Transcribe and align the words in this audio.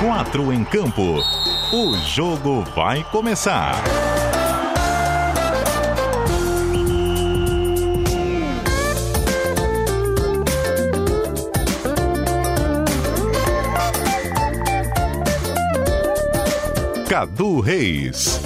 Quatro 0.00 0.50
em 0.50 0.64
campo. 0.64 1.18
O 1.74 1.94
jogo 1.98 2.62
vai 2.74 3.04
começar. 3.04 3.74
Cadu 17.06 17.60
Reis. 17.60 18.40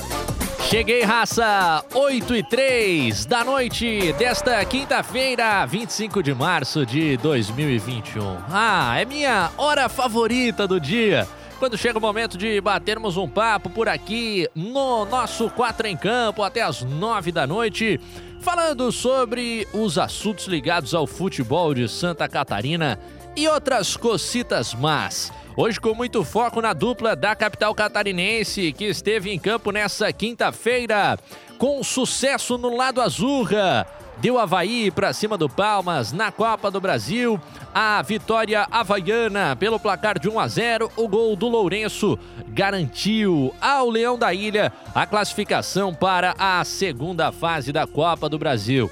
Cheguei, 0.69 1.05
raça! 1.05 1.85
8 1.95 2.35
e 2.35 2.43
3 2.43 3.27
da 3.27 3.45
noite 3.45 4.13
desta 4.15 4.65
quinta-feira, 4.65 5.65
25 5.67 6.21
de 6.21 6.35
março 6.35 6.85
de 6.85 7.17
2021. 7.19 8.39
Ah, 8.51 8.99
é 8.99 9.05
minha 9.05 9.53
hora 9.57 9.89
favorita 9.89 10.67
do 10.67 10.81
dia. 10.81 11.29
Quando 11.59 11.79
chega 11.79 11.99
o 11.99 12.01
momento 12.01 12.37
de 12.37 12.61
batermos 12.61 13.17
um 13.17 13.29
papo 13.29 13.71
por 13.71 13.89
aqui 13.89 14.49
no 14.55 15.05
nosso 15.05 15.49
Quatro 15.51 15.87
em 15.87 15.97
Campo 15.97 16.43
até 16.43 16.63
as 16.63 16.83
9 16.83 17.33
da 17.33 17.47
noite, 17.47 18.01
falando 18.41 18.91
sobre 18.91 19.67
os 19.73 19.97
assuntos 19.97 20.47
ligados 20.47 20.95
ao 20.95 21.07
futebol 21.07 21.73
de 21.73 21.89
Santa 21.89 22.29
Catarina 22.29 22.99
e 23.37 23.49
outras 23.49 23.97
cocitas 23.97 24.75
más. 24.75 25.33
Hoje 25.57 25.81
com 25.81 25.95
muito 25.95 26.25
foco 26.25 26.61
na 26.61 26.73
dupla 26.73 27.15
da 27.15 27.35
capital 27.35 27.73
catarinense, 27.75 28.73
que 28.73 28.85
esteve 28.87 29.31
em 29.31 29.39
campo 29.39 29.71
nessa 29.71 30.13
quinta-feira, 30.13 31.17
com 31.59 31.83
sucesso 31.83 32.59
no 32.59 32.77
lado 32.77 33.01
azurra. 33.01 33.87
Deu 34.19 34.39
Havaí 34.39 34.91
para 34.91 35.13
cima 35.13 35.37
do 35.37 35.49
Palmas 35.49 36.13
na 36.13 36.31
Copa 36.33 36.71
do 36.71 36.81
Brasil. 36.81 37.39
A 37.75 38.01
vitória 38.03 38.67
havaiana 38.71 39.57
pelo 39.57 39.79
placar 39.79 40.19
de 40.19 40.29
1 40.29 40.39
a 40.39 40.49
0. 40.49 40.91
O 40.97 41.09
gol 41.09 41.37
do 41.37 41.49
Lourenço 41.49 42.19
garantiu 42.49 43.55
ao 43.61 43.91
Leão 43.91 44.17
da 44.17 44.33
Ilha 44.33 44.73
a 44.95 45.05
classificação 45.07 45.93
para 45.93 46.35
a 46.39 46.65
segunda 46.65 47.33
fase 47.33 47.73
da 47.73 47.87
Copa 47.87 48.29
do 48.29 48.39
Brasil. 48.39 48.91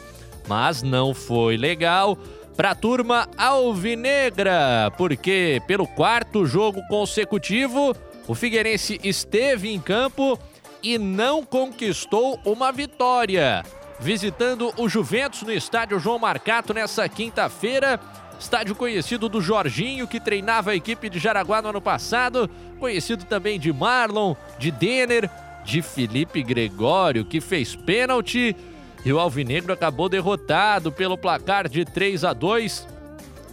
Mas 0.48 0.82
não 0.82 1.14
foi 1.14 1.56
legal 1.56 2.18
para 2.56 2.72
a 2.72 2.74
turma 2.74 3.28
alvinegra, 3.38 4.92
porque 4.98 5.62
pelo 5.66 5.86
quarto 5.86 6.44
jogo 6.44 6.82
consecutivo, 6.88 7.96
o 8.28 8.34
Figueirense 8.34 9.00
esteve 9.02 9.72
em 9.72 9.80
campo 9.80 10.38
e 10.82 10.98
não 10.98 11.44
conquistou 11.44 12.38
uma 12.44 12.70
vitória. 12.72 13.62
Visitando 14.02 14.74
o 14.76 14.88
Juventus 14.88 15.42
no 15.42 15.52
estádio 15.52 16.00
João 16.00 16.18
Marcato 16.18 16.74
nessa 16.74 17.08
quinta-feira, 17.08 18.00
estádio 18.36 18.74
conhecido 18.74 19.28
do 19.28 19.40
Jorginho, 19.40 20.08
que 20.08 20.18
treinava 20.18 20.72
a 20.72 20.74
equipe 20.74 21.08
de 21.08 21.20
Jaraguá 21.20 21.62
no 21.62 21.68
ano 21.68 21.80
passado, 21.80 22.50
conhecido 22.80 23.24
também 23.24 23.60
de 23.60 23.72
Marlon, 23.72 24.34
de 24.58 24.72
Denner, 24.72 25.30
de 25.64 25.80
Felipe 25.82 26.42
Gregório, 26.42 27.24
que 27.24 27.40
fez 27.40 27.76
pênalti. 27.76 28.56
E 29.04 29.12
o 29.12 29.20
Alvinegro 29.20 29.72
acabou 29.72 30.08
derrotado 30.08 30.90
pelo 30.90 31.16
placar 31.16 31.68
de 31.68 31.84
3 31.84 32.24
a 32.24 32.32
2. 32.32 32.88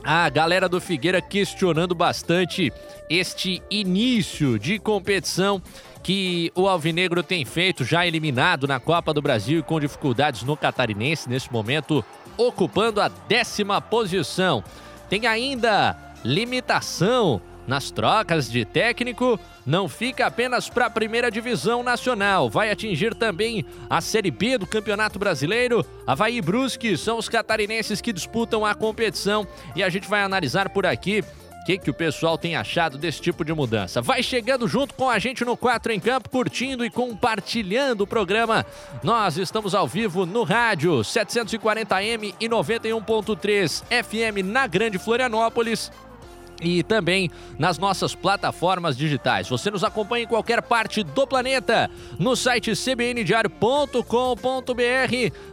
A 0.03 0.27
galera 0.29 0.67
do 0.67 0.81
Figueira 0.81 1.21
questionando 1.21 1.93
bastante 1.93 2.73
este 3.07 3.61
início 3.69 4.57
de 4.57 4.79
competição 4.79 5.61
que 6.01 6.51
o 6.55 6.67
Alvinegro 6.67 7.21
tem 7.21 7.45
feito, 7.45 7.83
já 7.83 8.05
eliminado 8.05 8.67
na 8.67 8.79
Copa 8.79 9.13
do 9.13 9.21
Brasil 9.21 9.59
e 9.59 9.63
com 9.63 9.79
dificuldades 9.79 10.43
no 10.43 10.55
Catarinense, 10.55 11.29
nesse 11.29 11.51
momento 11.51 12.03
ocupando 12.37 13.01
a 13.01 13.07
décima 13.07 13.81
posição. 13.81 14.63
Tem 15.09 15.27
ainda 15.27 15.97
limitação 16.23 17.41
nas 17.67 17.91
trocas 17.91 18.49
de 18.49 18.65
técnico, 18.65 19.39
não 19.63 19.87
fica 19.87 20.25
apenas 20.25 20.67
para 20.67 20.87
a 20.87 20.89
primeira 20.89 21.29
divisão 21.29 21.83
nacional, 21.83 22.49
vai 22.49 22.71
atingir 22.71 23.13
também 23.13 23.63
a 23.87 24.01
Série 24.01 24.31
B 24.31 24.57
do 24.57 24.65
Campeonato 24.65 25.19
Brasileiro. 25.19 25.85
Havaí 26.07 26.37
e 26.37 26.41
Brusque 26.41 26.97
são 26.97 27.19
os 27.19 27.29
catarinenses 27.29 28.01
que 28.01 28.11
disputam 28.11 28.65
a 28.65 28.73
competição 28.73 29.45
e 29.75 29.83
a 29.83 29.89
gente 29.89 30.09
vai 30.09 30.23
analisar 30.23 30.69
por 30.69 30.85
aqui 30.87 31.23
o 31.61 31.65
que, 31.65 31.77
que 31.77 31.89
o 31.89 31.93
pessoal 31.93 32.37
tem 32.37 32.55
achado 32.55 32.97
desse 32.97 33.21
tipo 33.21 33.43
de 33.45 33.53
mudança. 33.53 34.01
Vai 34.01 34.23
chegando 34.23 34.67
junto 34.67 34.93
com 34.93 35.09
a 35.09 35.19
gente 35.19 35.45
no 35.45 35.55
4 35.55 35.91
em 35.91 35.99
Campo, 35.99 36.29
curtindo 36.29 36.85
e 36.85 36.89
compartilhando 36.89 38.01
o 38.01 38.07
programa. 38.07 38.65
Nós 39.03 39.37
estamos 39.37 39.75
ao 39.75 39.87
vivo 39.87 40.25
no 40.25 40.43
rádio 40.43 40.99
740M 40.99 42.33
e 42.39 42.49
91.3 42.49 43.83
FM 44.03 44.45
na 44.45 44.67
Grande 44.67 44.97
Florianópolis 44.97 45.91
e 46.61 46.83
também 46.83 47.29
nas 47.57 47.77
nossas 47.77 48.15
plataformas 48.15 48.97
digitais. 48.97 49.49
Você 49.49 49.71
nos 49.71 49.83
acompanha 49.83 50.23
em 50.23 50.27
qualquer 50.27 50.61
parte 50.61 51.03
do 51.03 51.25
planeta 51.25 51.89
no 52.17 52.35
site 52.35 52.75
cbndiario.com.br, 52.75 54.03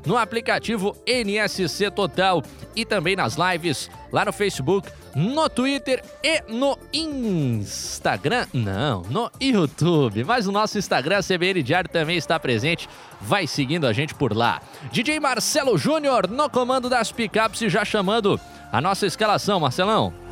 no 0.05 0.17
aplicativo 0.17 0.97
NSC 1.06 1.91
Total 1.91 2.43
e 2.75 2.84
também 2.84 3.17
nas 3.17 3.37
lives 3.37 3.91
lá 4.12 4.25
no 4.25 4.33
Facebook, 4.33 4.91
no 5.15 5.49
Twitter 5.49 6.03
e 6.22 6.43
no 6.49 6.78
Instagram. 6.93 8.47
Não, 8.53 9.03
no 9.03 9.31
YouTube. 9.41 10.25
Mas 10.25 10.47
o 10.47 10.53
nosso 10.53 10.78
Instagram, 10.78 11.21
CBN 11.23 11.62
Diário, 11.62 11.88
também 11.88 12.17
está 12.17 12.38
presente. 12.38 12.88
Vai 13.21 13.47
seguindo 13.47 13.87
a 13.87 13.93
gente 13.93 14.15
por 14.15 14.37
lá. 14.37 14.61
DJ 14.93 15.19
Marcelo 15.21 15.78
Júnior 15.78 16.28
no 16.28 16.50
comando 16.50 16.88
das 16.88 17.11
picapes 17.11 17.62
e 17.62 17.69
já 17.69 17.84
chamando 17.84 18.38
a 18.71 18.81
nossa 18.81 19.06
escalação, 19.06 19.61
Marcelão. 19.61 20.25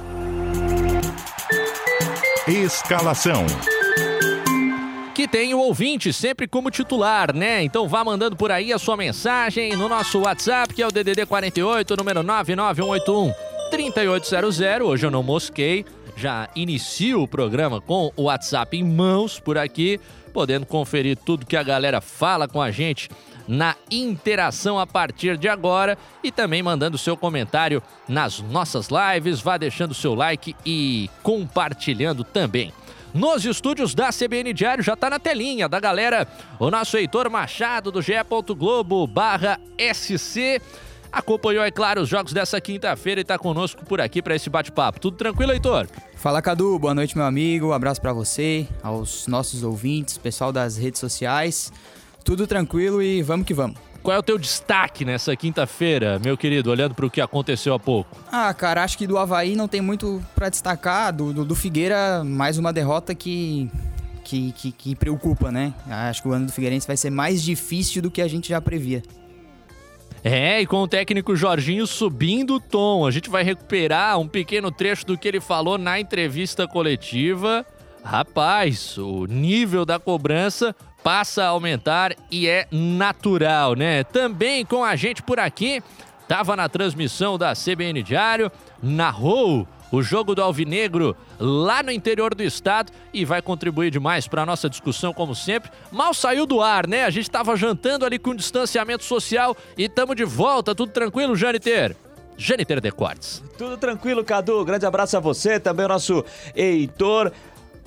Escalação. 2.46 3.46
Que 5.14 5.26
tem 5.26 5.54
o 5.54 5.60
ouvinte 5.60 6.12
sempre 6.12 6.46
como 6.46 6.70
titular, 6.70 7.34
né? 7.34 7.62
Então 7.62 7.88
vá 7.88 8.04
mandando 8.04 8.36
por 8.36 8.52
aí 8.52 8.70
a 8.70 8.78
sua 8.78 8.98
mensagem 8.98 9.74
no 9.74 9.88
nosso 9.88 10.20
WhatsApp, 10.20 10.74
que 10.74 10.82
é 10.82 10.86
o 10.86 10.90
DDD 10.90 11.24
48, 11.24 11.96
número 11.96 12.22
99181 12.22 13.32
3800. 13.70 14.60
Hoje 14.82 15.06
eu 15.06 15.10
não 15.10 15.22
mosquei, 15.22 15.86
já 16.14 16.46
inicio 16.54 17.22
o 17.22 17.28
programa 17.28 17.80
com 17.80 18.12
o 18.14 18.24
WhatsApp 18.24 18.76
em 18.76 18.84
mãos 18.84 19.40
por 19.40 19.56
aqui, 19.56 19.98
podendo 20.34 20.66
conferir 20.66 21.16
tudo 21.16 21.46
que 21.46 21.56
a 21.56 21.62
galera 21.62 22.02
fala 22.02 22.46
com 22.46 22.60
a 22.60 22.70
gente 22.70 23.08
na 23.46 23.76
interação 23.90 24.78
a 24.78 24.86
partir 24.86 25.36
de 25.36 25.48
agora 25.48 25.98
e 26.22 26.30
também 26.30 26.62
mandando 26.62 26.98
seu 26.98 27.16
comentário 27.16 27.82
nas 28.08 28.40
nossas 28.40 28.88
lives. 28.88 29.40
Vá 29.40 29.56
deixando 29.56 29.94
seu 29.94 30.14
like 30.14 30.54
e 30.64 31.10
compartilhando 31.22 32.24
também. 32.24 32.72
Nos 33.14 33.44
estúdios 33.44 33.94
da 33.94 34.10
CBN 34.10 34.52
Diário 34.52 34.82
já 34.82 34.94
está 34.94 35.08
na 35.08 35.20
telinha 35.20 35.68
da 35.68 35.78
galera 35.78 36.26
o 36.58 36.68
nosso 36.68 36.96
Heitor 36.96 37.30
Machado 37.30 37.92
do 37.92 38.02
GE. 38.02 38.14
Globo 38.56 39.06
barra 39.06 39.60
SC. 39.78 40.60
Acompanhou, 41.12 41.62
é 41.62 41.70
claro, 41.70 42.00
os 42.00 42.08
jogos 42.08 42.32
dessa 42.32 42.60
quinta-feira 42.60 43.20
e 43.20 43.22
está 43.22 43.38
conosco 43.38 43.84
por 43.84 44.00
aqui 44.00 44.20
para 44.20 44.34
esse 44.34 44.50
bate-papo. 44.50 44.98
Tudo 44.98 45.16
tranquilo, 45.16 45.52
Heitor? 45.52 45.86
Fala, 46.16 46.42
Cadu. 46.42 46.76
Boa 46.76 46.92
noite, 46.92 47.16
meu 47.16 47.24
amigo. 47.24 47.68
Um 47.68 47.72
abraço 47.72 48.00
para 48.00 48.12
você, 48.12 48.66
aos 48.82 49.28
nossos 49.28 49.62
ouvintes, 49.62 50.18
pessoal 50.18 50.50
das 50.50 50.76
redes 50.76 50.98
sociais. 50.98 51.72
Tudo 52.24 52.46
tranquilo 52.46 53.02
e 53.02 53.22
vamos 53.22 53.46
que 53.46 53.52
vamos. 53.52 53.76
Qual 54.02 54.14
é 54.14 54.18
o 54.18 54.22
teu 54.22 54.38
destaque 54.38 55.04
nessa 55.04 55.34
quinta-feira, 55.34 56.18
meu 56.18 56.36
querido, 56.36 56.70
olhando 56.70 56.94
para 56.94 57.06
o 57.06 57.10
que 57.10 57.20
aconteceu 57.20 57.72
há 57.72 57.78
pouco? 57.78 58.16
Ah, 58.30 58.52
cara, 58.52 58.82
acho 58.82 58.98
que 58.98 59.06
do 59.06 59.16
Havaí 59.16 59.54
não 59.56 59.68
tem 59.68 59.80
muito 59.80 60.22
para 60.34 60.48
destacar. 60.48 61.10
Do, 61.10 61.32
do, 61.32 61.44
do, 61.44 61.54
Figueira, 61.54 62.22
mais 62.22 62.58
uma 62.58 62.70
derrota 62.70 63.14
que, 63.14 63.70
que, 64.22 64.52
que, 64.52 64.72
que 64.72 64.94
preocupa, 64.94 65.50
né? 65.50 65.72
Acho 65.88 66.20
que 66.22 66.28
o 66.28 66.32
ano 66.32 66.46
do 66.46 66.52
Figueirense 66.52 66.86
vai 66.86 66.98
ser 66.98 67.08
mais 67.08 67.42
difícil 67.42 68.02
do 68.02 68.10
que 68.10 68.20
a 68.20 68.28
gente 68.28 68.48
já 68.48 68.60
previa. 68.60 69.02
É, 70.22 70.60
e 70.60 70.66
com 70.66 70.82
o 70.82 70.88
técnico 70.88 71.36
Jorginho 71.36 71.86
subindo 71.86 72.56
o 72.56 72.60
tom, 72.60 73.06
a 73.06 73.10
gente 73.10 73.30
vai 73.30 73.42
recuperar 73.42 74.18
um 74.18 74.28
pequeno 74.28 74.70
trecho 74.70 75.06
do 75.06 75.16
que 75.16 75.28
ele 75.28 75.40
falou 75.40 75.78
na 75.78 75.98
entrevista 76.00 76.68
coletiva. 76.68 77.64
Rapaz, 78.02 78.98
o 78.98 79.24
nível 79.24 79.86
da 79.86 79.98
cobrança 79.98 80.76
passa 81.04 81.44
a 81.44 81.48
aumentar 81.48 82.16
e 82.30 82.48
é 82.48 82.66
natural, 82.72 83.74
né? 83.74 84.02
Também 84.04 84.64
com 84.64 84.82
a 84.82 84.96
gente 84.96 85.22
por 85.22 85.38
aqui, 85.38 85.82
tava 86.26 86.56
na 86.56 86.66
transmissão 86.66 87.36
da 87.36 87.52
CBN 87.52 88.02
Diário, 88.02 88.50
narrou 88.82 89.68
o 89.92 90.02
jogo 90.02 90.34
do 90.34 90.42
Alvinegro 90.42 91.14
lá 91.38 91.82
no 91.82 91.92
interior 91.92 92.34
do 92.34 92.42
estado 92.42 92.90
e 93.12 93.22
vai 93.24 93.42
contribuir 93.42 93.90
demais 93.90 94.26
para 94.26 94.42
a 94.42 94.46
nossa 94.46 94.68
discussão, 94.68 95.12
como 95.12 95.34
sempre. 95.34 95.70
Mal 95.92 96.14
saiu 96.14 96.46
do 96.46 96.62
ar, 96.62 96.86
né? 96.86 97.04
A 97.04 97.10
gente 97.10 97.24
estava 97.24 97.54
jantando 97.54 98.06
ali 98.06 98.18
com 98.18 98.34
distanciamento 98.34 99.04
social 99.04 99.54
e 99.76 99.84
estamos 99.84 100.16
de 100.16 100.24
volta. 100.24 100.74
Tudo 100.74 100.90
tranquilo, 100.90 101.36
Janiter? 101.36 101.94
Janiter 102.36 102.80
Decortes. 102.80 103.42
Tudo 103.56 103.76
tranquilo, 103.76 104.24
Cadu. 104.24 104.64
Grande 104.64 104.86
abraço 104.86 105.16
a 105.16 105.20
você, 105.20 105.60
também 105.60 105.84
o 105.84 105.88
nosso 105.88 106.24
Heitor. 106.56 107.30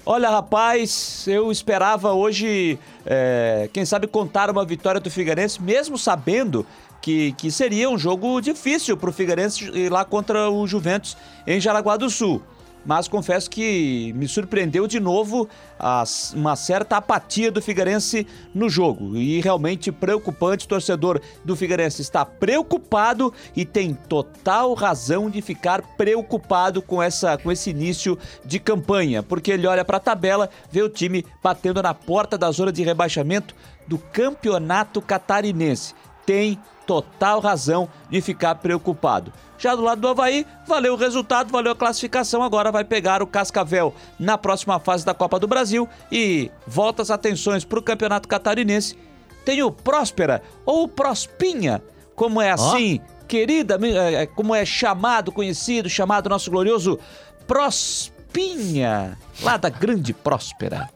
Olha, 0.09 0.29
rapaz, 0.29 1.27
eu 1.27 1.51
esperava 1.51 2.13
hoje, 2.13 2.79
é, 3.05 3.69
quem 3.73 3.83
sabe, 3.83 4.07
contar 4.07 4.49
uma 4.49 4.63
vitória 4.63 5.01
do 5.01 5.11
Figueirense, 5.11 5.61
mesmo 5.61 5.97
sabendo 5.97 6.65
que, 7.01 7.33
que 7.33 7.51
seria 7.51 7.89
um 7.89 7.97
jogo 7.97 8.39
difícil 8.39 8.95
para 8.95 9.09
o 9.09 9.11
Figueirense 9.11 9.69
ir 9.77 9.91
lá 9.91 10.05
contra 10.05 10.49
o 10.49 10.65
Juventus 10.65 11.17
em 11.45 11.59
Jaraguá 11.59 11.97
do 11.97 12.09
Sul. 12.09 12.41
Mas 12.87 13.09
confesso 13.09 13.49
que 13.49 14.13
me 14.15 14.29
surpreendeu 14.29 14.87
de 14.87 14.97
novo 14.97 15.49
as, 15.77 16.33
uma 16.33 16.55
certa 16.55 16.95
apatia 16.95 17.51
do 17.51 17.61
Figueirense 17.61 18.25
no 18.55 18.69
jogo. 18.69 19.17
E 19.17 19.41
realmente 19.41 19.91
preocupante, 19.91 20.65
o 20.65 20.69
torcedor 20.69 21.21
do 21.43 21.53
Figueirense 21.53 22.01
está 22.01 22.23
preocupado 22.23 23.33
e 23.53 23.65
tem 23.65 23.93
total 23.93 24.73
razão 24.73 25.29
de 25.29 25.41
ficar 25.41 25.81
preocupado 25.97 26.81
com, 26.81 27.03
essa, 27.03 27.37
com 27.37 27.51
esse 27.51 27.71
início 27.71 28.17
de 28.45 28.57
campanha, 28.57 29.21
porque 29.21 29.51
ele 29.51 29.67
olha 29.67 29.83
para 29.83 29.97
a 29.97 29.99
tabela, 29.99 30.49
vê 30.71 30.81
o 30.81 30.89
time 30.89 31.25
batendo 31.43 31.83
na 31.83 31.93
porta 31.93 32.37
da 32.37 32.49
zona 32.51 32.71
de 32.71 32.83
rebaixamento 32.83 33.53
do 33.85 33.97
campeonato 33.97 35.01
catarinense. 35.01 35.93
Tem 36.25 36.57
total 36.87 37.41
razão 37.41 37.89
de 38.09 38.21
ficar 38.21 38.55
preocupado. 38.55 39.31
Já 39.59 39.75
do 39.75 39.81
lado 39.81 39.99
do 39.99 40.07
Havaí, 40.07 40.45
valeu 40.65 40.93
o 40.93 40.97
resultado, 40.97 41.51
valeu 41.51 41.73
a 41.73 41.75
classificação. 41.75 42.41
Agora 42.41 42.71
vai 42.71 42.83
pegar 42.83 43.21
o 43.21 43.27
Cascavel 43.27 43.93
na 44.17 44.37
próxima 44.37 44.79
fase 44.79 45.05
da 45.05 45.13
Copa 45.13 45.37
do 45.39 45.47
Brasil 45.47 45.89
e 46.11 46.49
volta 46.65 47.01
as 47.01 47.11
atenções 47.11 47.65
para 47.65 47.79
o 47.79 47.81
Campeonato 47.81 48.27
Catarinense. 48.27 48.97
Tem 49.43 49.61
o 49.61 49.71
Próspera 49.71 50.41
ou 50.65 50.87
Prospinha, 50.87 51.81
como 52.15 52.41
é 52.41 52.51
assim, 52.51 53.01
oh. 53.03 53.25
querida, 53.25 53.77
é, 53.81 54.13
é, 54.23 54.25
como 54.25 54.53
é 54.53 54.65
chamado, 54.65 55.31
conhecido, 55.31 55.89
chamado 55.89 56.29
nosso 56.29 56.51
glorioso 56.51 56.99
Prospinha, 57.47 59.17
lá 59.41 59.57
da 59.57 59.69
Grande 59.69 60.13
Próspera. 60.13 60.89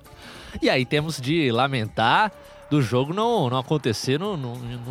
E 0.62 0.70
aí 0.70 0.86
temos 0.86 1.20
de 1.20 1.52
lamentar 1.52 2.32
do 2.72 2.82
jogo 2.82 3.14
não, 3.14 3.50
não 3.50 3.58
acontecer 3.58 4.18
num 4.18 4.38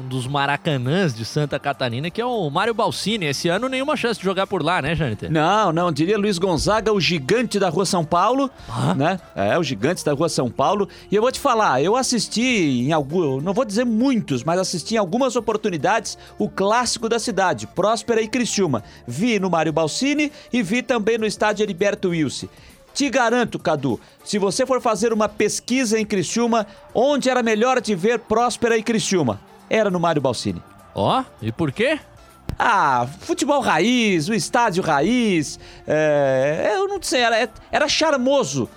dos 0.06 0.27
maracanãs 0.27 1.15
de 1.15 1.25
Santa 1.25 1.59
Catarina, 1.59 2.11
que 2.11 2.21
é 2.21 2.27
o 2.27 2.50
Mário 2.50 2.75
Balsini. 2.75 3.25
Esse 3.25 3.49
ano 3.49 3.71
nenhuma 3.71 3.97
chance 3.97 4.21
de 4.21 4.27
jogar 4.27 4.47
por 4.47 4.62
lá, 4.62 4.82
né, 4.82 4.94
Jâniter? 4.94 5.32
Não, 5.32 5.73
não. 5.73 5.91
Diria 5.91 6.19
Luiz 6.19 6.37
Gonzaga, 6.37 6.93
o 6.93 7.00
gigante 7.00 7.59
da 7.59 7.71
Rua 7.71 7.87
São 7.87 8.05
Paulo, 8.05 8.50
ah? 8.69 8.94
né? 8.94 9.19
É, 9.35 9.59
o 9.59 9.62
gigante 9.62 10.05
da 10.05 10.12
Rua 10.12 10.29
São 10.29 10.50
Paulo. 10.50 10.87
E 11.11 11.17
eu 11.17 11.23
vou 11.23 11.32
te 11.32 11.41
falar, 11.41 11.82
eu 11.82 11.97
assisti 11.97 12.43
em 12.87 12.93
algum, 12.93 13.41
não 13.41 13.55
vou 13.55 13.65
dizer 13.65 13.87
muitos, 13.87 14.44
mas 14.44 14.61
assisti 14.61 14.97
em 14.97 14.99
algumas 14.99 15.35
oportunidades 15.35 16.19
o 16.38 16.50
clássico 16.50 17.09
da 17.09 17.19
cidade, 17.19 17.67
Próspera 17.67 18.21
e 18.21 18.29
Criciúma. 18.29 18.85
Vi 19.06 19.38
no 19.38 19.49
Mário 19.49 19.73
Balsini 19.73 20.31
e 20.53 20.62
vi 20.62 20.83
também 20.83 21.17
no 21.17 21.25
estádio 21.25 21.62
Heriberto 21.62 22.11
Wilson. 22.11 22.49
Te 22.94 23.08
garanto, 23.08 23.58
Cadu, 23.58 24.00
se 24.25 24.38
você 24.38 24.66
for 24.66 24.81
fazer 24.81 25.12
uma 25.12 25.28
pesquisa 25.28 25.98
em 25.98 26.04
Criciúma, 26.04 26.66
onde 26.94 27.31
era 27.31 27.42
melhor 27.42 27.81
te 27.81 27.94
ver 27.94 28.19
Próspera 28.19 28.76
e 28.76 28.82
Criciúma? 28.82 29.40
Era 29.69 29.90
no 29.90 30.00
Mário 30.00 30.20
Balsini. 30.20 30.62
Ó, 30.94 31.20
oh, 31.20 31.25
e 31.40 31.52
por 31.52 31.72
quê? 31.72 31.98
Ah, 32.58 33.08
futebol 33.20 33.60
raiz, 33.60 34.28
o 34.28 34.34
estádio 34.34 34.82
raiz. 34.82 35.58
É, 35.87 36.72
eu 36.75 36.88
não 36.88 37.00
sei, 37.00 37.20
era, 37.20 37.48
era 37.70 37.88
charmoso 37.88 38.69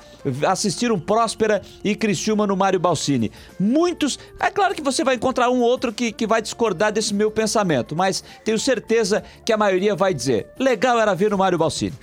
assistir 0.48 0.92
um 0.92 1.00
Próspera 1.00 1.62
e 1.84 1.96
Criciúma 1.96 2.48
no 2.48 2.56
Mário 2.56 2.80
Balsini. 2.80 3.32
Muitos. 3.60 4.18
É 4.40 4.50
claro 4.50 4.74
que 4.74 4.82
você 4.82 5.04
vai 5.04 5.16
encontrar 5.16 5.50
um 5.50 5.60
outro 5.60 5.92
que, 5.92 6.12
que 6.12 6.26
vai 6.26 6.42
discordar 6.42 6.92
desse 6.92 7.14
meu 7.14 7.30
pensamento, 7.30 7.96
mas 7.96 8.24
tenho 8.44 8.60
certeza 8.60 9.24
que 9.46 9.52
a 9.52 9.58
maioria 9.58 9.96
vai 9.96 10.14
dizer: 10.14 10.48
legal 10.58 11.00
era 11.00 11.14
ver 11.14 11.32
no 11.32 11.38
Mário 11.38 11.58
Balsini. 11.58 11.94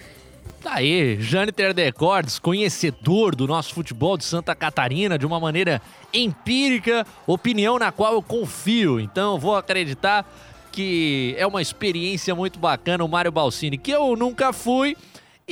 Tá 0.62 0.74
aí, 0.74 1.20
Jâniter 1.20 1.72
Decordes, 1.72 2.38
conhecedor 2.38 3.34
do 3.34 3.46
nosso 3.46 3.72
futebol 3.72 4.16
de 4.16 4.24
Santa 4.24 4.54
Catarina 4.54 5.18
de 5.18 5.24
uma 5.24 5.40
maneira 5.40 5.80
empírica, 6.12 7.06
opinião 7.26 7.78
na 7.78 7.90
qual 7.90 8.14
eu 8.14 8.22
confio. 8.22 9.00
Então 9.00 9.38
vou 9.38 9.56
acreditar 9.56 10.26
que 10.70 11.34
é 11.38 11.46
uma 11.46 11.62
experiência 11.62 12.34
muito 12.34 12.58
bacana 12.58 13.04
o 13.04 13.08
Mário 13.08 13.32
Balsini, 13.32 13.78
que 13.78 13.90
eu 13.90 14.14
nunca 14.16 14.52
fui, 14.52 14.96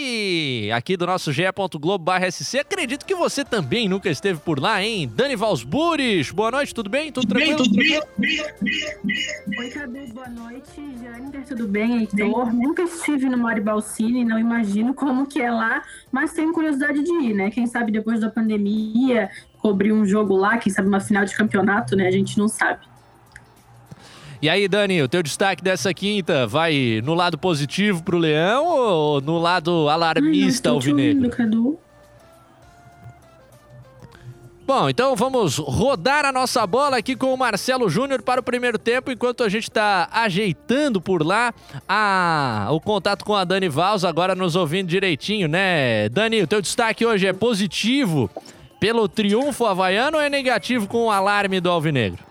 e 0.00 0.70
aqui 0.72 0.96
do 0.96 1.06
nosso 1.06 1.32
ge.globo.sc, 1.32 2.58
acredito 2.58 3.04
que 3.04 3.14
você 3.14 3.44
também 3.44 3.88
nunca 3.88 4.08
esteve 4.08 4.38
por 4.38 4.60
lá, 4.60 4.82
hein? 4.82 5.10
Dani 5.12 5.34
Valsburis, 5.34 6.30
boa 6.30 6.52
noite, 6.52 6.72
tudo 6.72 6.88
bem? 6.88 7.10
Tudo, 7.10 7.26
tudo 7.26 7.34
tranquilo? 7.34 7.58
Bem, 8.16 8.44
tudo 8.46 8.64
bem? 8.64 9.58
Oi, 9.58 9.70
Cadu, 9.70 10.06
boa 10.14 10.28
noite. 10.28 10.70
Jander, 11.02 11.44
tudo 11.44 11.66
bem? 11.66 11.98
Heitor, 11.98 12.52
nunca 12.52 12.82
estive 12.82 13.28
no 13.28 13.36
Mari 13.36 13.60
Balsini, 13.60 14.24
não 14.24 14.38
imagino 14.38 14.94
como 14.94 15.26
que 15.26 15.40
é 15.40 15.50
lá, 15.50 15.82
mas 16.12 16.32
tenho 16.32 16.52
curiosidade 16.52 17.02
de 17.02 17.12
ir, 17.12 17.34
né? 17.34 17.50
Quem 17.50 17.66
sabe 17.66 17.90
depois 17.90 18.20
da 18.20 18.30
pandemia, 18.30 19.28
cobrir 19.58 19.92
um 19.92 20.06
jogo 20.06 20.36
lá, 20.36 20.58
quem 20.58 20.72
sabe 20.72 20.86
uma 20.86 21.00
final 21.00 21.24
de 21.24 21.34
campeonato, 21.34 21.96
né? 21.96 22.06
A 22.06 22.12
gente 22.12 22.38
não 22.38 22.46
sabe. 22.46 22.86
E 24.40 24.48
aí, 24.48 24.68
Dani, 24.68 25.02
o 25.02 25.08
teu 25.08 25.20
destaque 25.20 25.64
dessa 25.64 25.92
quinta 25.92 26.46
vai 26.46 27.00
no 27.02 27.12
lado 27.12 27.36
positivo 27.36 28.04
pro 28.04 28.18
Leão 28.18 28.66
ou 28.66 29.20
no 29.20 29.36
lado 29.38 29.88
alarmista 29.88 30.70
alvinegro? 30.70 31.22
Bom, 34.64 34.88
então 34.88 35.16
vamos 35.16 35.56
rodar 35.56 36.26
a 36.26 36.30
nossa 36.30 36.64
bola 36.66 36.98
aqui 36.98 37.16
com 37.16 37.32
o 37.32 37.38
Marcelo 37.38 37.88
Júnior 37.88 38.20
para 38.20 38.38
o 38.38 38.42
primeiro 38.44 38.78
tempo, 38.78 39.10
enquanto 39.10 39.42
a 39.42 39.48
gente 39.48 39.64
está 39.64 40.08
ajeitando 40.12 41.00
por 41.00 41.24
lá 41.24 41.54
a, 41.88 42.68
o 42.70 42.78
contato 42.78 43.24
com 43.24 43.34
a 43.34 43.44
Dani 43.44 43.68
Valls, 43.68 44.06
agora 44.06 44.34
nos 44.34 44.54
ouvindo 44.54 44.86
direitinho, 44.86 45.48
né? 45.48 46.10
Dani, 46.10 46.42
o 46.42 46.46
teu 46.46 46.60
destaque 46.60 47.04
hoje 47.04 47.26
é 47.26 47.32
positivo 47.32 48.30
pelo 48.78 49.08
triunfo 49.08 49.64
havaiano 49.64 50.18
ou 50.18 50.22
é 50.22 50.28
negativo 50.28 50.86
com 50.86 51.06
o 51.06 51.10
alarme 51.10 51.60
do 51.60 51.70
Alvinegro? 51.70 52.27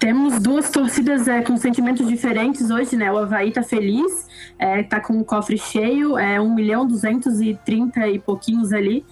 Temos 0.00 0.40
duas 0.40 0.70
torcidas 0.70 1.28
é, 1.28 1.42
com 1.42 1.58
sentimentos 1.58 2.08
diferentes 2.08 2.70
hoje, 2.70 2.96
né? 2.96 3.12
O 3.12 3.18
Havaí 3.18 3.52
tá 3.52 3.62
feliz, 3.62 4.26
é, 4.58 4.82
tá 4.82 4.98
com 4.98 5.20
o 5.20 5.24
cofre 5.26 5.58
cheio, 5.58 6.16
é 6.16 6.40
1 6.40 6.54
milhão 6.54 6.86
230 6.86 8.08
e 8.08 8.18
pouquinhos 8.18 8.72
ali, 8.72 9.04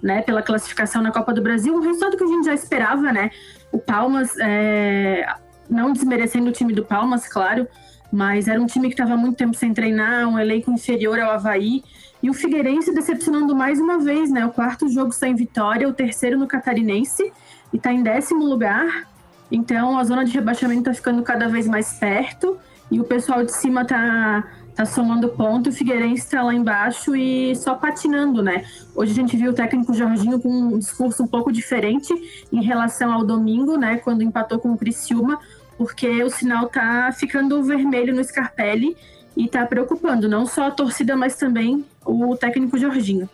né? 0.00 0.22
Pela 0.22 0.40
classificação 0.40 1.02
na 1.02 1.10
Copa 1.10 1.34
do 1.34 1.42
Brasil. 1.42 1.74
Um 1.74 1.80
resultado 1.80 2.16
que 2.16 2.22
a 2.22 2.28
gente 2.28 2.44
já 2.44 2.54
esperava, 2.54 3.12
né? 3.12 3.32
O 3.72 3.78
Palmas, 3.78 4.38
é, 4.38 5.26
não 5.68 5.92
desmerecendo 5.92 6.48
o 6.50 6.52
time 6.52 6.72
do 6.72 6.84
Palmas, 6.84 7.26
claro, 7.26 7.66
mas 8.12 8.46
era 8.46 8.62
um 8.62 8.66
time 8.66 8.86
que 8.86 8.94
estava 8.94 9.16
muito 9.16 9.36
tempo 9.36 9.56
sem 9.56 9.74
treinar, 9.74 10.28
um 10.28 10.38
elenco 10.38 10.70
inferior 10.70 11.18
ao 11.18 11.32
Havaí. 11.32 11.82
E 12.22 12.30
o 12.30 12.32
Figueirense 12.32 12.94
decepcionando 12.94 13.52
mais 13.56 13.80
uma 13.80 13.98
vez, 13.98 14.30
né? 14.30 14.46
O 14.46 14.50
quarto 14.50 14.88
jogo 14.88 15.10
sem 15.10 15.34
vitória, 15.34 15.88
o 15.88 15.92
terceiro 15.92 16.38
no 16.38 16.46
Catarinense, 16.46 17.32
e 17.72 17.80
tá 17.80 17.92
em 17.92 18.00
décimo 18.00 18.44
lugar 18.44 19.08
então 19.50 19.98
a 19.98 20.04
zona 20.04 20.24
de 20.24 20.32
rebaixamento 20.32 20.80
está 20.80 20.94
ficando 20.94 21.22
cada 21.22 21.48
vez 21.48 21.66
mais 21.66 21.92
perto 21.98 22.58
e 22.90 23.00
o 23.00 23.04
pessoal 23.04 23.44
de 23.44 23.52
cima 23.52 23.82
está 23.82 24.44
tá 24.74 24.84
somando 24.84 25.30
ponto, 25.30 25.70
o 25.70 25.72
Figueirense 25.72 26.22
está 26.22 26.42
lá 26.42 26.54
embaixo 26.54 27.16
e 27.16 27.56
só 27.56 27.74
patinando, 27.74 28.42
né? 28.42 28.64
Hoje 28.94 29.12
a 29.12 29.14
gente 29.14 29.36
viu 29.36 29.50
o 29.50 29.54
técnico 29.54 29.94
Jorginho 29.94 30.38
com 30.38 30.50
um 30.50 30.78
discurso 30.78 31.22
um 31.22 31.26
pouco 31.26 31.50
diferente 31.50 32.12
em 32.52 32.62
relação 32.62 33.10
ao 33.12 33.24
domingo, 33.24 33.78
né? 33.78 33.96
Quando 33.96 34.22
empatou 34.22 34.58
com 34.58 34.72
o 34.72 34.76
Criciúma, 34.76 35.38
porque 35.78 36.22
o 36.22 36.28
sinal 36.28 36.68
tá 36.68 37.10
ficando 37.12 37.62
vermelho 37.62 38.14
no 38.14 38.22
Scarpelli 38.22 38.96
e 39.34 39.48
tá 39.48 39.64
preocupando 39.64 40.28
não 40.28 40.46
só 40.46 40.66
a 40.66 40.70
torcida, 40.70 41.16
mas 41.16 41.36
também 41.36 41.84
o 42.04 42.36
técnico 42.36 42.78
Jorginho. 42.78 43.28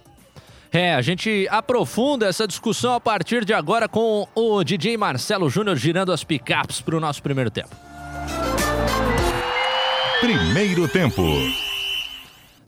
É, 0.72 0.94
a 0.94 1.02
gente 1.02 1.46
aprofunda 1.50 2.26
essa 2.26 2.48
discussão 2.48 2.94
a 2.94 3.00
partir 3.00 3.44
de 3.44 3.52
agora 3.52 3.86
com 3.86 4.26
o 4.34 4.64
DJ 4.64 4.96
Marcelo 4.96 5.50
Júnior 5.50 5.76
girando 5.76 6.10
as 6.10 6.24
picapes 6.24 6.80
para 6.80 6.96
o 6.96 7.00
nosso 7.00 7.22
primeiro 7.22 7.50
tempo. 7.50 7.76
Primeiro 10.20 10.88
tempo. 10.88 11.22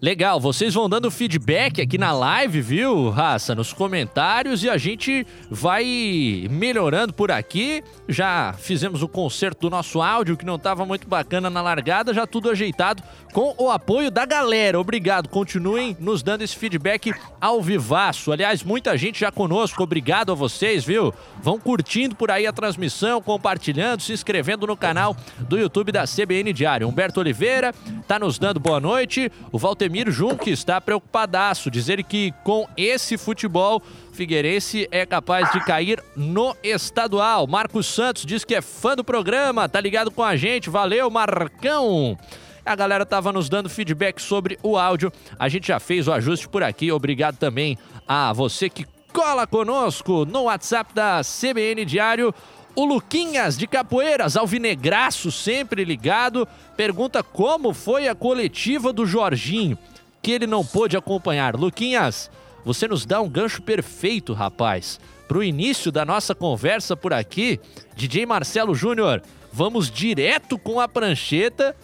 Legal, 0.05 0.39
vocês 0.39 0.75
vão 0.75 0.87
dando 0.87 1.11
feedback 1.11 1.81
aqui 1.81 1.97
na 1.97 2.13
live, 2.13 2.61
viu, 2.61 3.09
Raça? 3.09 3.55
Nos 3.55 3.73
comentários 3.73 4.63
e 4.63 4.69
a 4.69 4.77
gente 4.77 5.27
vai 5.51 6.47
melhorando 6.51 7.15
por 7.15 7.31
aqui. 7.31 7.83
Já 8.07 8.53
fizemos 8.53 9.03
o 9.03 9.09
conserto 9.09 9.61
do 9.61 9.71
nosso 9.71 10.03
áudio, 10.03 10.37
que 10.37 10.45
não 10.45 10.57
estava 10.57 10.85
muito 10.85 11.09
bacana 11.09 11.49
na 11.49 11.63
largada, 11.63 12.13
já 12.13 12.27
tudo 12.27 12.51
ajeitado 12.51 13.03
com 13.33 13.55
o 13.57 13.71
apoio 13.71 14.11
da 14.11 14.27
galera. 14.27 14.79
Obrigado, 14.79 15.27
continuem 15.27 15.97
nos 15.99 16.23
dando 16.23 16.43
esse 16.43 16.55
feedback 16.55 17.15
ao 17.41 17.63
vivaço. 17.63 18.31
Aliás, 18.31 18.63
muita 18.63 18.99
gente 18.99 19.21
já 19.21 19.33
conosco, 19.33 19.83
obrigado 19.83 20.31
a 20.31 20.35
vocês, 20.35 20.85
viu? 20.85 21.15
Vão 21.43 21.59
curtindo 21.59 22.15
por 22.15 22.31
aí 22.31 22.47
a 22.47 22.53
transmissão, 22.53 23.23
compartilhando, 23.23 24.03
se 24.03 24.13
inscrevendo 24.13 24.67
no 24.67 24.77
canal 24.77 25.17
do 25.49 25.59
YouTube 25.59 25.91
da 25.91 26.05
CBN 26.05 26.53
Diário. 26.53 26.87
Humberto 26.87 27.21
Oliveira 27.21 27.73
tá 28.07 28.19
nos 28.19 28.39
dando 28.39 28.61
boa 28.61 28.79
noite. 28.79 29.33
O 29.51 29.59
Walter 29.59 29.94
Ademir 29.95 30.11
Junque 30.11 30.51
está 30.51 30.81
preocupadaço, 30.81 31.71
dizer 31.71 32.03
que 32.03 32.35
com 32.43 32.67
esse 32.77 33.17
futebol 33.17 33.81
Figueirense 34.13 34.89
é 34.91 35.07
capaz 35.07 35.53
de 35.53 35.65
cair 35.65 36.03
no 36.17 36.57
estadual. 36.65 37.47
Marcos 37.47 37.87
Santos 37.87 38.27
diz 38.27 38.45
que 38.45 38.57
é 38.57 38.61
fã 38.61 38.97
do 38.97 39.05
programa, 39.05 39.69
tá 39.69 39.81
ligado 39.81 40.11
com 40.11 40.25
a 40.25 40.35
gente. 40.35 40.69
Valeu, 40.69 41.09
Marcão! 41.11 42.19
A 42.67 42.75
galera 42.75 43.07
tava 43.07 43.33
nos 43.33 43.49
dando 43.49 43.71
feedback 43.71 44.21
sobre 44.21 44.59
o 44.65 44.77
áudio. 44.77 45.13
A 45.39 45.49
gente 45.49 45.69
já 45.69 45.79
fez 45.79 46.09
o 46.09 46.13
ajuste 46.13 46.49
por 46.49 46.65
aqui. 46.65 46.91
Obrigado 46.91 47.37
também 47.37 47.79
a 48.09 48.33
você 48.33 48.69
que 48.69 48.85
cola 49.13 49.47
conosco 49.47 50.25
no 50.25 50.43
WhatsApp 50.43 50.93
da 50.93 51.21
CBN 51.23 51.85
Diário. 51.85 52.35
O 52.77 52.85
Luquinhas 52.85 53.57
de 53.57 53.69
Capoeiras, 53.69 54.37
alvinegraço, 54.37 55.31
sempre 55.31 55.85
ligado, 55.85 56.47
pergunta 56.77 57.23
como 57.23 57.73
foi 57.73 58.09
a 58.09 58.15
coletiva 58.15 58.93
do 58.93 59.07
Jorginho. 59.07 59.79
que 60.21 60.33
ele 60.33 60.47
não 60.47 60.65
pôde 60.65 60.97
acompanhar. 60.97 61.55
Luquinhas, 61.55 62.31
você 62.65 62.89
nos 62.89 63.05
dá 63.05 63.21
um 63.21 63.29
gancho 63.29 63.61
perfeito, 63.61 64.33
rapaz. 64.33 64.99
Para 65.29 65.37
o 65.37 65.45
início 65.45 65.93
da 65.93 66.03
nossa 66.03 66.35
conversa 66.35 66.97
por 66.97 67.13
aqui, 67.13 67.61
DJ 67.95 68.25
Marcelo 68.25 68.75
Júnior, 68.75 69.23
vamos 69.53 69.91
direto 69.91 70.59
com 70.59 70.81
a 70.81 70.89
prancheta 70.89 71.77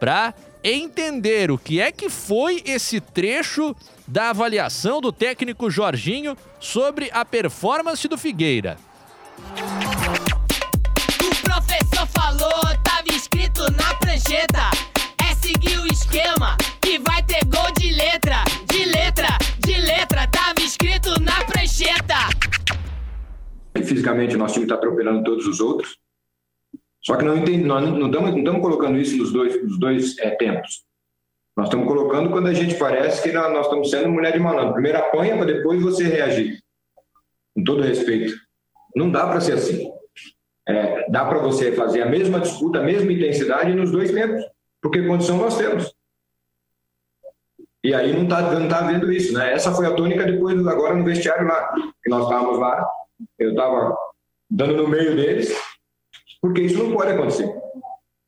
para 0.00 0.34
entender 0.64 1.52
o 1.52 1.56
que 1.56 1.80
é 1.80 1.92
que 1.92 2.10
foi 2.10 2.62
esse 2.66 3.00
trecho 3.00 3.76
da 4.08 4.30
avaliação 4.30 5.00
do 5.00 5.12
técnico 5.12 5.70
Jorginho 5.70 6.36
sobre 6.58 7.10
a 7.12 7.24
performance 7.24 8.08
do 8.08 8.18
Figueira. 8.18 8.76
É 14.30 15.34
seguir 15.36 15.78
o 15.78 15.86
esquema 15.86 16.54
que 16.82 16.98
vai 16.98 17.22
ter 17.22 17.42
gol 17.46 17.72
de 17.78 17.90
letra, 17.94 18.44
de 18.70 18.84
letra, 18.84 19.26
de 19.58 19.80
letra. 19.80 20.26
Tava 20.26 20.60
escrito 20.60 21.18
na 21.22 21.42
prancheta. 21.46 22.28
Fisicamente, 23.74 24.36
nosso 24.36 24.52
time 24.52 24.66
está 24.66 24.74
atropelando 24.74 25.24
todos 25.24 25.46
os 25.46 25.60
outros. 25.60 25.96
Só 27.02 27.16
que 27.16 27.24
não 27.24 27.38
entende, 27.38 27.64
nós 27.64 27.82
não 27.82 28.06
estamos, 28.08 28.42
não 28.42 28.60
colocando 28.60 28.98
isso 28.98 29.16
nos 29.16 29.32
dois, 29.32 29.64
nos 29.64 29.80
dois 29.80 30.18
é, 30.18 30.28
tempos. 30.32 30.84
Nós 31.56 31.68
estamos 31.68 31.86
colocando 31.86 32.28
quando 32.28 32.48
a 32.48 32.52
gente 32.52 32.74
parece 32.74 33.22
que 33.22 33.32
nós, 33.32 33.50
nós 33.50 33.64
estamos 33.64 33.88
sendo 33.88 34.10
mulher 34.10 34.34
de 34.34 34.40
malandro. 34.40 34.74
Primeiro 34.74 34.98
apanha 34.98 35.38
para 35.38 35.46
depois 35.46 35.82
você 35.82 36.04
reagir. 36.04 36.62
Com 37.56 37.64
todo 37.64 37.80
respeito. 37.80 38.34
Não 38.94 39.10
dá 39.10 39.26
para 39.26 39.40
ser 39.40 39.52
assim. 39.52 39.90
É, 40.68 41.10
dá 41.10 41.24
para 41.24 41.38
você 41.38 41.72
fazer 41.72 42.02
a 42.02 42.06
mesma 42.06 42.40
disputa, 42.40 42.80
a 42.80 42.82
mesma 42.82 43.10
intensidade 43.10 43.74
nos 43.74 43.90
dois 43.90 44.10
tempos, 44.12 44.44
porque 44.82 45.06
condição 45.06 45.38
nós 45.38 45.56
temos. 45.56 45.94
E 47.82 47.94
aí 47.94 48.12
não 48.12 48.24
está 48.24 48.42
não 48.42 48.68
tá 48.68 48.82
vendo 48.82 49.10
isso, 49.10 49.32
né? 49.32 49.52
Essa 49.52 49.72
foi 49.72 49.86
a 49.86 49.94
tônica 49.94 50.24
depois, 50.24 50.66
agora 50.66 50.94
no 50.94 51.04
vestiário 51.04 51.46
lá, 51.46 51.72
que 52.02 52.10
nós 52.10 52.24
estávamos 52.24 52.58
lá, 52.58 52.86
eu 53.38 53.50
estava 53.50 53.96
dando 54.50 54.76
no 54.76 54.88
meio 54.88 55.16
deles, 55.16 55.56
porque 56.40 56.62
isso 56.62 56.82
não 56.82 56.92
pode 56.92 57.12
acontecer. 57.12 57.50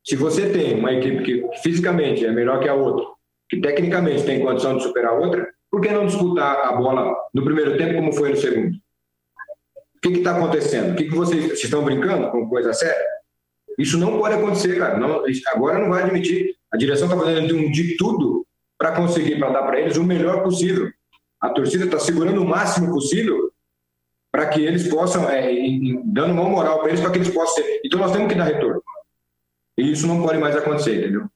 Se 0.03 0.15
você 0.15 0.49
tem 0.49 0.79
uma 0.79 0.93
equipe 0.93 1.23
que 1.23 1.57
fisicamente 1.61 2.25
é 2.25 2.31
melhor 2.31 2.59
que 2.59 2.67
a 2.67 2.73
outra, 2.73 3.05
que 3.47 3.61
tecnicamente 3.61 4.23
tem 4.23 4.43
condição 4.43 4.77
de 4.77 4.83
superar 4.83 5.13
a 5.13 5.19
outra, 5.19 5.47
por 5.69 5.79
que 5.79 5.91
não 5.91 6.07
disputar 6.07 6.57
a 6.65 6.71
bola 6.71 7.15
no 7.33 7.43
primeiro 7.43 7.77
tempo 7.77 7.95
como 7.95 8.13
foi 8.13 8.29
no 8.29 8.37
segundo? 8.37 8.80
O 10.03 10.09
que 10.09 10.17
está 10.17 10.35
acontecendo? 10.35 10.93
O 10.93 10.95
que, 10.95 11.03
que 11.03 11.15
vocês, 11.15 11.43
vocês 11.43 11.63
estão 11.63 11.83
brincando 11.83 12.31
com 12.31 12.49
coisa 12.49 12.73
séria? 12.73 13.05
Isso 13.77 13.97
não 13.97 14.17
pode 14.17 14.35
acontecer, 14.35 14.77
cara. 14.77 14.97
Não, 14.97 15.23
agora 15.53 15.79
não 15.79 15.89
vai 15.89 16.03
admitir. 16.03 16.55
A 16.71 16.77
direção 16.77 17.07
está 17.07 17.19
fazendo 17.19 17.71
de 17.71 17.97
tudo 17.97 18.45
para 18.77 18.93
conseguir 18.93 19.37
para 19.37 19.51
dar 19.51 19.63
para 19.63 19.79
eles 19.79 19.97
o 19.97 20.03
melhor 20.03 20.41
possível. 20.41 20.89
A 21.39 21.49
torcida 21.49 21.85
está 21.85 21.99
segurando 21.99 22.41
o 22.41 22.47
máximo 22.47 22.91
possível 22.91 23.51
para 24.31 24.47
que 24.47 24.61
eles 24.61 24.87
possam, 24.87 25.29
é, 25.29 25.51
dando 26.05 26.33
uma 26.33 26.49
moral 26.49 26.79
para 26.79 26.89
eles, 26.89 27.01
para 27.01 27.11
que 27.11 27.17
eles 27.19 27.29
possam 27.29 27.63
ser. 27.63 27.81
Então 27.85 27.99
nós 27.99 28.11
temos 28.11 28.27
que 28.27 28.35
dar 28.35 28.45
retorno. 28.45 28.81
E 29.77 29.91
isso 29.91 30.07
não 30.07 30.21
pode 30.21 30.39
mais 30.39 30.55
acontecer, 30.55 30.99
entendeu? 30.99 31.29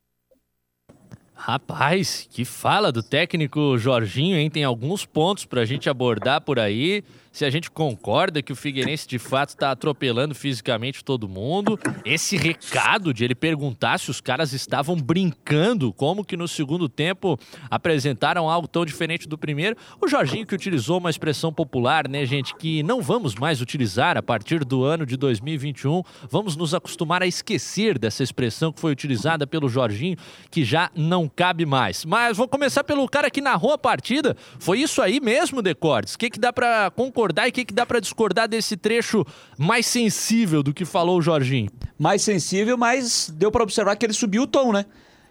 Rapaz, 1.33 2.27
que 2.31 2.45
fala 2.45 2.91
do 2.91 3.03
técnico 3.03 3.77
Jorginho, 3.77 4.37
hein? 4.37 4.49
Tem 4.49 4.63
alguns 4.63 5.05
pontos 5.05 5.45
para 5.45 5.61
a 5.61 5.65
gente 5.65 5.89
abordar 5.89 6.41
por 6.41 6.57
aí 6.57 7.03
se 7.35 7.43
a 7.43 7.49
gente 7.49 7.69
concorda 7.69 8.41
que 8.41 8.53
o 8.53 8.55
Figueirense 8.55 9.05
de 9.05 9.19
fato 9.19 9.49
está 9.49 9.69
atropelando 9.69 10.33
fisicamente 10.33 11.03
todo 11.03 11.27
mundo. 11.27 11.77
Esse 12.05 12.37
recado 12.37 13.13
de 13.13 13.25
ele 13.25 13.35
perguntar 13.35 13.99
se 13.99 14.09
os 14.09 14.21
caras 14.21 14.53
estavam 14.53 14.95
brincando, 14.95 15.91
como 15.91 16.23
que 16.23 16.37
no 16.37 16.47
segundo 16.47 16.87
tempo 16.87 17.37
apresentaram 17.69 18.49
algo 18.49 18.69
tão 18.69 18.85
diferente 18.85 19.27
do 19.27 19.37
primeiro. 19.37 19.75
O 20.01 20.07
Jorginho 20.07 20.47
que 20.47 20.55
utilizou 20.55 20.97
uma 20.97 21.09
expressão 21.09 21.51
popular, 21.51 22.07
né, 22.07 22.25
gente, 22.25 22.55
que 22.55 22.81
não 22.83 23.01
vamos 23.01 23.35
mais 23.35 23.59
utilizar 23.59 24.15
a 24.15 24.23
partir 24.23 24.63
do 24.63 24.85
ano 24.85 25.05
de 25.05 25.17
2021. 25.17 26.03
Vamos 26.31 26.55
nos 26.55 26.73
acostumar 26.73 27.21
a 27.21 27.27
esquecer 27.27 27.99
dessa 27.99 28.23
expressão 28.23 28.71
que 28.71 28.79
foi 28.79 28.93
utilizada 28.93 29.45
pelo 29.45 29.67
Jorginho, 29.67 30.15
que 30.49 30.63
já 30.63 30.89
não 30.95 31.27
cabe 31.27 31.65
mais. 31.65 32.05
Mas 32.05 32.37
vou 32.37 32.47
começar 32.47 32.85
pelo 32.85 33.05
cara 33.09 33.29
que 33.29 33.41
narrou 33.41 33.73
a 33.73 33.77
partida. 33.77 34.37
Foi 34.57 34.79
isso 34.79 35.01
aí 35.01 35.19
mesmo, 35.19 35.61
Decordes? 35.61 36.13
O 36.13 36.17
que, 36.17 36.29
que 36.29 36.39
dá 36.39 36.53
para 36.53 36.89
concordar? 36.91 37.24
E 37.45 37.49
o 37.49 37.51
que, 37.51 37.65
que 37.65 37.73
dá 37.73 37.85
para 37.85 37.99
discordar 37.99 38.47
desse 38.47 38.75
trecho 38.75 39.25
mais 39.57 39.85
sensível 39.85 40.61
do 40.61 40.73
que 40.73 40.85
falou 40.85 41.17
o 41.17 41.21
Jorginho? 41.21 41.69
Mais 41.97 42.21
sensível, 42.21 42.77
mas 42.77 43.31
deu 43.35 43.51
para 43.51 43.63
observar 43.63 43.95
que 43.95 44.05
ele 44.05 44.13
subiu 44.13 44.43
o 44.43 44.47
tom, 44.47 44.71
né? 44.71 44.85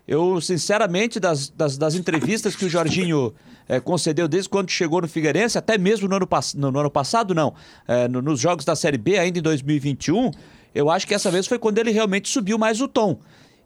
Eu, 0.06 0.40
sinceramente, 0.40 1.18
das, 1.18 1.48
das, 1.48 1.78
das 1.78 1.94
entrevistas 1.94 2.54
que 2.54 2.66
o 2.66 2.68
Jorginho 2.68 3.34
é, 3.68 3.80
concedeu 3.80 4.28
desde 4.28 4.48
quando 4.48 4.70
chegou 4.70 5.00
no 5.00 5.08
Figueirense, 5.08 5.56
até 5.56 5.78
mesmo 5.78 6.06
no 6.08 6.16
ano, 6.16 6.28
no, 6.54 6.70
no 6.70 6.78
ano 6.78 6.90
passado, 6.90 7.34
não, 7.34 7.54
é, 7.88 8.06
no, 8.06 8.20
nos 8.20 8.38
jogos 8.38 8.64
da 8.64 8.76
Série 8.76 8.98
B, 8.98 9.18
ainda 9.18 9.38
em 9.38 9.42
2021, 9.42 10.30
eu 10.74 10.90
acho 10.90 11.06
que 11.06 11.14
essa 11.14 11.30
vez 11.30 11.46
foi 11.46 11.58
quando 11.58 11.78
ele 11.78 11.90
realmente 11.90 12.28
subiu 12.28 12.58
mais 12.58 12.80
o 12.80 12.88
tom. 12.88 13.18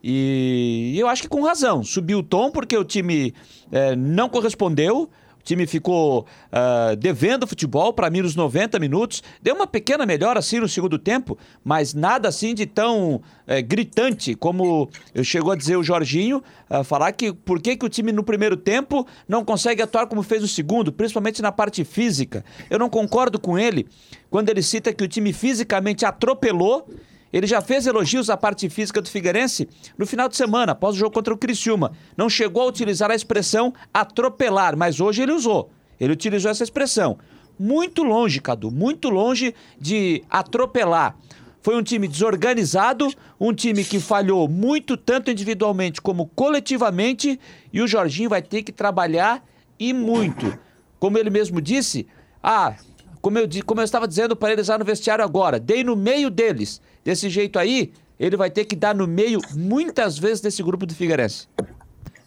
E, 0.03 0.93
e 0.95 1.01
eu 1.01 1.09
acho 1.09 1.23
que 1.23 1.29
com 1.29 1.43
razão. 1.43 1.83
Subiu 1.83 2.19
o 2.19 2.23
tom 2.23 2.51
porque 2.51 2.77
o 2.77 2.85
time 2.85 3.35
é, 3.73 3.97
não 3.97 4.29
correspondeu 4.29 5.11
time 5.49 5.67
ficou 5.67 6.27
uh, 6.53 6.95
devendo 6.97 7.47
futebol 7.47 7.93
para 7.93 8.11
mim 8.11 8.21
nos 8.21 8.37
90 8.37 8.79
minutos. 8.79 9.23
Deu 9.43 9.55
uma 9.55 9.67
pequena 9.67 10.05
melhora 10.05 10.39
assim 10.39 10.61
no 10.61 10.69
segundo 10.69 10.99
tempo, 10.99 11.39
mas 11.65 11.95
nada 11.95 12.29
assim 12.29 12.55
de 12.55 12.67
tão 12.67 13.17
uh, 13.17 13.23
gritante 13.67 14.35
como 14.35 14.91
chegou 15.23 15.53
a 15.53 15.57
dizer 15.57 15.77
o 15.77 15.83
Jorginho, 15.83 16.43
uh, 16.71 16.85
falar 16.85 17.13
que 17.13 17.33
por 17.33 17.61
que, 17.61 17.77
que 17.77 17.87
o 17.87 17.89
time 17.89 18.13
no 18.13 18.23
primeiro 18.23 18.57
tempo 18.57 19.07
não 19.27 19.45
consegue 19.45 19.81
atuar 19.81 20.07
como 20.07 20.23
fez 20.23 20.43
no 20.43 20.49
segundo, 20.49 20.93
principalmente 20.93 21.41
na 21.41 21.51
parte 21.51 21.83
física. 21.85 22.45
Eu 22.69 22.79
não 22.79 22.91
concordo 22.91 23.41
com 23.41 23.59
ele 23.59 23.87
quando 24.31 24.51
ele 24.51 24.63
cita 24.63 24.93
que 24.93 25.03
o 25.03 25.09
time 25.09 25.33
fisicamente 25.33 26.05
atropelou 26.05 26.89
ele 27.33 27.47
já 27.47 27.61
fez 27.61 27.87
elogios 27.87 28.31
à 28.31 28.37
parte 28.37 28.69
física 28.69 29.01
do 29.01 29.09
Figueirense 29.09 29.69
no 29.97 30.07
final 30.07 30.29
de 30.29 30.37
semana, 30.37 30.73
após 30.73 30.97
o 30.97 30.99
jogo 30.99 31.15
contra 31.15 31.33
o 31.33 31.39
Criciúma. 31.39 31.93
Não 32.17 32.29
chegou 32.29 32.63
a 32.63 32.67
utilizar 32.67 33.11
a 33.11 33.15
expressão 33.15 33.73
atropelar, 33.93 34.77
mas 34.77 35.01
hoje 35.01 35.23
ele 35.23 35.33
usou. 35.33 35.71
Ele 36.01 36.13
utilizou 36.13 36.51
essa 36.51 36.65
expressão. 36.65 37.19
Muito 37.59 38.03
longe, 38.03 38.41
Cadu, 38.41 38.71
muito 38.71 39.09
longe 39.09 39.55
de 39.81 40.23
atropelar. 40.31 41.17
Foi 41.61 41.77
um 41.77 41.83
time 41.83 42.07
desorganizado, 42.07 43.13
um 43.39 43.53
time 43.53 43.85
que 43.85 43.99
falhou 43.99 44.49
muito, 44.49 44.97
tanto 44.97 45.31
individualmente 45.31 46.01
como 46.01 46.27
coletivamente, 46.27 47.39
e 47.73 47.83
o 47.83 47.87
Jorginho 47.87 48.31
vai 48.31 48.41
ter 48.41 48.63
que 48.63 48.73
trabalhar 48.73 49.45
e 49.79 49.93
muito. 49.93 50.57
Como 51.01 51.19
ele 51.19 51.31
mesmo 51.31 51.61
disse, 51.61 52.07
ah, 52.43 52.75
como 53.21 53.39
eu, 53.39 53.49
como 53.67 53.81
eu 53.81 53.85
estava 53.85 54.07
dizendo 54.07 54.37
para 54.37 54.53
eles 54.53 54.69
lá 54.69 54.79
no 54.79 54.85
vestiário 54.85 55.25
agora, 55.25 55.59
dei 55.59 55.83
no 55.83 55.97
meio 55.97 56.31
deles. 56.31 56.81
Desse 57.09 57.31
jeito 57.31 57.59
aí, 57.59 57.91
ele 58.21 58.37
vai 58.37 58.51
ter 58.51 58.67
que 58.67 58.77
dar 58.77 58.95
no 58.95 59.07
meio 59.07 59.41
muitas 59.57 60.19
vezes 60.19 60.43
desse 60.43 60.63
grupo 60.63 60.85
do 60.85 60.95
Figueirense. 60.95 61.49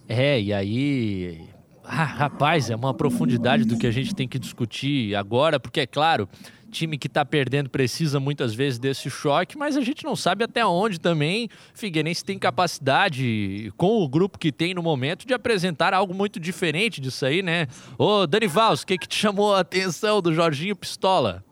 É, 0.09 0.41
e 0.41 0.51
aí. 0.51 1.39
Ah, 1.83 2.03
rapaz, 2.03 2.67
é 2.67 2.75
uma 2.75 2.91
profundidade 2.91 3.63
do 3.63 3.77
que 3.77 3.85
a 3.85 3.91
gente 3.91 4.15
tem 4.15 4.27
que 4.27 4.39
discutir 4.39 5.13
agora, 5.13 5.59
porque 5.59 5.81
é 5.81 5.85
claro, 5.85 6.27
time 6.71 6.97
que 6.97 7.05
está 7.05 7.23
perdendo 7.23 7.69
precisa 7.69 8.19
muitas 8.19 8.55
vezes 8.55 8.79
desse 8.79 9.07
choque, 9.07 9.55
mas 9.55 9.77
a 9.77 9.81
gente 9.81 10.03
não 10.03 10.15
sabe 10.15 10.43
até 10.43 10.65
onde 10.65 10.99
também 10.99 11.47
Figueirense 11.75 12.25
tem 12.25 12.39
capacidade, 12.39 13.71
com 13.77 14.01
o 14.01 14.09
grupo 14.09 14.39
que 14.39 14.51
tem 14.51 14.73
no 14.73 14.81
momento, 14.81 15.27
de 15.27 15.33
apresentar 15.35 15.93
algo 15.93 16.11
muito 16.11 16.39
diferente 16.39 16.99
disso 16.99 17.23
aí, 17.23 17.43
né? 17.43 17.67
Ô, 17.99 18.25
Dani 18.25 18.47
Vals, 18.47 18.81
o 18.81 18.87
que, 18.87 18.97
que 18.97 19.07
te 19.07 19.15
chamou 19.15 19.53
a 19.53 19.59
atenção 19.59 20.23
do 20.23 20.33
Jorginho 20.33 20.75
Pistola? 20.75 21.45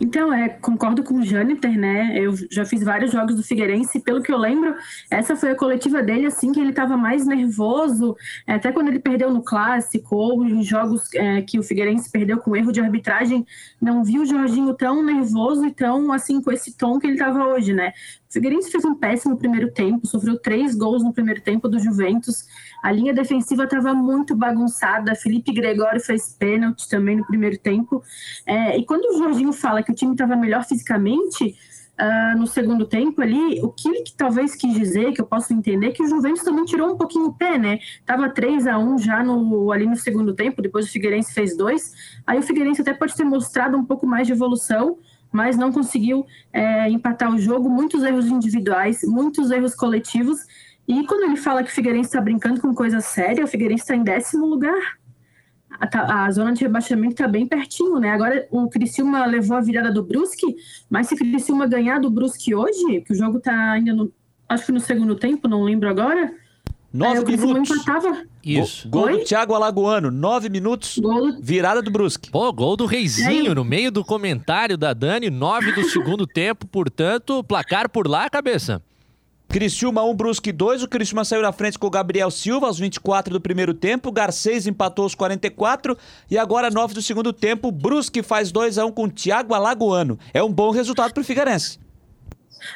Então, 0.00 0.32
é, 0.32 0.48
concordo 0.48 1.02
com 1.02 1.14
o 1.14 1.24
Jâniter, 1.24 1.78
né? 1.78 2.18
Eu 2.18 2.34
já 2.50 2.64
fiz 2.64 2.82
vários 2.82 3.12
jogos 3.12 3.34
do 3.34 3.42
Figueirense, 3.42 4.00
pelo 4.00 4.22
que 4.22 4.32
eu 4.32 4.38
lembro, 4.38 4.74
essa 5.10 5.36
foi 5.36 5.50
a 5.50 5.56
coletiva 5.56 6.02
dele, 6.02 6.26
assim, 6.26 6.52
que 6.52 6.60
ele 6.60 6.70
estava 6.70 6.96
mais 6.96 7.26
nervoso, 7.26 8.16
é, 8.46 8.54
até 8.54 8.72
quando 8.72 8.88
ele 8.88 8.98
perdeu 8.98 9.30
no 9.30 9.42
Clássico, 9.42 10.16
ou 10.16 10.44
em 10.44 10.62
jogos 10.62 11.12
é, 11.14 11.42
que 11.42 11.58
o 11.58 11.62
Figueirense 11.62 12.10
perdeu 12.10 12.38
com 12.38 12.56
erro 12.56 12.72
de 12.72 12.80
arbitragem, 12.80 13.46
não 13.80 14.04
viu 14.04 14.22
o 14.22 14.26
Jorginho 14.26 14.74
tão 14.74 15.02
nervoso 15.02 15.66
e 15.66 15.72
tão, 15.72 16.12
assim, 16.12 16.40
com 16.40 16.50
esse 16.52 16.76
tom 16.76 16.98
que 16.98 17.06
ele 17.06 17.14
estava 17.14 17.46
hoje, 17.46 17.72
né? 17.72 17.92
Figueirense 18.34 18.70
fez 18.70 18.84
um 18.84 18.94
péssimo 18.94 19.36
primeiro 19.36 19.70
tempo, 19.70 20.06
sofreu 20.06 20.38
três 20.38 20.74
gols 20.74 21.02
no 21.02 21.12
primeiro 21.12 21.40
tempo 21.40 21.68
do 21.68 21.78
Juventus, 21.78 22.44
a 22.82 22.90
linha 22.90 23.14
defensiva 23.14 23.64
estava 23.64 23.94
muito 23.94 24.34
bagunçada. 24.34 25.14
Felipe 25.14 25.52
Gregório 25.52 26.00
fez 26.00 26.36
pênalti 26.38 26.88
também 26.88 27.16
no 27.16 27.24
primeiro 27.24 27.56
tempo. 27.56 28.02
É, 28.44 28.76
e 28.76 28.84
quando 28.84 29.04
o 29.06 29.18
Jorginho 29.18 29.52
fala 29.52 29.82
que 29.82 29.92
o 29.92 29.94
time 29.94 30.12
estava 30.12 30.36
melhor 30.36 30.64
fisicamente, 30.64 31.56
Uh, 31.94 32.36
no 32.36 32.44
segundo 32.44 32.86
tempo 32.86 33.22
ali, 33.22 33.62
o 33.62 33.68
que 33.68 33.88
ele 33.88 34.02
que 34.02 34.16
talvez 34.16 34.56
quis 34.56 34.74
dizer, 34.74 35.12
que 35.12 35.20
eu 35.20 35.26
posso 35.26 35.54
entender, 35.54 35.92
que 35.92 36.02
o 36.02 36.08
Juventus 36.08 36.42
também 36.42 36.64
tirou 36.64 36.92
um 36.92 36.96
pouquinho 36.96 37.26
o 37.26 37.32
pé, 37.32 37.56
né? 37.56 37.78
Tava 38.04 38.28
3 38.28 38.66
a 38.66 38.76
1 38.76 38.98
já 38.98 39.22
no, 39.22 39.70
ali 39.70 39.86
no 39.86 39.94
segundo 39.94 40.34
tempo, 40.34 40.60
depois 40.60 40.86
o 40.86 40.90
Figueirense 40.90 41.32
fez 41.32 41.56
dois. 41.56 41.92
Aí 42.26 42.36
o 42.36 42.42
Figueirense 42.42 42.80
até 42.80 42.92
pode 42.92 43.14
ter 43.14 43.22
mostrado 43.22 43.76
um 43.76 43.84
pouco 43.84 44.08
mais 44.08 44.26
de 44.26 44.32
evolução, 44.32 44.98
mas 45.34 45.56
não 45.56 45.72
conseguiu 45.72 46.24
é, 46.52 46.88
empatar 46.88 47.34
o 47.34 47.36
jogo. 47.36 47.68
Muitos 47.68 48.04
erros 48.04 48.28
individuais, 48.28 49.00
muitos 49.02 49.50
erros 49.50 49.74
coletivos. 49.74 50.38
E 50.86 51.04
quando 51.08 51.24
ele 51.24 51.36
fala 51.36 51.64
que 51.64 51.70
o 51.70 51.74
Figueirense 51.74 52.10
está 52.10 52.20
brincando 52.20 52.60
com 52.60 52.72
coisa 52.72 53.00
séria, 53.00 53.44
o 53.44 53.48
Figueirense 53.48 53.82
está 53.82 53.96
em 53.96 54.04
décimo 54.04 54.46
lugar. 54.46 54.96
A, 55.72 56.24
a, 56.24 56.30
zona 56.30 56.52
de 56.52 56.62
rebaixamento 56.62 57.14
está 57.14 57.26
bem 57.26 57.48
pertinho, 57.48 57.98
né? 57.98 58.10
Agora 58.10 58.46
o 58.48 58.68
Criciúma 58.68 59.26
levou 59.26 59.56
a 59.56 59.60
virada 59.60 59.90
do 59.90 60.04
Brusque, 60.04 60.54
mas 60.88 61.08
se 61.08 61.14
o 61.14 61.18
Criciúma 61.18 61.66
ganhar 61.66 61.98
do 61.98 62.08
Brusque 62.08 62.54
hoje, 62.54 63.00
que 63.00 63.12
o 63.12 63.16
jogo 63.16 63.38
está 63.38 63.72
ainda 63.72 63.92
no, 63.92 64.12
acho 64.48 64.66
que 64.66 64.72
no 64.72 64.78
segundo 64.78 65.16
tempo, 65.16 65.48
não 65.48 65.64
lembro 65.64 65.88
agora. 65.88 66.32
Nove 66.94 67.34
é, 67.34 67.36
minutos. 67.36 67.70
Empatava. 67.76 68.22
Isso. 68.44 68.88
Gol 68.88 69.06
Oi? 69.06 69.18
do 69.18 69.24
Thiago 69.24 69.52
Alagoano, 69.52 70.12
nove 70.12 70.48
minutos, 70.48 70.96
Gol 70.98 71.32
do- 71.32 71.42
virada 71.42 71.82
do 71.82 71.90
Brusque. 71.90 72.30
Pô, 72.30 72.52
gol 72.52 72.76
do 72.76 72.86
Reizinho 72.86 73.52
no 73.52 73.64
meio 73.64 73.90
do 73.90 74.04
comentário 74.04 74.78
da 74.78 74.92
Dani, 74.94 75.28
nove 75.28 75.72
do 75.72 75.82
segundo 75.90 76.24
tempo, 76.28 76.66
portanto, 76.68 77.42
placar 77.42 77.88
por 77.90 78.06
lá, 78.06 78.30
cabeça. 78.30 78.80
Criciúma 79.48 80.02
1, 80.02 80.14
Brusque 80.14 80.50
2. 80.50 80.82
O 80.82 80.88
Criciúma 80.88 81.24
saiu 81.24 81.42
na 81.42 81.52
frente 81.52 81.78
com 81.78 81.86
o 81.86 81.90
Gabriel 81.90 82.30
Silva 82.30 82.66
aos 82.66 82.78
24 82.78 83.32
do 83.34 83.40
primeiro 83.40 83.74
tempo. 83.74 84.08
O 84.08 84.12
Garcês 84.12 84.66
empatou 84.66 85.02
aos 85.04 85.14
44. 85.14 85.96
E 86.30 86.38
agora, 86.38 86.70
9 86.70 86.94
do 86.94 87.02
segundo 87.02 87.32
tempo, 87.32 87.68
o 87.68 87.72
Brusque 87.72 88.22
faz 88.22 88.50
2 88.50 88.78
a 88.78 88.86
1 88.86 88.90
com 88.92 89.04
o 89.04 89.10
Thiago 89.10 89.54
Alagoano. 89.54 90.18
É 90.32 90.42
um 90.42 90.50
bom 90.50 90.70
resultado 90.70 91.12
pro 91.12 91.22
Figueirense. 91.22 91.78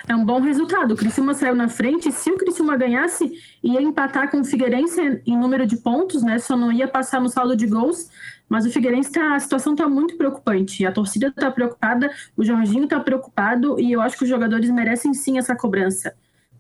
É 0.07 0.15
um 0.15 0.25
bom 0.25 0.41
resultado. 0.41 0.93
O 0.93 0.97
Criciúma 0.97 1.35
saiu 1.35 1.55
na 1.55 1.69
frente. 1.69 2.11
Se 2.13 2.31
o 2.31 2.37
Criciúma 2.37 2.77
ganhasse, 2.77 3.33
ia 3.63 3.81
empatar 3.81 4.31
com 4.31 4.41
o 4.41 4.45
Figueirense 4.45 5.23
em 5.27 5.37
número 5.37 5.67
de 5.67 5.77
pontos, 5.77 6.23
né? 6.23 6.39
Só 6.39 6.57
não 6.57 6.73
ia 6.73 6.89
passar 6.89 7.21
no 7.21 7.29
saldo 7.29 7.57
de 7.57 7.67
gols. 7.67 8.09
Mas 8.49 8.65
o 8.65 8.71
Figueirense 8.71 9.13
tá, 9.13 9.35
a 9.35 9.41
situação 9.41 9.75
está 9.75 9.89
muito 9.89 10.17
preocupante. 10.17 10.87
A 10.87 10.93
torcida 10.93 11.29
está 11.29 11.51
preocupada, 11.51 12.11
o 12.37 12.45
Jorginho 12.45 12.85
está 12.85 12.99
preocupado 12.99 13.79
e 13.79 13.93
eu 13.93 14.01
acho 14.01 14.17
que 14.17 14.25
os 14.25 14.31
jogadores 14.31 14.71
merecem 14.71 15.13
sim 15.13 15.39
essa 15.39 15.55
cobrança. 15.55 16.15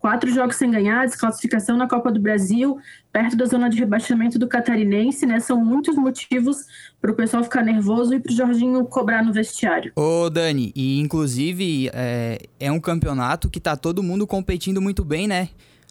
Quatro 0.08 0.32
jogos 0.32 0.56
sem 0.56 0.70
ganhar, 0.70 1.04
desclassificação 1.04 1.76
na 1.76 1.86
Copa 1.86 2.10
do 2.10 2.18
Brasil, 2.18 2.78
perto 3.12 3.36
da 3.36 3.44
zona 3.44 3.68
de 3.68 3.78
rebaixamento 3.78 4.38
do 4.38 4.48
Catarinense, 4.48 5.26
né? 5.26 5.38
São 5.38 5.62
muitos 5.62 5.96
motivos 5.96 6.64
para 6.98 7.10
o 7.10 7.14
pessoal 7.14 7.44
ficar 7.44 7.62
nervoso 7.62 8.14
e 8.14 8.18
para 8.18 8.32
o 8.32 8.34
Jorginho 8.34 8.82
cobrar 8.86 9.22
no 9.22 9.34
vestiário. 9.34 9.92
Ô, 9.94 10.30
Dani, 10.30 10.72
e 10.74 10.98
inclusive 10.98 11.90
é, 11.92 12.38
é 12.58 12.72
um 12.72 12.80
campeonato 12.80 13.50
que 13.50 13.60
tá 13.60 13.76
todo 13.76 14.02
mundo 14.02 14.26
competindo 14.26 14.80
muito 14.80 15.04
bem, 15.04 15.28
né? 15.28 15.50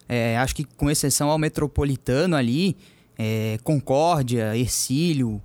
É, 0.09 0.35
acho 0.39 0.55
que 0.55 0.63
com 0.63 0.89
exceção 0.89 1.29
ao 1.29 1.37
Metropolitano 1.37 2.35
ali, 2.35 2.75
é, 3.19 3.59
Concórdia, 3.63 4.57
Ercílio. 4.57 5.39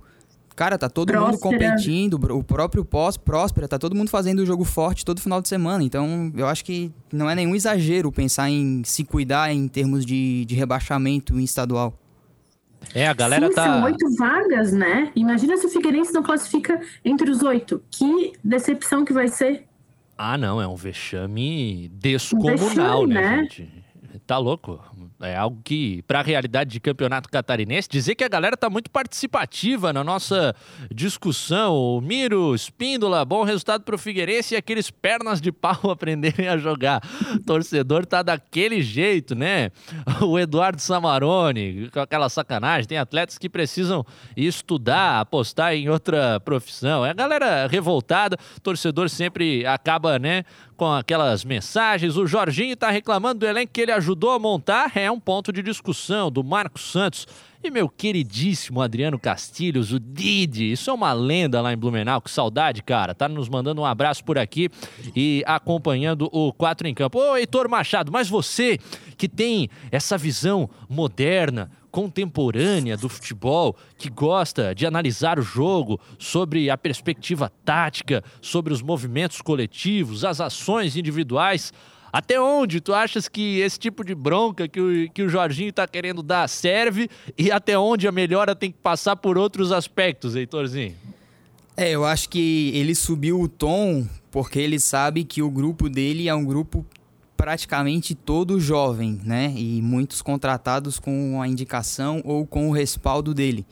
Cara, 0.55 0.77
tá 0.77 0.89
todo 0.89 1.11
mundo 1.13 1.37
Próspera. 1.37 1.71
competindo. 1.71 2.13
O 2.13 2.43
próprio 2.43 2.85
pós 2.85 3.17
Próspera, 3.17 3.67
tá 3.67 3.79
todo 3.79 3.95
mundo 3.95 4.09
fazendo 4.09 4.45
jogo 4.45 4.63
forte 4.63 5.03
todo 5.03 5.19
final 5.19 5.41
de 5.41 5.47
semana. 5.47 5.83
Então, 5.83 6.31
eu 6.35 6.47
acho 6.47 6.63
que 6.63 6.91
não 7.11 7.29
é 7.29 7.35
nenhum 7.35 7.55
exagero 7.55 8.11
pensar 8.11 8.49
em 8.49 8.83
se 8.83 9.03
cuidar 9.03 9.51
em 9.51 9.67
termos 9.67 10.05
de, 10.05 10.45
de 10.45 10.55
rebaixamento 10.55 11.39
em 11.39 11.43
estadual. 11.43 11.93
É, 12.93 13.07
a 13.07 13.13
galera 13.13 13.47
Sim, 13.47 13.53
tá. 13.53 13.65
São 13.65 13.83
oito 13.83 14.15
vagas, 14.17 14.73
né? 14.73 15.11
Imagina 15.15 15.57
se 15.57 15.65
o 15.65 15.69
Figueirense 15.69 16.13
não 16.13 16.21
classifica 16.21 16.81
entre 17.03 17.31
os 17.31 17.41
oito. 17.41 17.81
Que 17.89 18.33
decepção 18.43 19.05
que 19.05 19.13
vai 19.13 19.27
ser. 19.27 19.65
Ah, 20.17 20.37
não, 20.37 20.61
é 20.61 20.67
um 20.67 20.75
vexame 20.75 21.89
descomunal, 21.95 22.57
vexame, 22.57 23.13
né, 23.13 23.21
né? 23.21 23.37
gente? 23.43 23.83
Tá 24.27 24.37
louco. 24.37 24.79
É 25.23 25.35
algo 25.35 25.61
que, 25.63 26.01
pra 26.03 26.21
realidade 26.21 26.71
de 26.71 26.79
campeonato 26.79 27.29
catarinense, 27.29 27.87
dizer 27.89 28.15
que 28.15 28.23
a 28.23 28.27
galera 28.27 28.57
tá 28.57 28.69
muito 28.69 28.91
participativa 28.91 29.93
na 29.93 30.03
nossa 30.03 30.53
discussão. 30.93 31.73
O 31.73 32.01
Miro, 32.01 32.53
Espíndola, 32.53 33.23
bom 33.23 33.43
resultado 33.43 33.83
pro 33.83 33.97
Figueirense 33.97 34.53
e 34.53 34.57
aqueles 34.57 34.91
pernas 34.91 35.39
de 35.39 35.51
pau 35.51 35.79
aprenderem 35.89 36.47
a 36.47 36.57
jogar. 36.57 37.01
O 37.35 37.39
torcedor 37.43 38.05
tá 38.05 38.21
daquele 38.21 38.81
jeito, 38.81 39.33
né? 39.33 39.71
O 40.21 40.37
Eduardo 40.37 40.81
Samarone, 40.81 41.89
com 41.89 41.99
aquela 41.99 42.27
sacanagem. 42.27 42.87
Tem 42.87 42.97
atletas 42.97 43.37
que 43.37 43.49
precisam 43.49 44.05
estudar, 44.35 45.21
apostar 45.21 45.73
em 45.73 45.89
outra 45.89 46.39
profissão. 46.41 47.05
É 47.05 47.11
a 47.11 47.13
galera 47.13 47.67
revoltada, 47.67 48.37
o 48.57 48.59
torcedor 48.59 49.09
sempre 49.09 49.65
acaba, 49.65 50.19
né? 50.19 50.43
Com 50.83 50.91
aquelas 50.91 51.45
mensagens. 51.45 52.17
O 52.17 52.27
Jorginho 52.27 52.75
tá 52.75 52.89
reclamando 52.89 53.39
do 53.39 53.45
elenco 53.45 53.71
que 53.71 53.79
ele 53.79 53.93
ajudou 53.93 54.31
a 54.31 54.37
montar. 54.39 54.91
É 54.97 55.09
um 55.09 55.17
ponto 55.17 55.49
de 55.53 55.63
discussão 55.63 56.29
do 56.29 56.43
Marcos 56.43 56.91
Santos. 56.91 57.25
E 57.63 57.71
meu 57.71 57.87
queridíssimo 57.87 58.81
Adriano 58.81 59.17
Castilhos, 59.17 59.93
o 59.93 59.99
Didi. 59.99 60.73
Isso 60.73 60.89
é 60.89 60.93
uma 60.93 61.13
lenda 61.13 61.61
lá 61.61 61.71
em 61.71 61.77
Blumenau. 61.77 62.19
Que 62.19 62.29
saudade, 62.29 62.83
cara. 62.83 63.15
Tá 63.15 63.29
nos 63.29 63.47
mandando 63.47 63.79
um 63.79 63.85
abraço 63.85 64.25
por 64.25 64.37
aqui 64.37 64.69
e 65.15 65.41
acompanhando 65.47 66.27
o 66.33 66.51
4 66.51 66.85
em 66.85 66.93
Campo. 66.93 67.17
Ô, 67.17 67.37
Heitor 67.37 67.69
Machado, 67.69 68.11
mas 68.11 68.27
você 68.27 68.77
que 69.17 69.29
tem 69.29 69.69
essa 69.89 70.17
visão 70.17 70.69
moderna, 70.89 71.71
contemporânea 71.93 72.97
do 72.97 73.07
futebol, 73.07 73.77
que 73.99 74.09
gosta 74.09 74.73
de 74.73 74.83
analisar 74.83 75.37
o 75.37 75.43
jogo 75.43 75.99
sobre 76.17 76.67
a 76.67 76.75
perspectiva 76.75 77.51
tática, 77.63 78.23
sobre 78.41 78.73
os 78.73 78.81
movimentos 78.81 79.43
coletivos, 79.43 80.25
as 80.25 80.41
ações 80.41 80.97
individuais. 80.97 81.71
Até 82.11 82.41
onde 82.41 82.81
tu 82.81 82.95
achas 82.95 83.29
que 83.29 83.59
esse 83.59 83.77
tipo 83.77 84.03
de 84.03 84.15
bronca 84.15 84.67
que 84.67 84.81
o, 84.81 85.09
que 85.11 85.21
o 85.21 85.29
Jorginho 85.29 85.71
tá 85.71 85.87
querendo 85.87 86.23
dar 86.23 86.49
serve 86.49 87.07
e 87.37 87.51
até 87.51 87.77
onde 87.77 88.07
a 88.07 88.11
melhora 88.11 88.55
tem 88.55 88.71
que 88.71 88.79
passar 88.79 89.15
por 89.15 89.37
outros 89.37 89.71
aspectos, 89.71 90.35
Heitorzinho? 90.35 90.95
É, 91.77 91.91
eu 91.91 92.03
acho 92.03 92.27
que 92.27 92.71
ele 92.73 92.95
subiu 92.95 93.39
o 93.39 93.47
tom 93.47 94.07
porque 94.31 94.57
ele 94.57 94.79
sabe 94.79 95.23
que 95.23 95.43
o 95.43 95.49
grupo 95.51 95.87
dele 95.87 96.27
é 96.27 96.33
um 96.33 96.43
grupo 96.43 96.83
praticamente 97.43 98.15
todo 98.15 98.57
jovem, 98.57 99.19
né? 99.21 99.53
E 99.57 99.81
muitos 99.81 100.21
contratados 100.21 100.97
com 100.97 101.41
a 101.41 101.45
indicação 101.45 102.21
ou 102.23 102.47
com 102.47 102.69
o 102.69 102.71
respaldo 102.71 103.33
dele. 103.33 103.65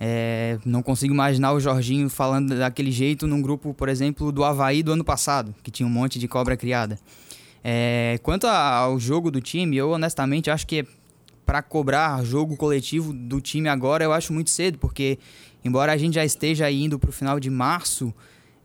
É, 0.00 0.58
não 0.64 0.82
consigo 0.82 1.12
imaginar 1.12 1.52
o 1.52 1.60
Jorginho 1.60 2.08
falando 2.08 2.58
daquele 2.58 2.90
jeito 2.90 3.26
num 3.26 3.42
grupo, 3.42 3.74
por 3.74 3.90
exemplo, 3.90 4.32
do 4.32 4.42
Havaí 4.42 4.82
do 4.82 4.92
ano 4.92 5.04
passado, 5.04 5.54
que 5.62 5.70
tinha 5.70 5.86
um 5.86 5.90
monte 5.90 6.18
de 6.18 6.26
cobra 6.26 6.56
criada. 6.56 6.98
É, 7.62 8.18
quanto 8.22 8.46
ao 8.46 8.98
jogo 8.98 9.30
do 9.30 9.42
time, 9.42 9.76
eu 9.76 9.90
honestamente 9.90 10.50
acho 10.50 10.66
que 10.66 10.82
para 11.44 11.60
cobrar 11.60 12.24
jogo 12.24 12.56
coletivo 12.56 13.12
do 13.12 13.42
time 13.42 13.68
agora, 13.68 14.04
eu 14.04 14.12
acho 14.14 14.32
muito 14.32 14.48
cedo, 14.48 14.78
porque 14.78 15.18
embora 15.62 15.92
a 15.92 15.98
gente 15.98 16.14
já 16.14 16.24
esteja 16.24 16.70
indo 16.70 16.98
para 16.98 17.10
o 17.10 17.12
final 17.12 17.38
de 17.38 17.50
março, 17.50 18.14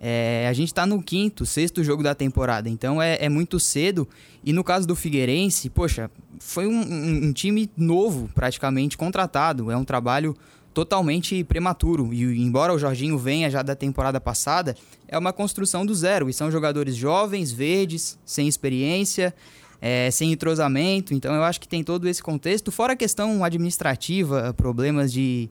é, 0.04 0.48
a 0.50 0.54
gente 0.54 0.70
está 0.70 0.84
no 0.84 1.00
quinto, 1.02 1.46
sexto 1.46 1.84
jogo 1.84 2.02
da 2.02 2.16
temporada, 2.16 2.68
então 2.68 3.00
é, 3.00 3.18
é 3.22 3.30
muito 3.30 3.60
cedo. 3.60 4.08
E 4.44 4.52
no 4.52 4.64
caso 4.64 4.88
do 4.88 4.96
Figueirense, 4.96 5.70
poxa, 5.70 6.10
foi 6.40 6.66
um, 6.66 6.72
um- 6.82 7.26
um 7.28 7.32
time 7.34 7.70
novo, 7.78 8.28
praticamente 8.34 8.98
contratado. 8.98 9.70
É 9.70 9.78
um 9.78 9.84
trabalho 9.86 10.36
totalmente 10.74 11.44
prematuro. 11.44 12.12
E 12.12 12.24
embora 12.42 12.74
o 12.74 12.80
Jorginho 12.80 13.16
venha 13.18 13.50
já 13.52 13.62
da 13.62 13.76
temporada 13.76 14.20
passada, 14.20 14.76
é 15.08 15.18
uma 15.18 15.32
construção 15.32 15.86
do 15.86 15.94
zero. 15.94 16.28
E 16.30 16.34
são 16.34 16.50
jogadores 16.50 16.96
jovens, 16.96 17.52
verdes, 17.52 18.18
sem 18.26 18.48
experiência, 18.48 19.36
é, 19.80 20.10
sem 20.10 20.32
entrosamento. 20.32 21.14
Então 21.14 21.36
eu 21.36 21.44
acho 21.44 21.62
que 21.62 21.68
tem 21.68 21.84
todo 21.84 22.08
esse 22.08 22.24
contexto. 22.24 22.72
Fora 22.72 22.94
a 22.94 22.96
questão 22.96 23.44
administrativa, 23.44 24.52
problemas 24.56 25.12
de, 25.14 25.50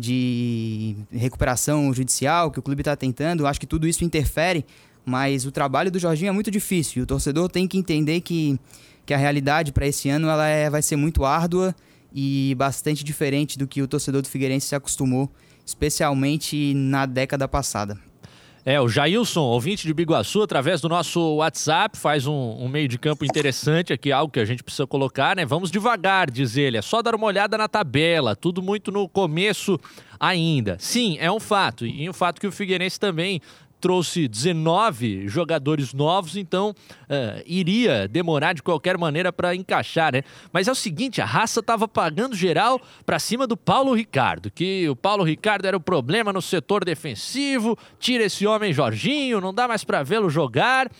de 0.00 0.96
recuperação 1.12 1.92
judicial 1.92 2.50
que 2.50 2.58
o 2.58 2.62
clube 2.62 2.80
está 2.80 2.96
tentando, 2.96 3.46
acho 3.46 3.60
que 3.60 3.66
tudo 3.66 3.86
isso 3.86 4.04
interfere. 4.04 4.64
Mas 5.04 5.46
o 5.46 5.52
trabalho 5.52 5.90
do 5.90 5.98
Jorginho 5.98 6.28
é 6.28 6.32
muito 6.32 6.50
difícil. 6.50 7.00
E 7.00 7.02
o 7.02 7.06
torcedor 7.06 7.48
tem 7.48 7.66
que 7.66 7.78
entender 7.78 8.20
que, 8.20 8.58
que 9.04 9.14
a 9.14 9.16
realidade 9.16 9.72
para 9.72 9.86
esse 9.86 10.08
ano 10.08 10.28
ela 10.28 10.46
é, 10.46 10.68
vai 10.68 10.82
ser 10.82 10.96
muito 10.96 11.24
árdua 11.24 11.74
e 12.12 12.54
bastante 12.56 13.04
diferente 13.04 13.58
do 13.58 13.66
que 13.66 13.82
o 13.82 13.88
torcedor 13.88 14.22
do 14.22 14.28
Figueirense 14.28 14.66
se 14.66 14.74
acostumou, 14.74 15.30
especialmente 15.64 16.74
na 16.74 17.06
década 17.06 17.46
passada. 17.46 17.98
É, 18.64 18.78
o 18.78 18.88
Jailson, 18.88 19.40
ouvinte 19.40 19.86
de 19.86 19.94
Biguaçu, 19.94 20.42
através 20.42 20.82
do 20.82 20.88
nosso 20.88 21.36
WhatsApp, 21.36 21.96
faz 21.96 22.26
um, 22.26 22.32
um 22.34 22.68
meio 22.68 22.86
de 22.86 22.98
campo 22.98 23.24
interessante 23.24 23.92
aqui, 23.92 24.12
algo 24.12 24.30
que 24.30 24.38
a 24.38 24.44
gente 24.44 24.62
precisa 24.62 24.86
colocar, 24.86 25.34
né? 25.34 25.46
Vamos 25.46 25.70
devagar, 25.70 26.30
diz 26.30 26.58
ele, 26.58 26.76
é 26.76 26.82
só 26.82 27.00
dar 27.00 27.14
uma 27.14 27.26
olhada 27.26 27.56
na 27.56 27.68
tabela, 27.68 28.36
tudo 28.36 28.60
muito 28.62 28.92
no 28.92 29.08
começo 29.08 29.80
ainda. 30.18 30.76
Sim, 30.78 31.16
é 31.18 31.32
um 31.32 31.40
fato, 31.40 31.86
e 31.86 32.08
um 32.08 32.12
fato 32.12 32.38
que 32.38 32.46
o 32.46 32.52
Figueirense 32.52 33.00
também 33.00 33.40
trouxe 33.80 34.28
19 34.28 35.26
jogadores 35.26 35.94
novos, 35.94 36.36
então 36.36 36.74
eh, 37.08 37.42
iria 37.46 38.06
demorar 38.06 38.52
de 38.52 38.62
qualquer 38.62 38.98
maneira 38.98 39.32
para 39.32 39.54
encaixar, 39.54 40.12
né? 40.12 40.22
Mas 40.52 40.68
é 40.68 40.72
o 40.72 40.74
seguinte, 40.74 41.20
a 41.20 41.24
raça 41.24 41.62
tava 41.62 41.88
pagando 41.88 42.36
geral 42.36 42.80
para 43.06 43.18
cima 43.18 43.46
do 43.46 43.56
Paulo 43.56 43.94
Ricardo, 43.94 44.50
que 44.50 44.88
o 44.88 44.94
Paulo 44.94 45.24
Ricardo 45.24 45.64
era 45.64 45.76
o 45.76 45.80
problema 45.80 46.32
no 46.32 46.42
setor 46.42 46.84
defensivo, 46.84 47.76
tira 47.98 48.24
esse 48.24 48.46
homem 48.46 48.72
Jorginho, 48.72 49.40
não 49.40 49.54
dá 49.54 49.66
mais 49.66 49.84
para 49.84 50.02
vê-lo 50.02 50.28
jogar. 50.28 50.90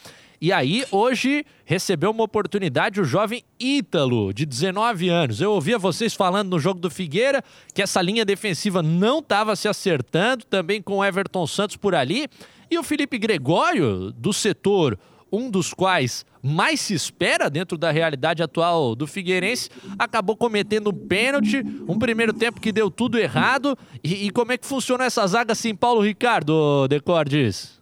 E 0.43 0.55
aí, 0.55 0.87
hoje, 0.91 1.45
recebeu 1.67 2.11
uma 2.11 2.25
oportunidade 2.25 2.99
o 2.99 3.05
jovem 3.05 3.45
Ítalo, 3.61 4.33
de 4.33 4.47
19 4.47 5.11
anos. 5.11 5.39
Eu 5.39 5.53
ouvia 5.53 5.79
vocês 5.79 6.15
falando 6.15 6.49
no 6.49 6.59
jogo 6.59 6.81
do 6.81 6.89
Figueira 6.89 7.45
que 7.75 7.83
essa 7.83 8.01
linha 8.01 8.25
defensiva 8.25 8.83
não 8.83 9.19
estava 9.19 9.55
se 9.55 9.69
acertando, 9.69 10.47
também 10.47 10.81
com 10.81 10.97
o 10.97 11.05
Everton 11.05 11.47
Santos 11.47 11.77
por 11.77 11.95
ali. 11.95 12.27
E 12.71 12.79
o 12.79 12.83
Felipe 12.83 13.19
Gregório, 13.19 14.11
do 14.13 14.33
setor 14.33 14.99
um 15.31 15.51
dos 15.51 15.75
quais 15.75 16.25
mais 16.43 16.81
se 16.81 16.95
espera 16.95 17.51
dentro 17.51 17.77
da 17.77 17.91
realidade 17.91 18.43
atual 18.43 18.97
do 18.97 19.07
Figueirense, 19.07 19.69
acabou 19.99 20.35
cometendo 20.37 20.91
pênalti, 20.91 21.63
um 21.87 21.99
primeiro 21.99 22.33
tempo 22.33 22.61
que 22.61 22.73
deu 22.73 22.91
tudo 22.91 23.19
errado. 23.19 23.77
E, 24.03 24.27
e 24.27 24.31
como 24.31 24.53
é 24.53 24.59
que 24.59 24.67
funciona 24.67 25.05
essa 25.05 25.27
zaga 25.27 25.53
assim, 25.53 25.75
Paulo 25.75 26.01
Ricardo, 26.01 26.89
Decordes? 26.89 27.80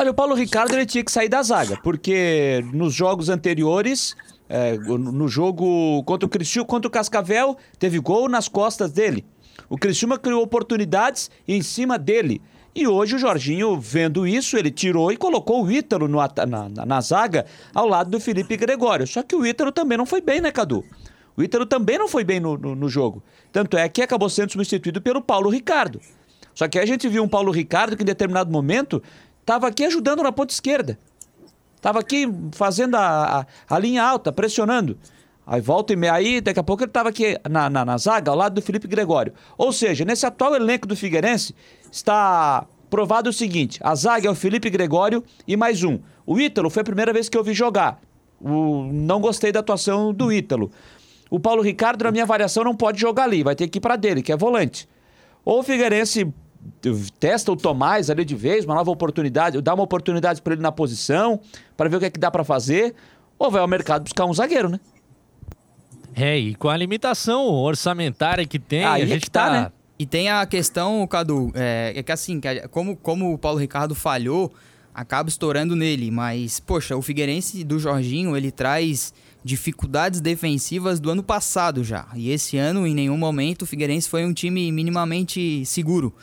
Olha, 0.00 0.12
o 0.12 0.14
Paulo 0.14 0.36
Ricardo 0.36 0.74
ele 0.74 0.86
tinha 0.86 1.02
que 1.02 1.10
sair 1.10 1.28
da 1.28 1.42
zaga, 1.42 1.76
porque 1.82 2.64
nos 2.72 2.94
jogos 2.94 3.28
anteriores, 3.28 4.14
é, 4.48 4.76
no 4.78 5.26
jogo 5.26 6.04
contra 6.04 6.24
o 6.24 6.28
Cristiúma, 6.28 6.68
contra 6.68 6.86
o 6.86 6.90
Cascavel, 6.90 7.56
teve 7.80 7.98
gol 7.98 8.28
nas 8.28 8.46
costas 8.46 8.92
dele. 8.92 9.26
O 9.68 9.76
Cristiúma 9.76 10.16
criou 10.16 10.40
oportunidades 10.40 11.28
em 11.48 11.60
cima 11.62 11.98
dele. 11.98 12.40
E 12.72 12.86
hoje 12.86 13.16
o 13.16 13.18
Jorginho, 13.18 13.76
vendo 13.80 14.24
isso, 14.24 14.56
ele 14.56 14.70
tirou 14.70 15.10
e 15.10 15.16
colocou 15.16 15.64
o 15.64 15.72
Ítalo 15.72 16.06
no, 16.06 16.18
na, 16.18 16.68
na, 16.68 16.86
na, 16.86 17.00
zaga 17.00 17.44
ao 17.74 17.88
lado 17.88 18.08
do 18.08 18.20
Felipe 18.20 18.56
Gregório. 18.56 19.04
Só 19.04 19.24
que 19.24 19.34
o 19.34 19.44
Ítalo 19.44 19.72
também 19.72 19.98
não 19.98 20.06
foi 20.06 20.20
bem, 20.20 20.40
né, 20.40 20.52
Cadu? 20.52 20.84
O 21.36 21.42
Ítalo 21.42 21.66
também 21.66 21.98
não 21.98 22.06
foi 22.06 22.22
bem 22.22 22.38
no, 22.38 22.56
no, 22.56 22.76
no 22.76 22.88
jogo. 22.88 23.20
Tanto 23.50 23.76
é 23.76 23.88
que 23.88 24.00
acabou 24.00 24.30
sendo 24.30 24.52
substituído 24.52 25.02
pelo 25.02 25.20
Paulo 25.20 25.50
Ricardo. 25.50 26.00
Só 26.58 26.66
que 26.66 26.76
a 26.76 26.84
gente 26.84 27.08
viu 27.08 27.22
um 27.22 27.28
Paulo 27.28 27.52
Ricardo 27.52 27.96
que 27.96 28.02
em 28.02 28.06
determinado 28.06 28.50
momento 28.50 29.00
estava 29.48 29.66
aqui 29.66 29.82
ajudando 29.84 30.22
na 30.22 30.30
ponta 30.30 30.52
esquerda. 30.52 30.98
Estava 31.74 32.00
aqui 32.00 32.26
fazendo 32.52 32.96
a, 32.96 33.40
a, 33.40 33.74
a, 33.74 33.78
linha 33.78 34.04
alta, 34.04 34.30
pressionando. 34.30 34.98
Aí 35.46 35.62
volta 35.62 35.94
e 35.94 35.96
meia, 35.96 36.12
aí 36.12 36.42
daqui 36.42 36.60
a 36.60 36.62
pouco 36.62 36.82
ele 36.82 36.90
estava 36.90 37.08
aqui 37.08 37.38
na, 37.48 37.70
na, 37.70 37.82
na, 37.82 37.96
zaga, 37.96 38.30
ao 38.30 38.36
lado 38.36 38.56
do 38.56 38.62
Felipe 38.62 38.86
Gregório. 38.86 39.32
Ou 39.56 39.72
seja, 39.72 40.04
nesse 40.04 40.26
atual 40.26 40.54
elenco 40.54 40.86
do 40.86 40.94
Figueirense, 40.94 41.54
está 41.90 42.66
provado 42.90 43.30
o 43.30 43.32
seguinte: 43.32 43.80
a 43.82 43.94
zaga 43.94 44.28
é 44.28 44.30
o 44.30 44.34
Felipe 44.34 44.68
Gregório 44.68 45.24
e 45.46 45.56
mais 45.56 45.82
um. 45.82 45.98
O 46.26 46.38
Ítalo 46.38 46.68
foi 46.68 46.82
a 46.82 46.84
primeira 46.84 47.14
vez 47.14 47.30
que 47.30 47.38
eu 47.38 47.42
vi 47.42 47.54
jogar. 47.54 47.98
O, 48.38 48.90
não 48.92 49.18
gostei 49.18 49.50
da 49.50 49.60
atuação 49.60 50.12
do 50.12 50.30
Ítalo. 50.30 50.70
O 51.30 51.40
Paulo 51.40 51.62
Ricardo, 51.62 52.02
na 52.04 52.10
minha 52.10 52.24
avaliação, 52.24 52.64
não 52.64 52.74
pode 52.74 53.00
jogar 53.00 53.24
ali, 53.24 53.42
vai 53.42 53.54
ter 53.54 53.68
que 53.68 53.78
ir 53.78 53.80
para 53.80 53.96
dele, 53.96 54.22
que 54.22 54.32
é 54.32 54.36
volante. 54.36 54.86
Ou 55.42 55.60
o 55.60 55.62
Figueirense 55.62 56.30
testa 57.18 57.52
o 57.52 57.56
Tomás 57.56 58.10
ali 58.10 58.24
de 58.24 58.34
vez, 58.34 58.64
uma 58.64 58.74
nova 58.74 58.90
oportunidade, 58.90 59.60
dá 59.60 59.74
uma 59.74 59.82
oportunidade 59.82 60.42
para 60.42 60.54
ele 60.54 60.62
na 60.62 60.72
posição, 60.72 61.40
para 61.76 61.88
ver 61.88 61.96
o 61.96 62.00
que 62.00 62.06
é 62.06 62.10
que 62.10 62.20
dá 62.20 62.30
para 62.30 62.44
fazer, 62.44 62.94
ou 63.38 63.50
vai 63.50 63.60
ao 63.60 63.68
mercado 63.68 64.02
buscar 64.02 64.24
um 64.24 64.34
zagueiro, 64.34 64.68
né? 64.68 64.80
É, 66.14 66.36
e 66.36 66.54
com 66.54 66.68
a 66.68 66.76
limitação 66.76 67.46
orçamentária 67.46 68.44
que 68.44 68.58
tem, 68.58 68.84
Aí 68.84 69.02
a 69.02 69.04
é 69.04 69.06
gente 69.06 69.26
é 69.26 69.30
tá, 69.30 69.46
tá, 69.46 69.52
né? 69.52 69.72
E 69.98 70.06
tem 70.06 70.28
a 70.28 70.44
questão, 70.46 71.06
Cadu, 71.06 71.50
é, 71.54 71.92
é 71.96 72.02
que 72.02 72.12
assim, 72.12 72.40
como, 72.70 72.96
como 72.96 73.32
o 73.32 73.38
Paulo 73.38 73.58
Ricardo 73.58 73.94
falhou, 73.94 74.52
acaba 74.94 75.28
estourando 75.28 75.74
nele, 75.74 76.10
mas, 76.10 76.60
poxa, 76.60 76.96
o 76.96 77.02
Figueirense 77.02 77.64
do 77.64 77.78
Jorginho, 77.78 78.36
ele 78.36 78.50
traz 78.50 79.12
dificuldades 79.44 80.20
defensivas 80.20 81.00
do 81.00 81.10
ano 81.10 81.22
passado 81.22 81.82
já. 81.82 82.06
E 82.14 82.30
esse 82.30 82.56
ano, 82.56 82.86
em 82.86 82.94
nenhum 82.94 83.16
momento, 83.16 83.62
o 83.62 83.66
Figueirense 83.66 84.08
foi 84.08 84.24
um 84.24 84.32
time 84.32 84.70
minimamente 84.70 85.64
seguro. 85.64 86.14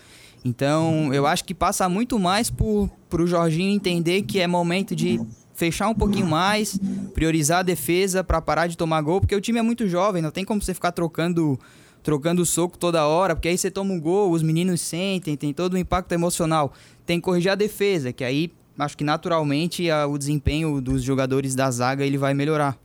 Então, 0.46 1.12
eu 1.12 1.26
acho 1.26 1.44
que 1.44 1.56
passa 1.56 1.90
muito 1.90 2.20
mais 2.20 2.52
por 2.52 2.90
o 3.12 3.26
Jorginho 3.26 3.74
entender 3.74 4.22
que 4.22 4.40
é 4.40 4.46
momento 4.46 4.96
de 4.96 5.20
fechar 5.56 5.90
um 5.90 5.96
pouquinho 5.96 6.28
mais, 6.28 6.80
priorizar 7.16 7.60
a 7.60 7.64
defesa 7.64 8.24
para 8.24 8.40
parar 8.40 8.68
de 8.68 8.78
tomar 8.78 9.02
gol, 9.02 9.20
porque 9.20 9.36
o 9.36 9.42
time 9.42 9.58
é 9.58 9.62
muito 9.64 9.88
jovem, 9.88 10.22
não 10.22 10.30
tem 10.30 10.46
como 10.46 10.62
você 10.62 10.74
ficar 10.74 10.92
trocando 10.92 11.60
trocando 12.04 12.46
soco 12.46 12.78
toda 12.78 13.08
hora, 13.08 13.36
porque 13.36 13.48
aí 13.48 13.58
você 13.58 13.72
toma 13.72 13.92
um 13.92 14.00
gol, 14.00 14.30
os 14.30 14.44
meninos 14.44 14.80
sentem, 14.80 15.36
tem 15.36 15.52
todo 15.52 15.74
o 15.74 15.78
impacto 15.78 16.12
emocional. 16.12 16.72
Tem 17.04 17.20
que 17.20 17.24
corrigir 17.24 17.52
a 17.52 17.56
defesa, 17.56 18.14
que 18.14 18.24
aí 18.24 18.54
acho 18.78 18.96
que 18.96 19.04
naturalmente 19.04 19.90
a, 19.90 20.06
o 20.06 20.16
desempenho 20.16 20.80
dos 20.80 21.02
jogadores 21.02 21.56
da 21.56 21.72
zaga 21.72 22.06
ele 22.06 22.20
vai 22.20 22.36
melhorar. 22.36 22.78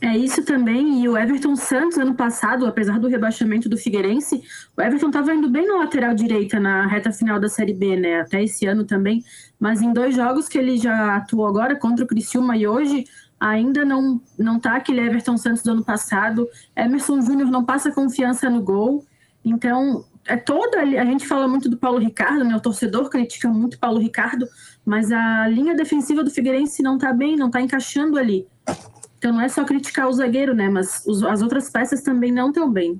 É 0.00 0.16
isso 0.16 0.44
também, 0.44 1.02
e 1.02 1.08
o 1.08 1.16
Everton 1.16 1.56
Santos, 1.56 1.98
ano 1.98 2.14
passado, 2.14 2.66
apesar 2.66 2.98
do 2.98 3.08
rebaixamento 3.08 3.68
do 3.68 3.76
Figueirense, 3.76 4.42
o 4.76 4.80
Everton 4.80 5.08
estava 5.08 5.34
indo 5.34 5.48
bem 5.48 5.66
na 5.66 5.78
lateral 5.78 6.14
direita 6.14 6.58
na 6.58 6.86
reta 6.86 7.12
final 7.12 7.38
da 7.38 7.48
Série 7.48 7.74
B, 7.74 7.96
né? 7.96 8.20
Até 8.20 8.42
esse 8.42 8.66
ano 8.66 8.84
também. 8.84 9.24
Mas 9.58 9.82
em 9.82 9.92
dois 9.92 10.14
jogos 10.14 10.48
que 10.48 10.58
ele 10.58 10.78
já 10.78 11.16
atuou 11.16 11.46
agora, 11.46 11.76
contra 11.76 12.04
o 12.04 12.08
Criciúma 12.08 12.56
e 12.56 12.66
hoje, 12.66 13.04
ainda 13.38 13.84
não, 13.84 14.20
não 14.38 14.60
tá 14.60 14.76
aquele 14.76 15.00
Everton 15.00 15.36
Santos 15.38 15.62
do 15.62 15.72
ano 15.72 15.84
passado. 15.84 16.48
Emerson 16.76 17.20
Júnior 17.22 17.50
não 17.50 17.64
passa 17.64 17.90
confiança 17.90 18.50
no 18.50 18.62
gol. 18.62 19.04
Então, 19.44 20.04
é 20.26 20.36
toda 20.36 20.80
a 20.80 21.04
gente 21.04 21.26
fala 21.26 21.48
muito 21.48 21.68
do 21.68 21.76
Paulo 21.76 21.98
Ricardo, 21.98 22.44
né? 22.44 22.54
O 22.54 22.60
torcedor 22.60 23.08
critica 23.08 23.48
muito 23.48 23.78
Paulo 23.78 23.98
Ricardo, 23.98 24.46
mas 24.84 25.10
a 25.10 25.48
linha 25.48 25.74
defensiva 25.74 26.22
do 26.22 26.30
Figueirense 26.30 26.82
não 26.82 26.98
tá 26.98 27.12
bem, 27.12 27.36
não 27.36 27.50
tá 27.50 27.60
encaixando 27.60 28.18
ali. 28.18 28.46
Então 29.20 29.34
não 29.34 29.42
é 29.42 29.50
só 29.50 29.64
criticar 29.64 30.08
o 30.08 30.12
zagueiro, 30.14 30.54
né? 30.54 30.70
Mas 30.70 31.04
os, 31.06 31.22
as 31.22 31.42
outras 31.42 31.68
peças 31.68 32.00
também 32.00 32.32
não 32.32 32.48
estão 32.48 32.72
bem. 32.72 32.98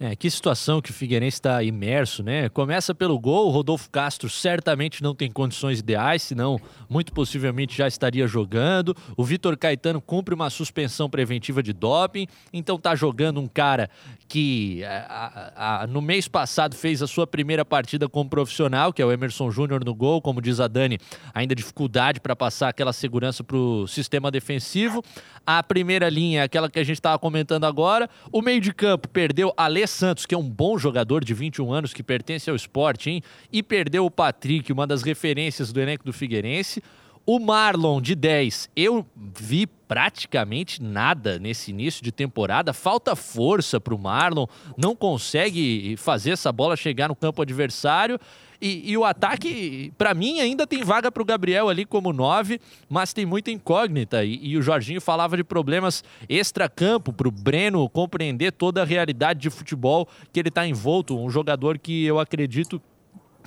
É, 0.00 0.16
que 0.16 0.28
situação 0.28 0.82
que 0.82 0.90
o 0.90 0.92
Figueirense 0.92 1.36
está 1.36 1.62
imerso, 1.62 2.24
né? 2.24 2.48
Começa 2.48 2.92
pelo 2.92 3.16
gol, 3.20 3.46
o 3.46 3.50
Rodolfo 3.50 3.88
Castro 3.88 4.28
certamente 4.28 5.00
não 5.00 5.14
tem 5.14 5.30
condições 5.30 5.78
ideais, 5.78 6.22
senão 6.22 6.60
muito 6.90 7.12
possivelmente 7.12 7.76
já 7.76 7.86
estaria 7.86 8.26
jogando. 8.26 8.96
O 9.16 9.22
Vitor 9.22 9.56
Caetano 9.56 10.00
cumpre 10.00 10.34
uma 10.34 10.50
suspensão 10.50 11.08
preventiva 11.08 11.62
de 11.62 11.72
doping, 11.72 12.26
então 12.52 12.76
tá 12.78 12.96
jogando 12.96 13.38
um 13.40 13.46
cara 13.46 13.88
que 14.26 14.82
a, 14.82 15.52
a, 15.54 15.82
a, 15.82 15.86
no 15.86 16.02
mês 16.02 16.26
passado 16.26 16.74
fez 16.74 17.00
a 17.00 17.06
sua 17.06 17.24
primeira 17.24 17.64
partida 17.64 18.08
como 18.08 18.28
profissional, 18.28 18.92
que 18.92 19.00
é 19.00 19.06
o 19.06 19.12
Emerson 19.12 19.52
Júnior 19.52 19.84
no 19.84 19.94
gol, 19.94 20.20
como 20.20 20.42
diz 20.42 20.58
a 20.58 20.66
Dani, 20.66 20.98
ainda 21.32 21.54
dificuldade 21.54 22.18
para 22.18 22.34
passar 22.34 22.70
aquela 22.70 22.92
segurança 22.92 23.44
para 23.44 23.56
o 23.56 23.86
sistema 23.86 24.32
defensivo. 24.32 25.00
A 25.46 25.62
primeira 25.62 26.08
linha 26.08 26.40
é 26.40 26.44
aquela 26.44 26.70
que 26.70 26.78
a 26.78 26.84
gente 26.84 26.96
estava 26.96 27.18
comentando 27.18 27.64
agora. 27.64 28.08
O 28.30 28.40
meio 28.40 28.60
de 28.60 28.72
campo 28.72 29.08
perdeu 29.08 29.52
Alê 29.56 29.86
Santos, 29.86 30.24
que 30.24 30.34
é 30.34 30.38
um 30.38 30.48
bom 30.48 30.78
jogador 30.78 31.24
de 31.24 31.34
21 31.34 31.72
anos 31.72 31.92
que 31.92 32.02
pertence 32.02 32.48
ao 32.48 32.56
esporte, 32.56 33.10
hein? 33.10 33.22
E 33.52 33.62
perdeu 33.62 34.06
o 34.06 34.10
Patrick, 34.10 34.72
uma 34.72 34.86
das 34.86 35.02
referências 35.02 35.72
do 35.72 35.80
elenco 35.80 36.04
do 36.04 36.12
Figueirense. 36.12 36.82
O 37.24 37.38
Marlon, 37.38 38.00
de 38.00 38.16
10, 38.16 38.70
eu 38.74 39.06
vi 39.16 39.66
praticamente 39.66 40.82
nada 40.82 41.38
nesse 41.38 41.70
início 41.70 42.02
de 42.02 42.10
temporada. 42.10 42.72
Falta 42.72 43.14
força 43.14 43.80
para 43.80 43.94
o 43.94 43.98
Marlon, 43.98 44.46
não 44.76 44.96
consegue 44.96 45.96
fazer 45.96 46.32
essa 46.32 46.50
bola 46.50 46.76
chegar 46.76 47.08
no 47.08 47.14
campo 47.14 47.40
adversário. 47.40 48.18
E, 48.62 48.92
e 48.92 48.96
o 48.96 49.04
ataque, 49.04 49.92
para 49.98 50.14
mim, 50.14 50.38
ainda 50.38 50.64
tem 50.68 50.84
vaga 50.84 51.10
para 51.10 51.20
o 51.20 51.26
Gabriel 51.26 51.68
ali 51.68 51.84
como 51.84 52.12
9, 52.12 52.60
mas 52.88 53.12
tem 53.12 53.26
muita 53.26 53.50
incógnita. 53.50 54.24
E, 54.24 54.38
e 54.40 54.56
o 54.56 54.62
Jorginho 54.62 55.00
falava 55.00 55.36
de 55.36 55.42
problemas 55.42 56.04
extra-campo 56.28 57.12
para 57.12 57.26
o 57.26 57.32
Breno 57.32 57.88
compreender 57.88 58.52
toda 58.52 58.80
a 58.80 58.84
realidade 58.84 59.40
de 59.40 59.50
futebol 59.50 60.08
que 60.32 60.38
ele 60.38 60.48
está 60.48 60.64
envolto. 60.64 61.18
Um 61.18 61.28
jogador 61.28 61.76
que 61.76 62.04
eu 62.04 62.20
acredito 62.20 62.80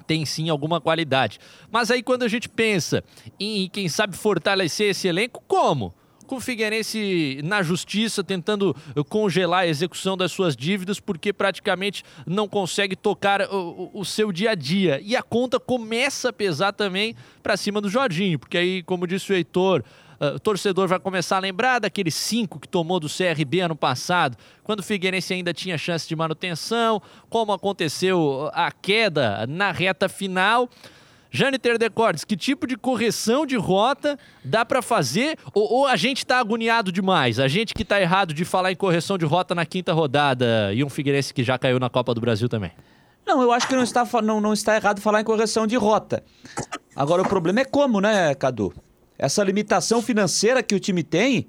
tem 0.06 0.26
sim 0.26 0.50
alguma 0.50 0.82
qualidade. 0.82 1.40
Mas 1.72 1.90
aí 1.90 2.04
quando 2.04 2.24
a 2.24 2.28
gente 2.28 2.50
pensa 2.50 3.02
em 3.40 3.70
quem 3.70 3.88
sabe 3.88 4.18
fortalecer 4.18 4.90
esse 4.90 5.08
elenco, 5.08 5.42
como? 5.48 5.94
Com 6.26 6.38
o 6.38 6.42
Figueirense 6.42 7.40
na 7.44 7.62
justiça, 7.62 8.24
tentando 8.24 8.76
congelar 9.10 9.62
a 9.62 9.68
execução 9.68 10.18
das 10.18 10.32
suas 10.32 10.56
dívidas, 10.56 11.00
porque 11.00 11.32
praticamente 11.32 12.04
não 12.26 12.48
consegue 12.48 12.96
tocar 12.96 13.42
o, 13.42 13.92
o 13.94 14.04
seu 14.04 14.32
dia 14.32 14.52
a 14.52 14.56
dia. 14.56 15.00
E 15.04 15.16
a 15.16 15.22
conta 15.22 15.60
começa 15.60 16.30
a 16.30 16.34
pesar 16.34 16.74
também 16.74 17.16
para 17.42 17.56
cima 17.58 17.80
do 17.80 17.90
Jorginho, 17.90 18.40
porque 18.40 18.58
aí, 18.58 18.84
como 18.84 19.08
disse 19.08 19.32
o 19.32 19.36
Heitor, 19.36 19.84
Uh, 20.18 20.36
o 20.36 20.40
torcedor 20.40 20.88
vai 20.88 20.98
começar 20.98 21.36
a 21.36 21.40
lembrar 21.40 21.80
daqueles 21.80 22.16
cinco 22.16 22.58
que 22.58 22.70
tomou 22.70 23.02
do 23.02 23.08
CRB 23.10 23.60
ano 23.60 23.76
passado, 23.76 24.38
quando 24.64 24.80
o 24.80 24.84
Figueirense 24.84 25.34
ainda 25.34 25.54
tinha 25.54 25.78
chance 25.78 26.08
de 26.08 26.16
manutenção, 26.16 27.02
como 27.30 27.52
aconteceu 27.52 28.50
a 28.54 28.72
queda 28.72 29.46
na 29.46 29.72
reta 29.72 30.08
final. 30.08 30.70
Jâniter 31.36 31.78
Decordes, 31.78 32.24
que 32.24 32.38
tipo 32.38 32.66
de 32.66 32.78
correção 32.78 33.46
de 33.46 33.58
rota 33.58 34.18
dá 34.44 34.64
para 34.64 34.82
fazer? 34.82 35.38
Ou, 35.54 35.70
ou, 35.70 35.86
a 35.86 35.98
gente 35.98 36.20
está 36.20 36.40
agoniado 36.40 36.94
demais? 36.94 37.40
A 37.40 37.48
gente 37.50 37.74
que 37.74 37.84
está 37.84 38.00
errado 38.00 38.34
de 38.34 38.46
falar 38.46 38.72
em 38.72 38.76
correção 38.76 39.18
de 39.18 39.26
rota 39.26 39.54
na 39.54 39.66
quinta 39.66 39.92
rodada 39.92 40.74
e 40.74 40.82
um 40.82 40.90
Figueirense 40.90 41.34
que 41.34 41.44
já 41.44 41.58
caiu 41.58 41.78
na 41.78 41.90
Copa 41.90 42.14
do 42.14 42.22
Brasil 42.22 42.48
também? 42.48 42.72
Não, 43.26 43.42
eu 43.42 43.52
acho 43.52 43.68
que 43.68 43.76
não 43.76 43.84
está, 43.84 44.08
não, 44.24 44.40
não 44.40 44.54
está 44.54 44.78
errado 44.78 45.02
falar 45.02 45.20
em 45.20 45.26
correção 45.26 45.68
de 45.68 45.76
rota. 45.76 46.24
Agora, 46.96 47.22
o 47.22 47.28
problema 47.28 47.60
é 47.60 47.66
como, 47.66 48.00
né, 48.00 48.34
Cadu? 48.34 48.74
Essa 49.18 49.44
limitação 49.44 50.02
financeira 50.02 50.64
que 50.64 50.74
o 50.74 50.80
time 50.80 51.04
tem, 51.04 51.48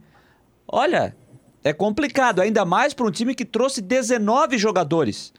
olha, 0.67 1.15
é 1.63 1.73
complicado, 1.73 2.41
ainda 2.41 2.65
mais 2.65 2.93
para 2.93 3.07
um 3.07 3.11
time 3.11 3.37
que 3.37 3.45
trouxe 3.45 3.81
19 3.81 4.59
jogadores. 4.59 5.33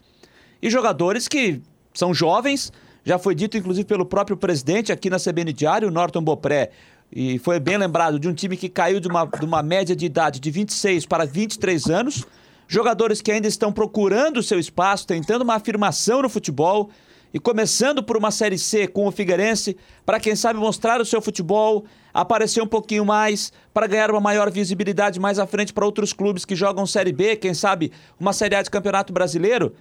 E 0.62 0.70
jogadores 0.70 1.28
que 1.28 1.60
são 1.92 2.14
jovens, 2.14 2.72
já 3.08 3.18
foi 3.18 3.34
dito, 3.34 3.56
inclusive, 3.56 3.86
pelo 3.86 4.04
próprio 4.04 4.36
presidente 4.36 4.92
aqui 4.92 5.08
na 5.08 5.16
CBN 5.16 5.50
Diário, 5.50 5.90
Norton 5.90 6.22
Bopré, 6.22 6.68
e 7.10 7.38
foi 7.38 7.58
bem 7.58 7.78
lembrado 7.78 8.18
de 8.18 8.28
um 8.28 8.34
time 8.34 8.54
que 8.54 8.68
caiu 8.68 9.00
de 9.00 9.08
uma, 9.08 9.24
de 9.24 9.46
uma 9.46 9.62
média 9.62 9.96
de 9.96 10.04
idade 10.04 10.38
de 10.38 10.50
26 10.50 11.06
para 11.06 11.24
23 11.24 11.86
anos, 11.86 12.26
jogadores 12.66 13.22
que 13.22 13.32
ainda 13.32 13.48
estão 13.48 13.72
procurando 13.72 14.36
o 14.36 14.42
seu 14.42 14.58
espaço, 14.58 15.06
tentando 15.06 15.40
uma 15.40 15.54
afirmação 15.54 16.20
no 16.20 16.28
futebol. 16.28 16.90
e 17.32 17.38
começando 17.38 18.02
por 18.02 18.16
uma 18.16 18.30
Série 18.30 18.58
C 18.58 18.86
com 18.86 19.06
o 19.06 19.10
Figueirense, 19.10 19.74
para 20.04 20.20
quem 20.20 20.36
sabe 20.36 20.58
mostrar 20.58 21.00
o 21.00 21.04
seu 21.04 21.22
futebol, 21.22 21.86
aparecer 22.12 22.62
um 22.62 22.66
pouquinho 22.66 23.06
mais, 23.06 23.52
para 23.72 23.86
ganhar 23.86 24.10
uma 24.10 24.20
maior 24.20 24.50
visibilidade 24.50 25.18
mais 25.18 25.38
à 25.38 25.46
frente 25.46 25.72
para 25.72 25.86
outros 25.86 26.12
clubes 26.12 26.44
que 26.44 26.54
jogam 26.54 26.86
Série 26.86 27.12
B, 27.12 27.36
quem 27.36 27.54
sabe 27.54 27.90
uma 28.20 28.34
Série 28.34 28.54
A 28.54 28.62
de 28.62 28.70
Campeonato 28.70 29.14
Brasileiro. 29.14 29.74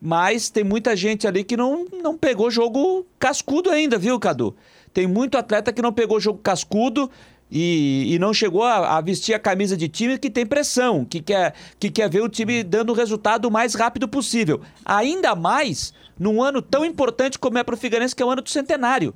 Mas 0.00 0.48
tem 0.48 0.64
muita 0.64 0.96
gente 0.96 1.26
ali 1.26 1.44
que 1.44 1.56
não, 1.56 1.84
não 2.02 2.16
pegou 2.16 2.50
jogo 2.50 3.06
cascudo 3.18 3.70
ainda, 3.70 3.98
viu, 3.98 4.18
Cadu? 4.18 4.56
Tem 4.94 5.06
muito 5.06 5.36
atleta 5.36 5.72
que 5.72 5.82
não 5.82 5.92
pegou 5.92 6.18
jogo 6.18 6.38
cascudo 6.42 7.10
e, 7.50 8.14
e 8.14 8.18
não 8.18 8.32
chegou 8.32 8.62
a, 8.62 8.96
a, 8.96 9.00
vestir 9.00 9.34
a 9.34 9.38
camisa 9.38 9.76
de 9.76 9.88
time 9.88 10.18
que 10.18 10.30
tem 10.30 10.46
pressão, 10.46 11.04
que 11.04 11.20
quer, 11.20 11.54
que 11.78 11.90
quer 11.90 12.08
ver 12.08 12.22
o 12.22 12.28
time 12.28 12.62
dando 12.62 12.90
o 12.90 12.94
resultado 12.94 13.46
o 13.46 13.50
mais 13.50 13.74
rápido 13.74 14.08
possível. 14.08 14.60
Ainda 14.84 15.34
mais 15.34 15.92
num 16.18 16.42
ano 16.42 16.62
tão 16.62 16.84
importante 16.84 17.38
como 17.38 17.58
é 17.58 17.64
para 17.64 17.74
o 17.74 17.78
Figueirense, 17.78 18.14
que 18.14 18.22
é 18.22 18.26
o 18.26 18.30
ano 18.30 18.42
do 18.42 18.50
centenário. 18.50 19.14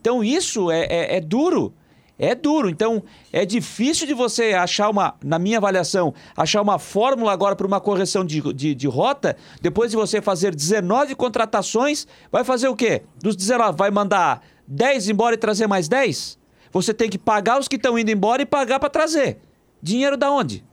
Então 0.00 0.24
isso 0.24 0.70
é, 0.70 0.86
é, 0.86 1.16
é 1.16 1.20
duro. 1.20 1.72
É 2.16 2.32
duro, 2.32 2.68
então 2.70 3.02
é 3.32 3.44
difícil 3.44 4.06
de 4.06 4.14
você 4.14 4.52
achar 4.52 4.88
uma, 4.88 5.14
na 5.22 5.36
minha 5.36 5.58
avaliação, 5.58 6.14
achar 6.36 6.62
uma 6.62 6.78
fórmula 6.78 7.32
agora 7.32 7.56
para 7.56 7.66
uma 7.66 7.80
correção 7.80 8.24
de, 8.24 8.40
de, 8.52 8.72
de, 8.72 8.86
rota, 8.86 9.36
depois 9.60 9.90
de 9.90 9.96
você 9.96 10.22
fazer 10.22 10.54
19 10.54 11.16
contratações, 11.16 12.06
vai 12.30 12.44
fazer 12.44 12.68
o 12.68 12.76
quê? 12.76 13.02
Dos 13.18 13.34
19, 13.34 13.76
vai 13.76 13.90
mandar 13.90 14.42
10 14.68 15.08
embora 15.08 15.34
e 15.34 15.38
trazer 15.38 15.66
mais 15.66 15.88
10? 15.88 16.38
Você 16.72 16.94
tem 16.94 17.10
que 17.10 17.18
pagar 17.18 17.58
os 17.58 17.66
que 17.66 17.76
estão 17.76 17.98
indo 17.98 18.10
embora 18.10 18.42
e 18.42 18.46
pagar 18.46 18.78
para 18.78 18.90
trazer. 18.90 19.38
Dinheiro 19.82 20.16
da 20.16 20.30
onde? 20.30 20.64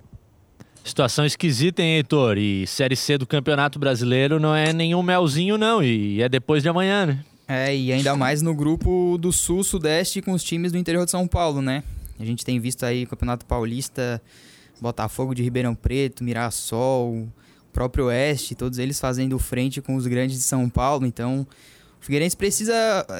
Situação 0.83 1.25
esquisita, 1.25 1.81
hein, 1.81 1.97
Heitor? 1.97 2.37
E 2.37 2.67
Série 2.67 2.95
C 2.95 3.17
do 3.17 3.25
Campeonato 3.25 3.79
Brasileiro 3.79 4.39
não 4.39 4.55
é 4.55 4.73
nenhum 4.73 5.01
melzinho, 5.01 5.57
não, 5.57 5.83
e 5.83 6.21
é 6.21 6.29
depois 6.29 6.61
de 6.63 6.69
amanhã, 6.69 7.05
né? 7.05 7.19
É, 7.53 7.75
e 7.75 7.91
ainda 7.91 8.15
mais 8.15 8.41
no 8.41 8.55
grupo 8.55 9.17
do 9.17 9.29
Sul-Sudeste 9.29 10.21
com 10.21 10.31
os 10.31 10.41
times 10.41 10.71
do 10.71 10.77
interior 10.77 11.03
de 11.03 11.11
São 11.11 11.27
Paulo, 11.27 11.61
né? 11.61 11.83
A 12.17 12.23
gente 12.23 12.45
tem 12.45 12.57
visto 12.61 12.85
aí 12.85 13.05
Campeonato 13.05 13.45
Paulista, 13.45 14.21
Botafogo 14.79 15.35
de 15.35 15.43
Ribeirão 15.43 15.75
Preto, 15.75 16.23
Mirassol, 16.23 17.27
próprio 17.73 18.05
Oeste, 18.05 18.55
todos 18.55 18.79
eles 18.79 19.01
fazendo 19.01 19.37
frente 19.37 19.81
com 19.81 19.95
os 19.95 20.07
grandes 20.07 20.37
de 20.37 20.43
São 20.43 20.69
Paulo. 20.69 21.05
Então, 21.05 21.45
o 22.01 22.05
Figueirense 22.05 22.37
precisa. 22.37 22.73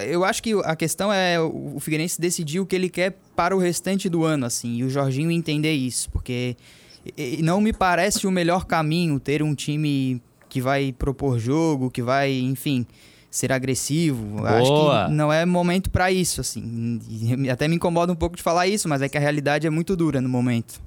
Eu 0.08 0.24
acho 0.24 0.42
que 0.42 0.54
a 0.64 0.78
questão 0.78 1.12
é 1.12 1.38
o 1.38 1.78
Figueirense 1.82 2.22
decidir 2.22 2.62
o 2.62 2.66
que 2.66 2.78
ele 2.78 2.88
quer 2.88 3.18
para 3.36 3.54
o 3.54 3.60
restante 3.60 4.08
do 4.08 4.24
ano, 4.24 4.46
assim, 4.46 4.78
e 4.78 4.84
o 4.86 4.90
Jorginho 4.90 5.30
entender 5.30 5.74
isso, 5.74 6.10
porque 6.10 6.56
não 7.40 7.60
me 7.60 7.74
parece 7.74 8.26
o 8.26 8.32
melhor 8.32 8.64
caminho 8.64 9.20
ter 9.20 9.44
um 9.44 9.54
time 9.54 10.22
que 10.48 10.62
vai 10.62 10.94
propor 10.94 11.38
jogo, 11.38 11.92
que 11.92 12.02
vai, 12.02 12.32
enfim, 12.32 12.88
ser 13.32 13.54
agressivo. 13.54 14.38
Boa. 14.38 14.50
Acho 14.50 15.08
que 15.08 15.14
não 15.14 15.32
é 15.32 15.46
momento 15.46 15.90
para 15.90 16.12
isso, 16.12 16.42
assim. 16.42 17.00
Até 17.50 17.68
me 17.68 17.78
incomoda 17.78 18.12
um 18.12 18.16
pouco 18.16 18.36
de 18.36 18.44
falar 18.44 18.68
isso, 18.68 18.90
mas 18.90 19.02
é 19.02 19.08
que 19.08 19.18
a 19.18 19.22
realidade 19.22 19.66
é 19.66 19.70
muito 19.70 19.96
dura 19.96 20.20
no 20.20 20.28
momento. 20.28 20.82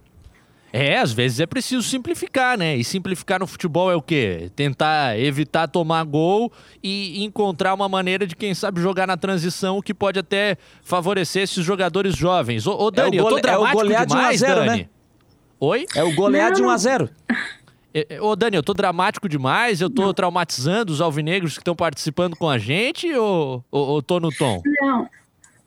É, 0.71 0.99
às 0.99 1.13
vezes 1.13 1.39
é 1.39 1.47
preciso 1.47 1.85
simplificar, 1.85 2.59
né? 2.59 2.77
E 2.77 2.83
simplificar 2.83 3.39
no 3.39 3.47
futebol 3.47 3.93
é 3.93 3.95
o 3.95 4.03
quê? 4.03 4.51
Tentar 4.57 5.17
evitar 5.19 5.69
tomar 5.69 6.03
gol 6.05 6.53
e 6.83 7.25
encontrar 7.25 7.73
uma 7.75 7.89
maneira 7.89 8.27
de, 8.27 8.35
quem 8.35 8.53
sabe, 8.55 8.81
jogar 8.81 9.07
na 9.07 9.17
transição 9.17 9.81
que 9.81 9.95
pode 9.95 10.19
até 10.19 10.59
favorecer 10.83 11.45
esses 11.45 11.65
jogadores 11.65 12.17
jovens. 12.17 12.67
Ô, 12.67 12.77
ô 12.77 12.91
Dani, 12.91 13.17
é 13.17 13.21
eu 13.21 13.29
tô 13.29 13.39
dramático 13.39 13.83
é 13.83 14.03
o 14.03 14.07
demais, 14.07 14.09
de 14.09 14.17
1 14.17 14.19
a 14.19 14.33
0, 14.49 14.65
Dani. 14.67 14.83
Né? 14.83 14.89
Oi? 15.61 15.87
É 15.95 16.03
o 16.03 16.13
golear 16.15 16.53
de 16.53 16.61
1 16.61 16.69
a 16.69 16.77
0 16.77 17.11
Ô, 18.21 18.35
Dani, 18.35 18.57
eu 18.57 18.63
tô 18.63 18.75
dramático 18.75 19.29
demais? 19.29 19.81
Eu 19.81 19.89
tô 19.89 20.07
não. 20.07 20.15
traumatizando 20.15 20.93
os 20.93 21.01
alvinegros 21.01 21.55
que 21.55 21.61
estão 21.61 21.77
participando 21.77 22.35
com 22.35 22.49
a 22.49 22.59
gente 22.59 23.13
ou, 23.15 23.65
ou, 23.71 23.89
ou 23.89 24.03
tô 24.03 24.19
no 24.19 24.31
tom? 24.31 24.61
Não, 24.81 25.09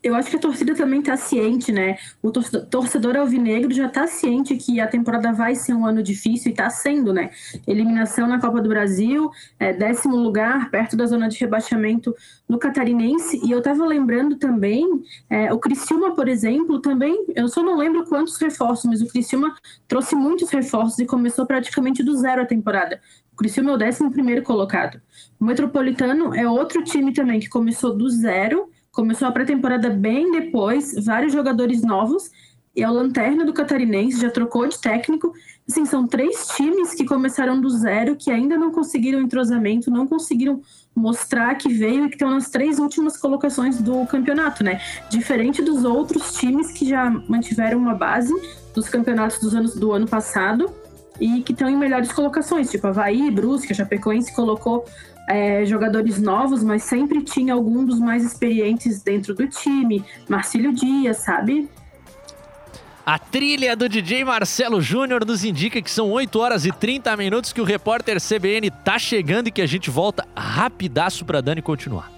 eu 0.02 0.14
acho 0.14 0.30
que 0.30 0.36
a 0.36 0.40
torcida 0.40 0.74
também 0.74 1.00
está 1.00 1.16
ciente, 1.16 1.72
né? 1.72 1.96
O 2.22 2.30
torcedor 2.30 3.16
alvinegro 3.16 3.72
já 3.72 3.86
está 3.86 4.06
ciente 4.06 4.56
que 4.56 4.80
a 4.80 4.86
temporada 4.86 5.32
vai 5.32 5.56
ser 5.56 5.74
um 5.74 5.84
ano 5.84 6.02
difícil 6.02 6.50
e 6.50 6.52
está 6.52 6.70
sendo, 6.70 7.12
né? 7.12 7.30
Eliminação 7.66 8.28
na 8.28 8.40
Copa 8.40 8.60
do 8.60 8.68
Brasil, 8.68 9.30
é, 9.58 9.72
décimo 9.72 10.16
lugar, 10.16 10.70
perto 10.70 10.96
da 10.96 11.04
zona 11.04 11.28
de 11.28 11.38
rebaixamento 11.38 12.14
no 12.48 12.58
Catarinense. 12.58 13.40
E 13.44 13.50
eu 13.50 13.58
estava 13.58 13.84
lembrando 13.84 14.36
também, 14.36 14.86
é, 15.28 15.52
o 15.52 15.58
Criciúma, 15.58 16.14
por 16.14 16.28
exemplo, 16.28 16.80
também, 16.80 17.26
eu 17.34 17.48
só 17.48 17.62
não 17.62 17.76
lembro 17.76 18.04
quantos 18.06 18.36
reforços, 18.36 18.88
mas 18.88 19.02
o 19.02 19.08
Criciúma 19.08 19.54
trouxe 19.88 20.14
muitos 20.14 20.48
reforços 20.50 20.98
e 21.00 21.06
começou 21.06 21.44
praticamente 21.44 22.04
do 22.04 22.16
zero 22.16 22.42
a 22.42 22.46
temporada. 22.46 23.00
O 23.32 23.36
Criciúma 23.36 23.72
é 23.72 23.74
o 23.74 23.78
décimo 23.78 24.12
primeiro 24.12 24.42
colocado. 24.42 25.00
O 25.40 25.44
Metropolitano 25.44 26.34
é 26.34 26.48
outro 26.48 26.84
time 26.84 27.12
também 27.12 27.40
que 27.40 27.48
começou 27.48 27.96
do 27.96 28.08
zero 28.08 28.70
Começou 28.92 29.28
a 29.28 29.32
pré-temporada 29.32 29.90
bem 29.90 30.32
depois, 30.32 30.94
vários 31.04 31.32
jogadores 31.32 31.82
novos, 31.82 32.30
e 32.74 32.82
é 32.82 32.88
o 32.88 32.92
Lanterna 32.92 33.44
do 33.44 33.52
Catarinense 33.52 34.20
já 34.20 34.30
trocou 34.30 34.66
de 34.68 34.80
técnico. 34.80 35.32
Assim, 35.68 35.84
são 35.84 36.06
três 36.06 36.46
times 36.56 36.94
que 36.94 37.04
começaram 37.04 37.60
do 37.60 37.68
zero, 37.68 38.14
que 38.14 38.30
ainda 38.30 38.56
não 38.56 38.70
conseguiram 38.70 39.20
entrosamento, 39.20 39.90
não 39.90 40.06
conseguiram 40.06 40.62
mostrar 40.94 41.54
que 41.56 41.68
veio 41.68 42.04
e 42.04 42.08
que 42.08 42.14
estão 42.14 42.30
nas 42.30 42.50
três 42.50 42.78
últimas 42.78 43.16
colocações 43.16 43.80
do 43.80 44.06
campeonato, 44.06 44.62
né? 44.62 44.80
Diferente 45.10 45.60
dos 45.60 45.84
outros 45.84 46.34
times 46.34 46.70
que 46.70 46.88
já 46.88 47.10
mantiveram 47.28 47.78
uma 47.78 47.94
base 47.94 48.32
dos 48.72 48.88
campeonatos 48.88 49.40
dos 49.40 49.54
anos 49.54 49.74
do 49.74 49.92
ano 49.92 50.06
passado 50.06 50.70
e 51.20 51.42
que 51.42 51.52
estão 51.52 51.68
em 51.68 51.76
melhores 51.76 52.12
colocações, 52.12 52.70
tipo 52.70 52.86
Havaí, 52.86 53.28
Brusque, 53.30 53.74
Chapecoense 53.74 54.32
colocou 54.34 54.84
é, 55.28 55.64
jogadores 55.66 56.18
novos, 56.18 56.64
mas 56.64 56.82
sempre 56.82 57.22
tinha 57.22 57.52
algum 57.52 57.84
dos 57.84 58.00
mais 58.00 58.24
experientes 58.24 59.02
dentro 59.02 59.34
do 59.34 59.46
time. 59.46 60.02
Marcílio 60.28 60.72
Dias, 60.72 61.18
sabe? 61.18 61.68
A 63.04 63.18
trilha 63.18 63.76
do 63.76 63.88
DJ 63.88 64.24
Marcelo 64.24 64.80
Júnior 64.80 65.24
nos 65.24 65.44
indica 65.44 65.80
que 65.80 65.90
são 65.90 66.10
8 66.10 66.38
horas 66.38 66.66
e 66.66 66.72
30 66.72 67.16
minutos 67.16 67.52
que 67.52 67.60
o 67.60 67.64
repórter 67.64 68.18
CBN 68.20 68.70
tá 68.70 68.98
chegando 68.98 69.48
e 69.48 69.50
que 69.50 69.62
a 69.62 69.66
gente 69.66 69.90
volta 69.90 70.26
rapidaço 70.36 71.24
para 71.24 71.40
Dani 71.40 71.62
continuar. 71.62 72.10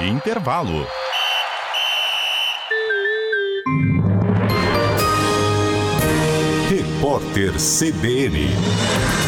Intervalo. 0.00 0.86
Repórter 7.18 7.58
CBN. 7.58 9.27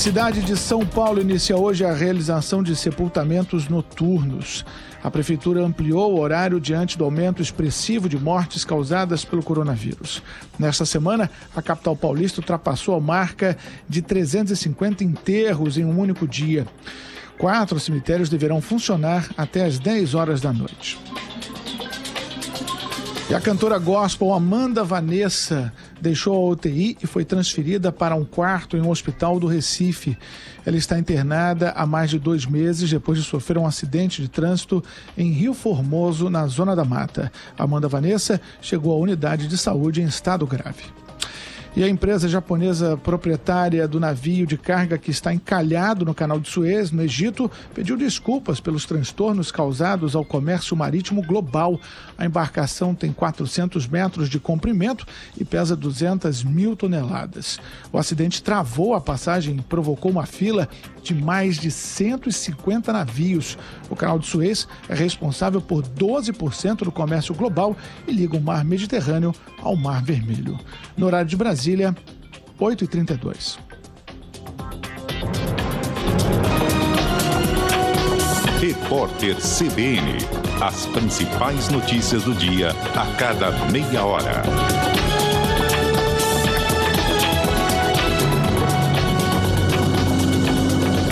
Cidade 0.00 0.40
de 0.40 0.56
São 0.56 0.80
Paulo 0.80 1.20
inicia 1.20 1.58
hoje 1.58 1.84
a 1.84 1.92
realização 1.92 2.62
de 2.62 2.74
sepultamentos 2.74 3.68
noturnos. 3.68 4.64
A 5.04 5.10
prefeitura 5.10 5.62
ampliou 5.62 6.14
o 6.14 6.20
horário 6.20 6.58
diante 6.58 6.96
do 6.96 7.04
aumento 7.04 7.42
expressivo 7.42 8.08
de 8.08 8.18
mortes 8.18 8.64
causadas 8.64 9.26
pelo 9.26 9.42
coronavírus. 9.42 10.22
Nesta 10.58 10.86
semana, 10.86 11.30
a 11.54 11.60
capital 11.60 11.94
paulista 11.94 12.40
ultrapassou 12.40 12.94
a 12.94 13.00
marca 13.00 13.58
de 13.86 14.00
350 14.00 15.04
enterros 15.04 15.76
em 15.76 15.84
um 15.84 16.00
único 16.00 16.26
dia. 16.26 16.66
Quatro 17.36 17.78
cemitérios 17.78 18.30
deverão 18.30 18.62
funcionar 18.62 19.28
até 19.36 19.66
às 19.66 19.78
10 19.78 20.14
horas 20.14 20.40
da 20.40 20.50
noite. 20.50 20.98
E 23.30 23.34
a 23.34 23.40
cantora 23.40 23.78
gospel 23.78 24.32
Amanda 24.32 24.82
Vanessa 24.82 25.72
deixou 26.00 26.34
a 26.34 26.50
UTI 26.50 26.98
e 27.00 27.06
foi 27.06 27.24
transferida 27.24 27.92
para 27.92 28.16
um 28.16 28.24
quarto 28.24 28.76
em 28.76 28.80
um 28.80 28.90
hospital 28.90 29.38
do 29.38 29.46
Recife. 29.46 30.18
Ela 30.66 30.76
está 30.76 30.98
internada 30.98 31.70
há 31.76 31.86
mais 31.86 32.10
de 32.10 32.18
dois 32.18 32.44
meses 32.44 32.90
depois 32.90 33.16
de 33.18 33.24
sofrer 33.24 33.56
um 33.56 33.64
acidente 33.64 34.20
de 34.20 34.26
trânsito 34.26 34.82
em 35.16 35.30
Rio 35.30 35.54
Formoso, 35.54 36.28
na 36.28 36.44
Zona 36.48 36.74
da 36.74 36.84
Mata. 36.84 37.30
Amanda 37.56 37.86
Vanessa 37.86 38.40
chegou 38.60 38.92
à 38.92 38.96
unidade 38.96 39.46
de 39.46 39.56
saúde 39.56 40.02
em 40.02 40.06
estado 40.06 40.44
grave. 40.44 40.82
E 41.76 41.84
a 41.84 41.88
empresa 41.88 42.28
japonesa 42.28 42.96
proprietária 42.96 43.86
do 43.86 44.00
navio 44.00 44.44
de 44.44 44.58
carga 44.58 44.98
que 44.98 45.12
está 45.12 45.32
encalhado 45.32 46.04
no 46.04 46.12
canal 46.12 46.40
de 46.40 46.50
Suez, 46.50 46.90
no 46.90 47.00
Egito, 47.00 47.48
pediu 47.72 47.96
desculpas 47.96 48.58
pelos 48.58 48.84
transtornos 48.84 49.52
causados 49.52 50.16
ao 50.16 50.24
comércio 50.24 50.76
marítimo 50.76 51.22
global. 51.22 51.78
A 52.18 52.26
embarcação 52.26 52.92
tem 52.92 53.12
400 53.12 53.86
metros 53.86 54.28
de 54.28 54.40
comprimento 54.40 55.06
e 55.38 55.44
pesa 55.44 55.76
200 55.76 56.42
mil 56.42 56.74
toneladas. 56.74 57.60
O 57.92 57.98
acidente 57.98 58.42
travou 58.42 58.92
a 58.92 59.00
passagem 59.00 59.56
e 59.56 59.62
provocou 59.62 60.10
uma 60.10 60.26
fila 60.26 60.68
de 61.04 61.14
mais 61.14 61.56
de 61.56 61.70
150 61.70 62.92
navios. 62.92 63.56
O 63.88 63.94
canal 63.94 64.18
de 64.18 64.26
Suez 64.26 64.66
é 64.88 64.94
responsável 64.94 65.60
por 65.60 65.84
12% 65.86 66.78
do 66.78 66.90
comércio 66.90 67.32
global 67.32 67.76
e 68.08 68.12
liga 68.12 68.36
o 68.36 68.40
mar 68.40 68.64
Mediterrâneo 68.64 69.32
ao 69.62 69.76
Mar 69.76 70.02
Vermelho. 70.02 70.58
No 70.96 71.06
horário 71.06 71.28
de 71.28 71.36
Brasília, 71.36 71.59
8h32. 72.58 73.58
Repórter 78.60 79.38
CBN. 79.38 80.16
As 80.62 80.86
principais 80.86 81.68
notícias 81.68 82.24
do 82.24 82.34
dia 82.34 82.70
a 82.70 83.16
cada 83.16 83.50
meia 83.70 84.04
hora. 84.04 84.99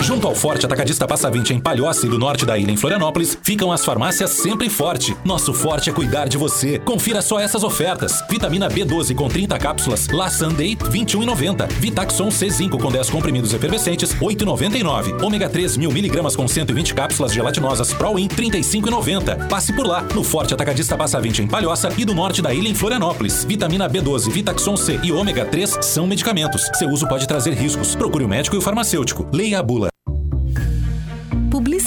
Junto 0.09 0.25
ao 0.25 0.33
Forte 0.33 0.65
Atacadista 0.65 1.07
Passa 1.07 1.29
20 1.29 1.53
em 1.53 1.59
Palhoça 1.59 2.07
e 2.07 2.09
do 2.09 2.17
norte 2.17 2.43
da 2.43 2.57
ilha 2.57 2.71
em 2.71 2.75
Florianópolis, 2.75 3.37
ficam 3.43 3.71
as 3.71 3.85
farmácias 3.85 4.31
Sempre 4.31 4.67
Forte. 4.67 5.15
Nosso 5.23 5.53
forte 5.53 5.91
é 5.91 5.93
cuidar 5.93 6.27
de 6.27 6.35
você. 6.35 6.79
Confira 6.79 7.21
só 7.21 7.39
essas 7.39 7.63
ofertas. 7.63 8.23
Vitamina 8.27 8.67
B12 8.67 9.13
com 9.13 9.27
30 9.27 9.59
cápsulas, 9.59 10.07
La 10.07 10.27
Sunday 10.27 10.75
21,90. 10.75 11.67
Vitaxon 11.73 12.29
C5 12.29 12.81
com 12.81 12.91
10 12.91 13.07
comprimidos 13.07 13.53
efervescentes 13.53 14.15
8,99. 14.15 15.23
Ômega 15.23 15.47
3 15.47 15.77
mil 15.77 15.91
miligramas 15.91 16.35
com 16.35 16.47
120 16.47 16.95
cápsulas 16.95 17.31
gelatinosas 17.31 17.93
Pro-In 17.93 18.29
35,90. 18.29 19.47
Passe 19.47 19.71
por 19.71 19.85
lá 19.85 20.01
no 20.15 20.23
Forte 20.23 20.55
Atacadista 20.55 20.97
Passa 20.97 21.21
20 21.21 21.43
em 21.43 21.47
Palhoça 21.47 21.93
e 21.99 22.03
do 22.03 22.15
norte 22.15 22.41
da 22.41 22.51
ilha 22.51 22.67
em 22.67 22.73
Florianópolis. 22.73 23.43
Vitamina 23.43 23.87
B12, 23.87 24.31
Vitaxon 24.31 24.75
C 24.75 24.99
e 25.03 25.11
Ômega 25.11 25.45
3 25.45 25.77
são 25.83 26.07
medicamentos. 26.07 26.67
Seu 26.73 26.89
uso 26.89 27.07
pode 27.07 27.27
trazer 27.27 27.53
riscos. 27.53 27.93
Procure 27.93 28.25
o 28.25 28.27
médico 28.27 28.55
e 28.55 28.59
o 28.59 28.61
farmacêutico. 28.61 29.27
Leia 29.31 29.59
a 29.59 29.61
bula. 29.61 29.98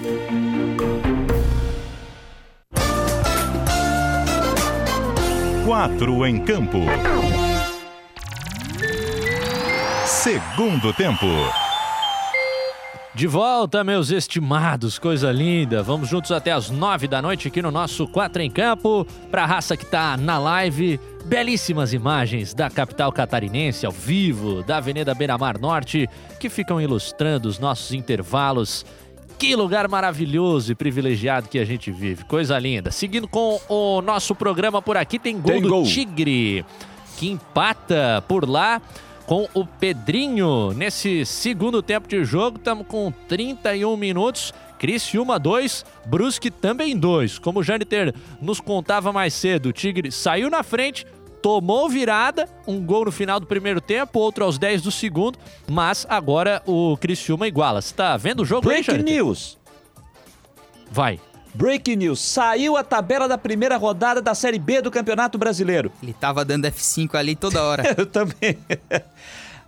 Quatro 5.73 6.23
em 6.23 6.37
campo. 6.37 6.77
Segundo 10.05 10.93
tempo. 10.93 11.25
De 13.15 13.25
volta, 13.25 13.83
meus 13.83 14.11
estimados, 14.11 14.99
coisa 14.99 15.31
linda. 15.31 15.81
Vamos 15.81 16.07
juntos 16.07 16.31
até 16.31 16.51
as 16.51 16.69
nove 16.69 17.07
da 17.07 17.23
noite 17.23 17.47
aqui 17.47 17.59
no 17.59 17.71
nosso 17.71 18.07
Quatro 18.07 18.43
em 18.43 18.51
Campo. 18.51 19.03
Pra 19.31 19.47
raça 19.47 19.75
que 19.75 19.83
tá 19.83 20.15
na 20.15 20.37
live, 20.37 20.99
belíssimas 21.25 21.91
imagens 21.91 22.53
da 22.53 22.69
capital 22.69 23.11
catarinense 23.11 23.83
ao 23.83 23.91
vivo, 23.91 24.61
da 24.61 24.77
Avenida 24.77 25.15
Beira 25.15 25.39
Mar 25.39 25.57
Norte, 25.57 26.07
que 26.39 26.51
ficam 26.51 26.79
ilustrando 26.79 27.49
os 27.49 27.57
nossos 27.57 27.93
intervalos. 27.93 28.85
Que 29.43 29.57
lugar 29.57 29.89
maravilhoso 29.89 30.71
e 30.71 30.75
privilegiado 30.75 31.49
que 31.49 31.59
a 31.59 31.65
gente 31.65 31.91
vive. 31.91 32.23
Coisa 32.23 32.57
linda. 32.57 32.91
Seguindo 32.91 33.27
com 33.27 33.59
o 33.67 34.01
nosso 34.01 34.33
programa 34.33 34.81
por 34.81 34.95
aqui, 34.95 35.19
tem 35.19 35.37
gol 35.37 35.51
Tem 35.51 35.61
do 35.61 35.67
gol. 35.67 35.83
Tigre, 35.83 36.65
que 37.17 37.29
empata 37.29 38.23
por 38.25 38.47
lá 38.47 38.81
com 39.25 39.45
o 39.53 39.65
Pedrinho. 39.65 40.71
Nesse 40.71 41.25
segundo 41.25 41.81
tempo 41.81 42.07
de 42.07 42.23
jogo, 42.23 42.55
estamos 42.55 42.87
com 42.87 43.11
31 43.27 43.97
minutos. 43.97 44.53
Criciúma 44.79 45.37
2, 45.37 45.85
Brusque 46.05 46.49
também 46.49 46.97
2. 46.97 47.37
Como 47.37 47.59
o 47.59 47.63
Janiter 47.63 48.15
nos 48.41 48.61
contava 48.61 49.11
mais 49.11 49.33
cedo, 49.33 49.67
o 49.67 49.73
Tigre 49.73 50.09
saiu 50.09 50.49
na 50.49 50.63
frente, 50.63 51.05
tomou 51.43 51.89
virada, 51.89 52.47
um 52.65 52.81
gol 52.83 53.03
no 53.03 53.11
final 53.11 53.37
do 53.37 53.45
primeiro 53.45 53.81
tempo, 53.81 54.17
outro 54.17 54.45
aos 54.45 54.57
10 54.57 54.81
do 54.81 54.91
segundo, 54.91 55.37
mas 55.69 56.07
agora 56.09 56.63
o 56.65 56.95
Criciúma 56.95 57.45
iguala. 57.49 57.81
Você 57.81 57.93
tá 57.93 58.15
vendo 58.15 58.43
o 58.43 58.45
jogo 58.45 58.69
aí, 58.69 58.75
Breaking 58.77 58.91
Janiter? 58.99 59.13
news. 59.13 59.57
Vai. 60.89 61.19
Breaking 61.53 61.97
news. 61.97 62.21
Saiu 62.21 62.77
a 62.77 62.83
tabela 62.83 63.27
da 63.27 63.37
primeira 63.37 63.75
rodada 63.75 64.21
da 64.21 64.33
Série 64.33 64.57
B 64.57 64.81
do 64.81 64.89
Campeonato 64.89 65.37
Brasileiro. 65.37 65.91
Ele 66.01 66.13
tava 66.13 66.45
dando 66.45 66.65
F5 66.65 67.13
ali 67.15 67.35
toda 67.35 67.61
hora. 67.61 67.83
Eu 67.97 68.05
também. 68.05 68.57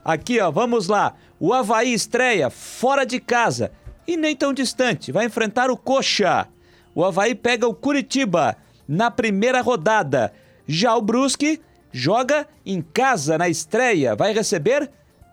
Aqui, 0.03 0.39
ó, 0.39 0.49
vamos 0.49 0.87
lá. 0.87 1.13
O 1.37 1.53
Havaí 1.53 1.93
estreia 1.93 2.49
fora 2.49 3.05
de 3.05 3.19
casa 3.19 3.71
e 4.07 4.15
nem 4.15 4.33
tão 4.33 4.53
distante. 4.53 5.11
Vai 5.11 5.25
enfrentar 5.25 5.69
o 5.69 5.75
Coxa. 5.75 6.47
O 6.95 7.03
Havaí 7.03 7.35
pega 7.35 7.67
o 7.67 7.73
Curitiba 7.73 8.55
na 8.87 9.11
primeira 9.11 9.61
rodada. 9.61 10.31
Já 10.67 10.95
o 10.95 11.01
Brusque 11.01 11.61
joga 11.91 12.47
em 12.65 12.81
casa 12.81 13.37
na 13.37 13.47
estreia. 13.47 14.15
Vai 14.15 14.33
receber 14.33 14.89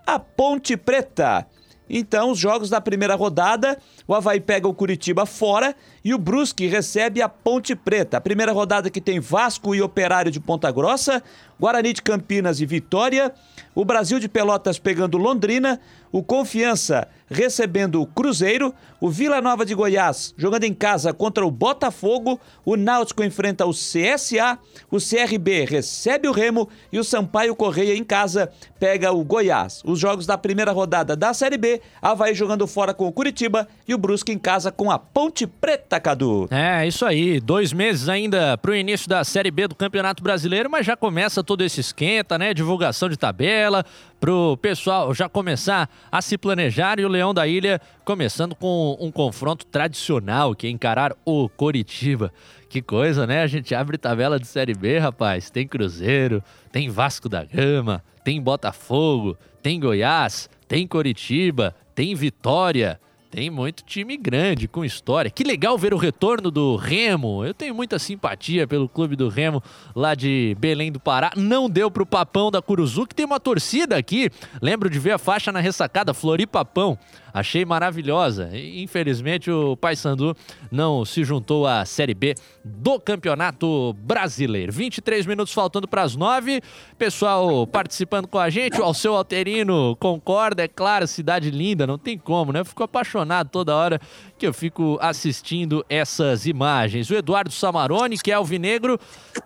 a 0.07 0.19
Ponte 0.19 0.77
Preta. 0.77 1.47
Então, 1.95 2.31
os 2.31 2.39
jogos 2.39 2.71
da 2.71 2.81
primeira 2.81 3.15
rodada, 3.15 3.77
o 4.09 4.15
Havaí 4.15 4.41
pega 4.41 4.67
o 4.67 4.73
Curitiba 4.73 5.27
fora 5.27 5.77
e 6.03 6.15
o 6.15 6.19
Brusque 6.19 6.67
recebe 6.67 7.21
a 7.21 7.29
Ponte 7.29 7.75
Preta. 7.75 8.17
A 8.17 8.21
primeira 8.21 8.51
rodada 8.51 8.89
que 8.89 9.01
tem 9.01 9.21
Vasco 9.21 9.75
e 9.75 9.83
Operário 9.83 10.31
de 10.31 10.41
Ponta 10.41 10.71
Grossa, 10.71 11.23
Guarani 11.61 11.93
de 11.93 12.01
Campinas 12.01 12.61
e 12.61 12.67
Vitória, 12.67 13.33
o 13.75 13.85
Brasil 13.85 14.19
de 14.19 14.29
Pelotas 14.29 14.79
pegando 14.79 15.19
Londrina, 15.19 15.79
o 16.13 16.23
Confiança 16.23 17.09
recebendo 17.29 18.01
o 18.01 18.07
Cruzeiro, 18.07 18.75
o 19.01 19.09
Vila 19.09 19.41
Nova 19.41 19.65
de 19.65 19.75
Goiás 19.75 20.35
jogando 20.37 20.65
em 20.65 20.75
casa 20.75 21.13
contra 21.13 21.45
o 21.45 21.51
Botafogo, 21.51 22.39
o 22.65 22.77
Náutico 22.77 23.25
enfrenta 23.25 23.67
o 23.67 23.71
CSA, 23.71 24.59
o 24.91 24.99
CRB 24.99 25.65
recebe 25.65 26.29
o 26.29 26.33
Remo 26.33 26.69
e 26.93 26.99
o 26.99 27.05
Sampaio 27.05 27.57
Correia 27.57 27.97
em 27.97 28.05
casa 28.05 28.53
pega 28.79 29.11
o 29.13 29.25
Goiás. 29.25 29.81
Os 29.85 29.99
jogos 29.99 30.27
da 30.27 30.37
primeira 30.37 30.73
rodada 30.73 31.17
da 31.17 31.33
Série 31.33 31.57
B, 31.57 31.81
Havaí 32.01 32.35
jogando 32.35 32.67
fora 32.67 32.93
com 32.93 33.07
o 33.07 33.13
Curitiba 33.13 33.67
e 33.89 33.95
o 33.95 33.99
Brusque 33.99 34.33
em 34.33 34.39
casa 34.39 34.71
com 34.71 34.91
a 34.91 34.99
Ponte 34.99 35.47
Preta, 35.47 35.99
Cadu. 35.99 36.49
É, 36.51 36.87
isso 36.87 37.07
aí. 37.07 37.41
Dois 37.41 37.73
meses 37.73 38.09
ainda 38.09 38.59
pro 38.59 38.75
início 38.75 39.09
da 39.09 39.25
Série 39.25 39.51
B 39.51 39.69
do 39.69 39.75
Campeonato 39.75 40.23
Brasileiro, 40.23 40.69
mas 40.71 40.85
já 40.85 40.97
começa 40.97 41.43
todo 41.43 41.65
esse 41.65 41.81
esquenta, 41.81 42.39
né? 42.39 42.53
Divulgação 42.53 43.09
de 43.09 43.17
tabela, 43.17 43.85
pro 44.23 44.57
pessoal 44.59 45.13
já 45.13 45.29
começar 45.29 45.91
a 46.11 46.23
se 46.23 46.39
planejar 46.39 47.01
e 47.01 47.05
o 47.05 47.09
Leão 47.09 47.35
da 47.35 47.45
Ilha 47.45 47.81
começando 48.05 48.55
com 48.55 48.97
um 49.01 49.11
confronto 49.11 49.67
tradicional, 49.67 50.55
que 50.55 50.69
é 50.69 50.71
encarar 50.71 51.13
o 51.25 51.49
Coritiba. 51.49 52.33
Que 52.69 52.81
coisa, 52.81 53.27
né? 53.27 53.43
A 53.43 53.49
gente 53.49 53.75
abre 53.75 53.99
tabela 53.99 54.39
de 54.39 54.47
Série 54.47 54.75
B, 54.75 54.97
rapaz. 54.99 55.51
Tem 55.51 55.67
Cruzeiro, 55.67 56.41
tem 56.71 56.89
Vasco 56.89 57.29
da 57.29 57.45
Gama, 57.45 58.01
tem 58.23 58.41
Botafogo, 58.41 59.37
tem 59.61 59.81
Goiás, 59.81 60.49
tem 60.69 60.87
Coritiba, 60.87 61.75
tem 61.93 62.15
Vitória. 62.15 63.01
Tem 63.33 63.49
muito 63.49 63.83
time 63.83 64.15
grande, 64.19 64.69
com 64.69 64.85
história. 64.85 65.31
Que 65.31 65.43
legal 65.43 65.79
ver 65.79 65.95
o 65.95 65.97
retorno 65.97 66.51
do 66.51 66.77
Remo. 66.77 67.43
Eu 67.43 67.55
tenho 67.55 67.75
muita 67.75 67.99
simpatia 67.99 68.67
pelo 68.67 68.87
clube 68.87 69.17
do 69.17 69.31
Remo 69.31 69.63
lá 69.97 70.15
de 70.15 70.55
Belém 70.61 70.93
do 70.93 71.01
Pará. 71.01 71.33
Não 71.35 71.71
deu 71.71 71.91
pro 71.91 72.05
Papão 72.05 72.51
da 72.51 72.61
Curuzu, 72.61 73.07
que 73.07 73.15
tem 73.15 73.25
uma 73.25 73.41
torcida 73.41 73.97
aqui. 73.97 74.29
Lembro 74.61 74.91
de 74.91 74.99
ver 74.99 75.13
a 75.13 75.19
faixa 75.19 75.51
na 75.51 75.61
ressacada 75.61 76.13
Floripapão. 76.13 76.99
Achei 77.33 77.65
maravilhosa. 77.65 78.51
Infelizmente 78.53 79.51
o 79.51 79.75
Paysandu 79.79 80.37
não 80.71 81.03
se 81.03 81.25
juntou 81.25 81.67
à 81.67 81.83
Série 81.87 82.13
B 82.13 82.35
do 82.63 83.01
Campeonato 83.01 83.95
Brasileiro. 83.95 84.71
23 84.71 85.25
minutos 85.25 85.55
faltando 85.55 85.89
para 85.89 86.03
as 86.03 86.15
9. 86.15 86.61
Pessoal 86.99 87.67
participando 87.67 88.29
com 88.29 88.39
a 88.39 88.51
gente. 88.51 88.79
O 88.79 88.85
Alceu 88.85 89.17
Alterino 89.17 89.97
concorda, 89.99 90.63
é 90.63 90.69
claro, 90.69 91.07
cidade 91.07 91.51
linda, 91.51 91.87
não 91.87 91.97
tem 91.97 92.19
como, 92.19 92.53
né? 92.53 92.63
Ficou 92.63 92.85
apaixonado 92.85 93.22
toda 93.51 93.75
hora 93.75 94.01
que 94.39 94.47
eu 94.47 94.53
fico 94.53 94.99
assistindo 95.01 95.85
essas 95.89 96.47
imagens. 96.47 97.11
O 97.11 97.15
Eduardo 97.15 97.53
Samarone, 97.53 98.19
que 98.19 98.31
é 98.31 98.35
alvinegro, 98.35 98.99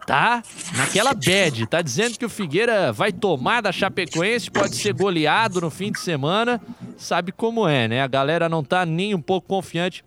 tá 0.07 0.43
naquela 0.77 1.15
bad, 1.15 1.67
tá 1.67 1.83
dizendo 1.83 2.19
que 2.19 2.25
o 2.25 2.31
Figueira 2.31 2.93
vai 2.93 3.13
tomar 3.13 3.61
da 3.61 3.73
Chapecoense, 3.73 4.51
pode 4.51 4.77
ser 4.77 4.93
goleado 4.93 5.61
no 5.61 5.71
fim 5.71 5.93
de 5.93 6.01
semana. 6.01 6.61
Sabe 6.97 7.33
como 7.33 7.69
é, 7.69 7.89
né? 7.89 8.03
A 8.03 8.07
galera 8.07 8.49
não 8.49 8.65
tá 8.65 8.87
nem 8.87 9.15
um 9.15 9.21
pouco 9.21 9.49
confiante 9.49 10.05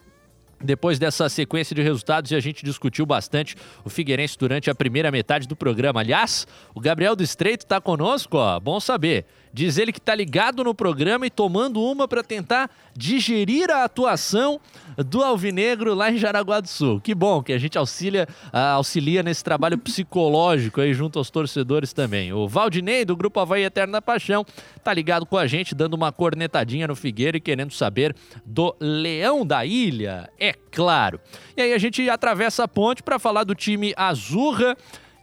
depois 0.61 0.99
dessa 0.99 1.29
sequência 1.29 1.73
de 1.73 1.81
resultados, 1.81 2.31
e 2.31 2.35
a 2.35 2.39
gente 2.39 2.65
discutiu 2.65 3.05
bastante 3.05 3.55
o 3.83 3.89
Figueirense 3.89 4.37
durante 4.37 4.69
a 4.69 4.75
primeira 4.75 5.09
metade 5.11 5.47
do 5.47 5.55
programa. 5.55 6.01
Aliás, 6.01 6.45
o 6.75 6.81
Gabriel 6.81 7.15
do 7.15 7.23
Estreito 7.23 7.65
está 7.65 7.79
conosco, 7.79 8.37
ó. 8.37 8.59
Bom 8.59 8.79
saber. 8.79 9.25
Diz 9.51 9.77
ele 9.77 9.91
que 9.91 9.99
está 9.99 10.13
ligado 10.13 10.63
no 10.63 10.75
programa 10.75 11.25
e 11.25 11.29
tomando 11.29 11.81
uma 11.81 12.07
para 12.07 12.23
tentar 12.23 12.69
digerir 12.95 13.71
a 13.71 13.83
atuação 13.83 14.59
do 14.97 15.23
Alvinegro 15.23 15.93
lá 15.93 16.11
em 16.11 16.17
Jaraguá 16.17 16.59
do 16.59 16.67
Sul. 16.67 16.99
Que 17.01 17.15
bom 17.15 17.41
que 17.41 17.53
a 17.53 17.57
gente 17.57 17.77
auxilia, 17.77 18.27
auxilia 18.51 19.23
nesse 19.23 19.43
trabalho 19.43 19.77
psicológico 19.77 20.81
aí 20.81 20.93
junto 20.93 21.17
aos 21.17 21.29
torcedores 21.29 21.93
também. 21.93 22.31
O 22.33 22.47
Valdinei, 22.47 23.05
do 23.05 23.15
Grupo 23.15 23.39
Havaí 23.39 23.63
Eterna 23.63 24.01
Paixão, 24.01 24.45
tá 24.83 24.93
ligado 24.93 25.25
com 25.25 25.37
a 25.37 25.47
gente, 25.47 25.73
dando 25.73 25.93
uma 25.93 26.11
cornetadinha 26.11 26.87
no 26.87 26.95
Figueira 26.95 27.37
e 27.37 27.41
querendo 27.41 27.73
saber 27.73 28.15
do 28.45 28.75
Leão 28.79 29.45
da 29.45 29.65
Ilha, 29.65 30.29
é 30.39 30.53
claro. 30.53 31.19
E 31.55 31.61
aí 31.61 31.73
a 31.73 31.77
gente 31.77 32.07
atravessa 32.09 32.63
a 32.63 32.67
ponte 32.67 33.01
para 33.01 33.17
falar 33.17 33.43
do 33.43 33.55
time 33.55 33.93
Azurra 33.95 34.77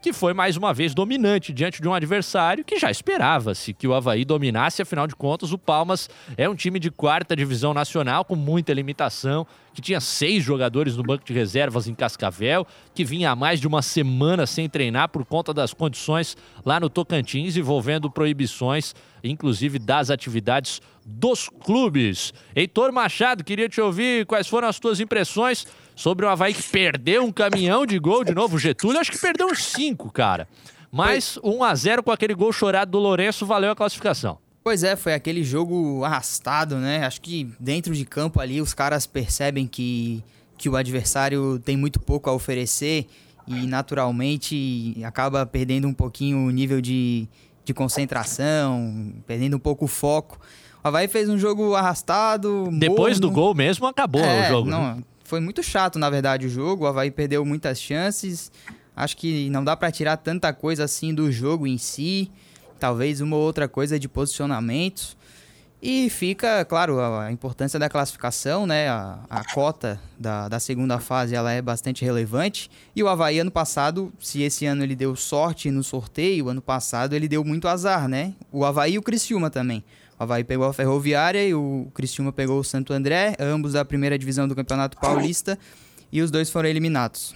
que 0.06 0.12
foi 0.12 0.32
mais 0.32 0.56
uma 0.56 0.72
vez 0.72 0.94
dominante 0.94 1.52
diante 1.52 1.82
de 1.82 1.88
um 1.88 1.92
adversário 1.92 2.64
que 2.64 2.78
já 2.78 2.88
esperava-se 2.88 3.74
que 3.74 3.88
o 3.88 3.92
Havaí 3.92 4.24
dominasse, 4.24 4.80
afinal 4.80 5.04
de 5.04 5.16
contas, 5.16 5.50
o 5.50 5.58
Palmas 5.58 6.08
é 6.36 6.48
um 6.48 6.54
time 6.54 6.78
de 6.78 6.92
quarta 6.92 7.34
divisão 7.34 7.74
nacional 7.74 8.24
com 8.24 8.36
muita 8.36 8.72
limitação, 8.72 9.44
que 9.74 9.82
tinha 9.82 10.00
seis 10.00 10.44
jogadores 10.44 10.96
no 10.96 11.02
banco 11.02 11.24
de 11.24 11.32
reservas 11.32 11.88
em 11.88 11.94
Cascavel, 11.94 12.64
que 12.94 13.02
vinha 13.02 13.32
há 13.32 13.34
mais 13.34 13.60
de 13.60 13.66
uma 13.66 13.82
semana 13.82 14.46
sem 14.46 14.68
treinar 14.68 15.08
por 15.08 15.24
conta 15.24 15.52
das 15.52 15.74
condições 15.74 16.36
lá 16.64 16.78
no 16.78 16.88
Tocantins, 16.88 17.56
envolvendo 17.56 18.08
proibições, 18.08 18.94
inclusive 19.24 19.76
das 19.80 20.08
atividades 20.08 20.80
dos 21.04 21.48
clubes. 21.48 22.32
Heitor 22.54 22.92
Machado, 22.92 23.42
queria 23.42 23.68
te 23.68 23.80
ouvir 23.80 24.24
quais 24.24 24.46
foram 24.46 24.68
as 24.68 24.78
tuas 24.78 25.00
impressões 25.00 25.66
sobre 25.96 26.26
o 26.26 26.28
Havaí 26.28 26.52
que 26.52 26.62
perdeu 26.62 27.24
um 27.24 27.32
caminhão 27.32 27.86
de 27.86 27.98
gol 27.98 28.22
de 28.22 28.34
novo. 28.34 28.58
Getúlio, 28.58 29.00
acho 29.00 29.10
que 29.10 29.18
perdeu 29.18 29.48
uns 29.48 29.64
cinco, 29.64 30.12
cara. 30.12 30.46
Mas 30.92 31.38
1 31.42 31.64
a 31.64 31.74
0 31.74 32.02
com 32.02 32.12
aquele 32.12 32.34
gol 32.34 32.52
chorado 32.52 32.90
do 32.92 32.98
Lourenço 32.98 33.44
valeu 33.46 33.70
a 33.70 33.74
classificação. 33.74 34.38
Pois 34.62 34.82
é, 34.82 34.94
foi 34.94 35.14
aquele 35.14 35.42
jogo 35.42 36.04
arrastado, 36.04 36.76
né? 36.76 37.04
Acho 37.06 37.20
que 37.20 37.50
dentro 37.58 37.94
de 37.94 38.04
campo 38.04 38.40
ali 38.40 38.60
os 38.60 38.74
caras 38.74 39.06
percebem 39.06 39.66
que, 39.66 40.22
que 40.58 40.68
o 40.68 40.76
adversário 40.76 41.58
tem 41.64 41.76
muito 41.76 41.98
pouco 41.98 42.28
a 42.28 42.32
oferecer 42.32 43.06
e 43.46 43.66
naturalmente 43.66 44.96
acaba 45.04 45.46
perdendo 45.46 45.86
um 45.86 45.94
pouquinho 45.94 46.38
o 46.38 46.50
nível 46.50 46.80
de, 46.80 47.28
de 47.64 47.72
concentração, 47.72 49.12
perdendo 49.26 49.56
um 49.56 49.60
pouco 49.60 49.84
o 49.84 49.88
foco. 49.88 50.38
O 50.84 50.88
Havaí 50.88 51.08
fez 51.08 51.28
um 51.28 51.38
jogo 51.38 51.74
arrastado. 51.74 52.68
Depois 52.72 53.18
morno. 53.18 53.20
do 53.20 53.30
gol 53.30 53.54
mesmo 53.54 53.86
acabou 53.86 54.20
é, 54.20 54.46
o 54.46 54.48
jogo. 54.48 54.68
Não, 54.68 55.02
foi 55.26 55.40
muito 55.40 55.62
chato, 55.62 55.98
na 55.98 56.08
verdade, 56.08 56.46
o 56.46 56.48
jogo. 56.48 56.84
O 56.84 56.86
Havaí 56.86 57.10
perdeu 57.10 57.44
muitas 57.44 57.80
chances. 57.80 58.50
Acho 58.94 59.16
que 59.16 59.50
não 59.50 59.62
dá 59.62 59.76
para 59.76 59.90
tirar 59.90 60.16
tanta 60.16 60.52
coisa 60.52 60.84
assim 60.84 61.12
do 61.12 61.30
jogo 61.30 61.66
em 61.66 61.76
si. 61.76 62.30
Talvez 62.78 63.20
uma 63.20 63.36
ou 63.36 63.42
outra 63.42 63.68
coisa 63.68 63.98
de 63.98 64.08
posicionamentos. 64.08 65.16
E 65.82 66.08
fica, 66.08 66.64
claro, 66.64 66.98
a 67.00 67.30
importância 67.30 67.78
da 67.78 67.88
classificação, 67.88 68.66
né? 68.66 68.88
A, 68.88 69.18
a 69.28 69.44
cota 69.52 70.00
da, 70.18 70.48
da 70.48 70.58
segunda 70.58 70.98
fase 70.98 71.34
ela 71.34 71.52
é 71.52 71.60
bastante 71.60 72.04
relevante. 72.04 72.70
E 72.94 73.02
o 73.02 73.08
Havaí, 73.08 73.38
ano 73.38 73.50
passado, 73.50 74.12
se 74.18 74.42
esse 74.42 74.64
ano 74.64 74.82
ele 74.82 74.96
deu 74.96 75.14
sorte 75.14 75.70
no 75.70 75.84
sorteio, 75.84 76.48
ano 76.48 76.62
passado 76.62 77.14
ele 77.14 77.28
deu 77.28 77.44
muito 77.44 77.68
azar, 77.68 78.08
né? 78.08 78.34
O 78.50 78.64
Havaí 78.64 78.94
e 78.94 78.98
o 78.98 79.02
Criciúma 79.02 79.50
também. 79.50 79.84
O 80.18 80.22
Havaí 80.22 80.44
pegou 80.44 80.66
a 80.66 80.72
Ferroviária 80.72 81.46
e 81.46 81.54
o 81.54 81.88
Cristiúma 81.94 82.32
pegou 82.32 82.58
o 82.58 82.64
Santo 82.64 82.92
André, 82.92 83.36
ambos 83.38 83.74
da 83.74 83.84
primeira 83.84 84.18
divisão 84.18 84.48
do 84.48 84.54
Campeonato 84.54 84.96
Paulista, 84.98 85.58
e 86.10 86.22
os 86.22 86.30
dois 86.30 86.50
foram 86.50 86.68
eliminados. 86.68 87.34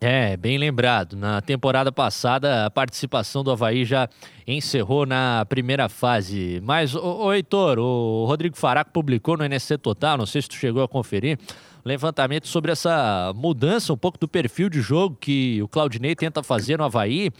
É, 0.00 0.36
bem 0.36 0.58
lembrado. 0.58 1.16
Na 1.16 1.40
temporada 1.40 1.90
passada, 1.90 2.66
a 2.66 2.70
participação 2.70 3.42
do 3.42 3.50
Havaí 3.50 3.86
já 3.86 4.06
encerrou 4.46 5.06
na 5.06 5.46
primeira 5.48 5.88
fase. 5.88 6.60
Mas, 6.62 6.94
ô 6.94 7.32
Heitor, 7.32 7.78
o 7.78 8.26
Rodrigo 8.26 8.54
Faraco 8.54 8.90
publicou 8.92 9.38
no 9.38 9.44
NSC 9.44 9.78
Total, 9.78 10.18
não 10.18 10.26
sei 10.26 10.42
se 10.42 10.48
tu 10.48 10.56
chegou 10.56 10.82
a 10.82 10.88
conferir, 10.88 11.38
levantamento 11.84 12.48
sobre 12.48 12.72
essa 12.72 13.32
mudança 13.34 13.94
um 13.94 13.96
pouco 13.96 14.18
do 14.18 14.28
perfil 14.28 14.68
de 14.68 14.82
jogo 14.82 15.16
que 15.18 15.62
o 15.62 15.68
Claudinei 15.68 16.14
tenta 16.14 16.42
fazer 16.42 16.76
no 16.76 16.84
Havaí 16.84 17.30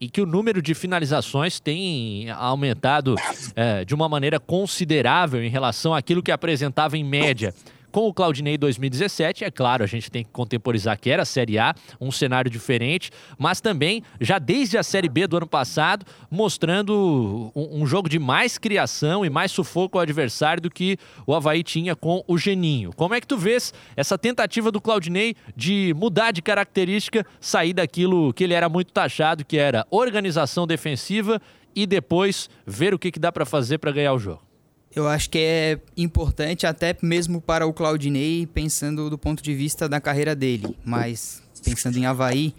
e 0.00 0.08
que 0.08 0.20
o 0.20 0.26
número 0.26 0.62
de 0.62 0.74
finalizações 0.74 1.60
tem 1.60 2.30
aumentado 2.30 3.14
é, 3.54 3.84
de 3.84 3.94
uma 3.94 4.08
maneira 4.08 4.40
considerável 4.40 5.44
em 5.44 5.50
relação 5.50 5.94
àquilo 5.94 6.22
que 6.22 6.32
apresentava 6.32 6.96
em 6.96 7.04
média 7.04 7.54
com 7.90 8.06
o 8.06 8.14
Claudinei 8.14 8.56
2017. 8.56 9.44
É 9.44 9.50
claro, 9.50 9.84
a 9.84 9.86
gente 9.86 10.10
tem 10.10 10.24
que 10.24 10.30
contemporizar 10.30 10.98
que 10.98 11.10
era 11.10 11.22
a 11.22 11.26
Série 11.26 11.58
A, 11.58 11.74
um 12.00 12.10
cenário 12.10 12.50
diferente, 12.50 13.10
mas 13.38 13.60
também 13.60 14.02
já 14.20 14.38
desde 14.38 14.78
a 14.78 14.82
Série 14.82 15.08
B 15.08 15.26
do 15.26 15.36
ano 15.36 15.46
passado, 15.46 16.06
mostrando 16.30 17.52
um, 17.54 17.86
jogo 17.86 18.08
de 18.08 18.18
mais 18.18 18.58
criação 18.58 19.24
e 19.24 19.30
mais 19.30 19.50
sufoco 19.50 19.98
ao 19.98 20.02
adversário 20.02 20.62
do 20.62 20.70
que 20.70 20.96
o 21.26 21.34
Havaí 21.34 21.62
tinha 21.62 21.96
com 21.96 22.22
o 22.26 22.38
Geninho. 22.38 22.92
Como 22.94 23.14
é 23.14 23.20
que 23.20 23.26
tu 23.26 23.36
vês 23.36 23.72
essa 23.96 24.16
tentativa 24.16 24.70
do 24.70 24.80
Claudinei 24.80 25.34
de 25.56 25.94
mudar 25.96 26.30
de 26.30 26.42
característica, 26.42 27.24
sair 27.40 27.72
daquilo 27.72 28.32
que 28.32 28.44
ele 28.44 28.54
era 28.54 28.68
muito 28.68 28.92
taxado, 28.92 29.44
que 29.44 29.56
era 29.56 29.86
organização 29.90 30.66
defensiva 30.66 31.40
e 31.74 31.86
depois 31.86 32.48
ver 32.66 32.94
o 32.94 32.98
que, 32.98 33.10
que 33.10 33.18
dá 33.18 33.30
para 33.30 33.46
fazer 33.46 33.78
para 33.78 33.92
ganhar 33.92 34.12
o 34.12 34.18
jogo? 34.18 34.49
Eu 34.94 35.06
acho 35.06 35.30
que 35.30 35.38
é 35.38 35.80
importante 35.96 36.66
até 36.66 36.96
mesmo 37.00 37.40
para 37.40 37.66
o 37.66 37.72
Claudinei, 37.72 38.46
pensando 38.46 39.08
do 39.08 39.16
ponto 39.16 39.42
de 39.42 39.54
vista 39.54 39.88
da 39.88 40.00
carreira 40.00 40.34
dele, 40.34 40.76
mas 40.84 41.42
pensando 41.64 41.96
em 41.96 42.06
Havaí, 42.06 42.54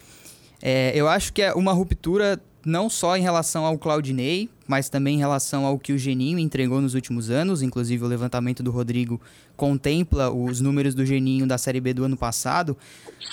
é, 0.61 0.93
eu 0.95 1.09
acho 1.09 1.33
que 1.33 1.41
é 1.41 1.53
uma 1.53 1.73
ruptura 1.73 2.41
não 2.65 2.89
só 2.89 3.17
em 3.17 3.21
relação 3.21 3.65
ao 3.65 3.77
Claudinei, 3.77 4.49
mas 4.67 4.87
também 4.87 5.15
em 5.15 5.19
relação 5.19 5.65
ao 5.65 5.77
que 5.77 5.91
o 5.91 5.97
Geninho 5.97 6.39
entregou 6.39 6.79
nos 6.79 6.93
últimos 6.93 7.29
anos. 7.29 7.61
Inclusive, 7.61 8.03
o 8.03 8.07
levantamento 8.07 8.63
do 8.63 8.71
Rodrigo 8.71 9.19
contempla 9.57 10.31
os 10.31 10.61
números 10.61 10.93
do 10.93 11.05
Geninho 11.05 11.47
da 11.47 11.57
Série 11.57 11.81
B 11.81 11.93
do 11.93 12.03
ano 12.03 12.15
passado. 12.15 12.77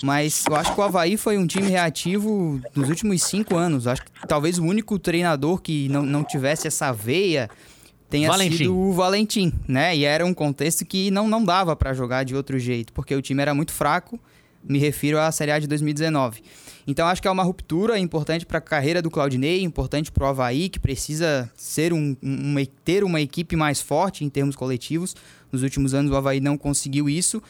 Mas 0.02 0.44
eu 0.48 0.56
acho 0.56 0.74
que 0.74 0.80
o 0.80 0.82
Havaí 0.82 1.16
foi 1.16 1.36
um 1.36 1.46
time 1.46 1.68
reativo 1.68 2.60
nos 2.74 2.88
últimos 2.88 3.22
cinco 3.22 3.54
anos. 3.56 3.86
Acho 3.86 4.02
que 4.02 4.10
talvez 4.26 4.58
o 4.58 4.64
único 4.64 4.98
treinador 4.98 5.60
que 5.60 5.88
não, 5.90 6.02
não 6.02 6.24
tivesse 6.24 6.66
essa 6.66 6.90
veia 6.90 7.48
tenha 8.08 8.28
Valentim. 8.28 8.56
sido 8.56 8.76
o 8.76 8.92
Valentim, 8.92 9.52
né? 9.66 9.96
E 9.96 10.04
era 10.04 10.24
um 10.24 10.34
contexto 10.34 10.84
que 10.84 11.10
não, 11.10 11.28
não 11.28 11.44
dava 11.44 11.76
para 11.76 11.92
jogar 11.92 12.24
de 12.24 12.34
outro 12.34 12.58
jeito, 12.58 12.92
porque 12.92 13.14
o 13.14 13.22
time 13.22 13.42
era 13.42 13.54
muito 13.54 13.72
fraco. 13.72 14.18
Me 14.62 14.78
refiro 14.78 15.18
à 15.18 15.30
Série 15.30 15.52
A 15.52 15.58
de 15.58 15.66
2019. 15.66 16.42
Então 16.86 17.06
acho 17.06 17.20
que 17.20 17.28
é 17.28 17.30
uma 17.30 17.42
ruptura 17.42 17.98
importante 17.98 18.46
para 18.46 18.58
a 18.58 18.62
carreira 18.62 19.02
do 19.02 19.10
Claudinei, 19.10 19.62
importante 19.62 20.10
para 20.10 20.24
o 20.24 20.26
Havaí, 20.26 20.70
que 20.70 20.80
precisa 20.80 21.50
ser 21.54 21.92
um, 21.92 22.16
um, 22.22 22.54
ter 22.82 23.04
uma 23.04 23.20
equipe 23.20 23.54
mais 23.54 23.80
forte 23.80 24.24
em 24.24 24.28
termos 24.30 24.56
coletivos. 24.56 25.14
Nos 25.52 25.62
últimos 25.62 25.92
anos 25.92 26.10
o 26.10 26.16
Havaí 26.16 26.40
não 26.40 26.56
conseguiu 26.56 27.08
isso, 27.08 27.42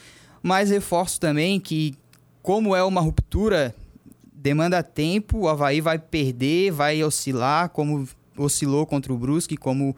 mas 0.42 0.70
reforço 0.70 1.20
também 1.20 1.61
que, 1.61 1.94
como 2.42 2.74
é 2.74 2.82
uma 2.82 3.00
ruptura, 3.00 3.72
demanda 4.32 4.82
tempo, 4.82 5.38
o 5.38 5.48
Havaí 5.48 5.80
vai 5.80 6.00
perder, 6.00 6.72
vai 6.72 7.02
oscilar, 7.04 7.68
como 7.68 8.09
oscilou 8.36 8.86
contra 8.86 9.12
o 9.12 9.18
Brusque, 9.18 9.56
como 9.56 9.96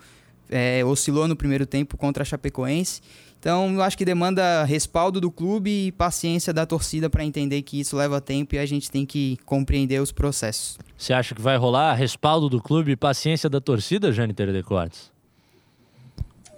é, 0.51 0.84
oscilou 0.84 1.26
no 1.26 1.36
primeiro 1.36 1.64
tempo 1.64 1.96
contra 1.96 2.22
a 2.22 2.26
Chapecoense. 2.26 3.01
Então, 3.38 3.72
eu 3.72 3.82
acho 3.82 3.96
que 3.96 4.05
demanda 4.05 4.64
respaldo 4.64 5.18
do 5.18 5.30
clube 5.30 5.86
e 5.86 5.92
paciência 5.92 6.53
da 6.53 6.66
torcida 6.66 7.09
para 7.09 7.24
entender 7.24 7.62
que 7.62 7.80
isso 7.80 7.96
leva 7.96 8.20
tempo 8.20 8.55
e 8.55 8.59
a 8.59 8.66
gente 8.66 8.90
tem 8.90 9.07
que 9.07 9.38
compreender 9.46 9.98
os 10.03 10.12
processos. 10.12 10.76
Você 10.94 11.14
acha 11.14 11.34
que 11.34 11.40
vai 11.40 11.57
rolar 11.57 11.94
respaldo 11.94 12.51
do 12.51 12.61
clube 12.61 12.92
e 12.92 12.96
paciência 12.96 13.48
da 13.48 13.59
torcida, 13.59 14.12
Jâniter 14.12 14.53
de 14.53 14.62
Cortes? 14.62 15.11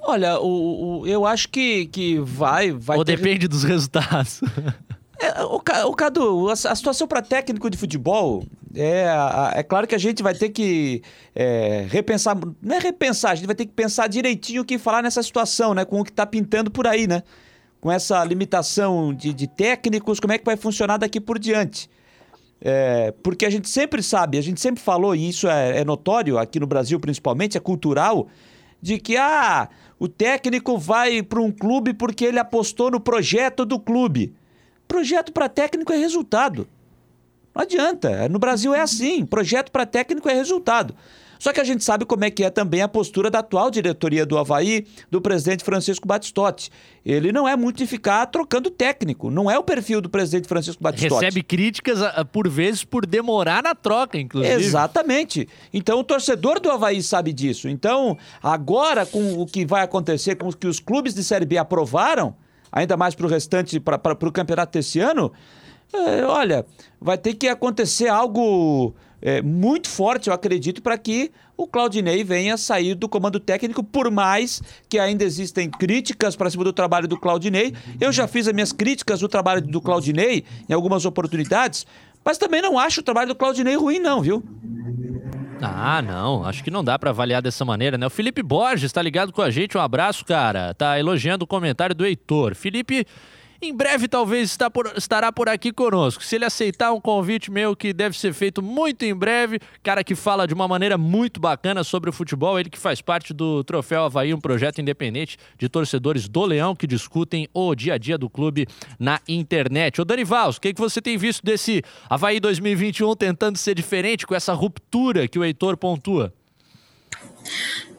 Olha, 0.02 0.40
o, 0.40 1.02
o, 1.02 1.06
eu 1.06 1.24
acho 1.24 1.48
que, 1.48 1.86
que 1.86 2.18
vai, 2.18 2.72
vai. 2.72 2.98
Ou 2.98 3.04
ter... 3.04 3.16
depende 3.16 3.46
dos 3.46 3.62
resultados. 3.62 4.40
É, 5.22 5.44
o, 5.44 5.54
o 5.88 5.94
Cadu, 5.94 6.48
a, 6.48 6.52
a 6.52 6.74
situação 6.74 7.06
para 7.06 7.22
técnico 7.22 7.70
de 7.70 7.78
futebol 7.78 8.42
é, 8.74 9.06
é 9.54 9.62
claro 9.62 9.86
que 9.86 9.94
a 9.94 9.98
gente 9.98 10.20
vai 10.20 10.34
ter 10.34 10.48
que 10.48 11.00
é, 11.32 11.86
repensar, 11.88 12.36
não 12.60 12.74
é 12.74 12.80
repensar, 12.80 13.30
a 13.30 13.34
gente 13.36 13.46
vai 13.46 13.54
ter 13.54 13.66
que 13.66 13.72
pensar 13.72 14.08
direitinho 14.08 14.62
o 14.62 14.64
que 14.64 14.78
falar 14.78 15.00
nessa 15.00 15.22
situação, 15.22 15.74
né? 15.74 15.84
Com 15.84 16.00
o 16.00 16.04
que 16.04 16.10
está 16.10 16.26
pintando 16.26 16.72
por 16.72 16.88
aí, 16.88 17.06
né? 17.06 17.22
Com 17.80 17.92
essa 17.92 18.24
limitação 18.24 19.14
de, 19.14 19.32
de 19.32 19.46
técnicos, 19.46 20.18
como 20.18 20.32
é 20.32 20.38
que 20.38 20.44
vai 20.44 20.56
funcionar 20.56 20.96
daqui 20.96 21.20
por 21.20 21.38
diante? 21.38 21.88
É, 22.60 23.14
porque 23.22 23.46
a 23.46 23.50
gente 23.50 23.68
sempre 23.68 24.02
sabe, 24.02 24.38
a 24.38 24.42
gente 24.42 24.60
sempre 24.60 24.82
falou, 24.82 25.14
e 25.14 25.28
isso 25.28 25.46
é, 25.46 25.80
é 25.80 25.84
notório 25.84 26.36
aqui 26.36 26.58
no 26.58 26.66
Brasil 26.66 26.98
principalmente, 26.98 27.56
é 27.56 27.60
cultural, 27.60 28.26
de 28.80 28.98
que 28.98 29.16
ah, 29.16 29.68
O 30.00 30.08
técnico 30.08 30.76
vai 30.76 31.22
para 31.22 31.40
um 31.40 31.52
clube 31.52 31.94
porque 31.94 32.24
ele 32.24 32.40
apostou 32.40 32.90
no 32.90 32.98
projeto 32.98 33.64
do 33.64 33.78
clube. 33.78 34.34
Projeto 34.86 35.32
para 35.32 35.48
técnico 35.48 35.92
é 35.92 35.96
resultado. 35.96 36.68
Não 37.54 37.62
adianta. 37.62 38.28
No 38.28 38.38
Brasil 38.38 38.74
é 38.74 38.80
assim. 38.80 39.24
Projeto 39.24 39.70
para 39.70 39.86
técnico 39.86 40.28
é 40.28 40.34
resultado. 40.34 40.94
Só 41.42 41.52
que 41.52 41.58
a 41.58 41.64
gente 41.64 41.82
sabe 41.82 42.04
como 42.04 42.24
é 42.24 42.30
que 42.30 42.44
é 42.44 42.50
também 42.50 42.82
a 42.82 42.88
postura 42.88 43.28
da 43.28 43.40
atual 43.40 43.68
diretoria 43.68 44.24
do 44.24 44.38
Havaí, 44.38 44.86
do 45.10 45.20
presidente 45.20 45.64
Francisco 45.64 46.06
Batistotti. 46.06 46.70
Ele 47.04 47.32
não 47.32 47.48
é 47.48 47.56
muito 47.56 47.78
de 47.78 47.86
ficar 47.88 48.24
trocando 48.26 48.70
técnico. 48.70 49.28
Não 49.28 49.50
é 49.50 49.58
o 49.58 49.62
perfil 49.64 50.00
do 50.00 50.08
presidente 50.08 50.46
Francisco 50.46 50.80
Batistotti. 50.80 51.24
Recebe 51.24 51.42
críticas, 51.42 52.00
ah, 52.00 52.24
por 52.24 52.48
vezes, 52.48 52.84
por 52.84 53.04
demorar 53.04 53.60
na 53.60 53.74
troca, 53.74 54.16
inclusive. 54.18 54.54
Exatamente. 54.54 55.48
Então 55.74 55.98
o 55.98 56.04
torcedor 56.04 56.60
do 56.60 56.70
Havaí 56.70 57.02
sabe 57.02 57.32
disso. 57.32 57.68
Então, 57.68 58.16
agora, 58.40 59.04
com 59.04 59.40
o 59.40 59.44
que 59.44 59.66
vai 59.66 59.82
acontecer, 59.82 60.36
com 60.36 60.46
o 60.46 60.56
que 60.56 60.68
os 60.68 60.78
clubes 60.78 61.12
de 61.12 61.24
Série 61.24 61.44
B 61.44 61.58
aprovaram, 61.58 62.36
ainda 62.72 62.96
mais 62.96 63.14
para 63.14 63.26
o 63.26 63.28
restante, 63.28 63.78
para 63.78 64.16
o 64.26 64.32
campeonato 64.32 64.72
desse 64.72 64.98
ano, 64.98 65.30
é, 65.92 66.24
olha, 66.24 66.64
vai 66.98 67.18
ter 67.18 67.34
que 67.34 67.46
acontecer 67.46 68.08
algo 68.08 68.94
é, 69.20 69.42
muito 69.42 69.88
forte, 69.88 70.28
eu 70.28 70.34
acredito, 70.34 70.80
para 70.80 70.96
que 70.96 71.30
o 71.56 71.66
Claudinei 71.66 72.24
venha 72.24 72.56
sair 72.56 72.94
do 72.94 73.08
comando 73.08 73.38
técnico, 73.38 73.84
por 73.84 74.10
mais 74.10 74.62
que 74.88 74.98
ainda 74.98 75.22
existem 75.22 75.70
críticas 75.70 76.34
para 76.34 76.50
cima 76.50 76.64
do 76.64 76.72
trabalho 76.72 77.06
do 77.06 77.20
Claudinei. 77.20 77.74
Eu 78.00 78.10
já 78.10 78.26
fiz 78.26 78.48
as 78.48 78.54
minhas 78.54 78.72
críticas 78.72 79.20
do 79.20 79.28
trabalho 79.28 79.60
do 79.60 79.80
Claudinei 79.80 80.44
em 80.68 80.72
algumas 80.72 81.04
oportunidades, 81.04 81.86
mas 82.24 82.38
também 82.38 82.62
não 82.62 82.78
acho 82.78 83.00
o 83.00 83.04
trabalho 83.04 83.28
do 83.28 83.36
Claudinei 83.36 83.76
ruim, 83.76 83.98
não, 83.98 84.22
viu? 84.22 84.42
Ah, 85.68 86.02
não. 86.02 86.44
Acho 86.44 86.62
que 86.64 86.70
não 86.70 86.82
dá 86.82 86.98
para 86.98 87.10
avaliar 87.10 87.40
dessa 87.40 87.64
maneira, 87.64 87.96
né? 87.96 88.06
O 88.06 88.10
Felipe 88.10 88.42
Borges 88.42 88.84
está 88.84 89.00
ligado 89.00 89.32
com 89.32 89.42
a 89.42 89.50
gente. 89.50 89.76
Um 89.76 89.80
abraço, 89.80 90.24
cara. 90.24 90.74
Tá 90.74 90.98
elogiando 90.98 91.44
o 91.44 91.46
comentário 91.46 91.94
do 91.94 92.04
Heitor. 92.04 92.54
Felipe 92.54 93.06
em 93.62 93.74
breve, 93.74 94.08
talvez, 94.08 94.50
está 94.50 94.68
por, 94.68 94.92
estará 94.96 95.30
por 95.30 95.48
aqui 95.48 95.72
conosco. 95.72 96.22
Se 96.22 96.34
ele 96.36 96.44
aceitar 96.44 96.92
um 96.92 97.00
convite 97.00 97.50
meu 97.50 97.76
que 97.76 97.92
deve 97.92 98.18
ser 98.18 98.32
feito 98.32 98.60
muito 98.60 99.04
em 99.04 99.14
breve, 99.14 99.60
cara 99.82 100.02
que 100.02 100.14
fala 100.14 100.46
de 100.46 100.52
uma 100.52 100.66
maneira 100.66 100.98
muito 100.98 101.40
bacana 101.40 101.84
sobre 101.84 102.10
o 102.10 102.12
futebol, 102.12 102.58
ele 102.58 102.68
que 102.68 102.78
faz 102.78 103.00
parte 103.00 103.32
do 103.32 103.62
Troféu 103.62 104.04
Havaí, 104.04 104.34
um 104.34 104.40
projeto 104.40 104.80
independente 104.80 105.36
de 105.56 105.68
torcedores 105.68 106.28
do 106.28 106.44
Leão 106.44 106.74
que 106.74 106.86
discutem 106.86 107.48
o 107.54 107.74
dia 107.74 107.94
a 107.94 107.98
dia 107.98 108.18
do 108.18 108.28
clube 108.28 108.66
na 108.98 109.20
internet. 109.28 110.00
Ô 110.00 110.04
Danival, 110.04 110.50
o 110.50 110.60
que, 110.60 110.74
que 110.74 110.80
você 110.80 111.00
tem 111.00 111.16
visto 111.16 111.44
desse 111.44 111.82
Havaí 112.10 112.40
2021 112.40 113.14
tentando 113.14 113.56
ser 113.56 113.74
diferente 113.74 114.26
com 114.26 114.34
essa 114.34 114.52
ruptura 114.52 115.28
que 115.28 115.38
o 115.38 115.44
Heitor 115.44 115.76
pontua? 115.76 116.34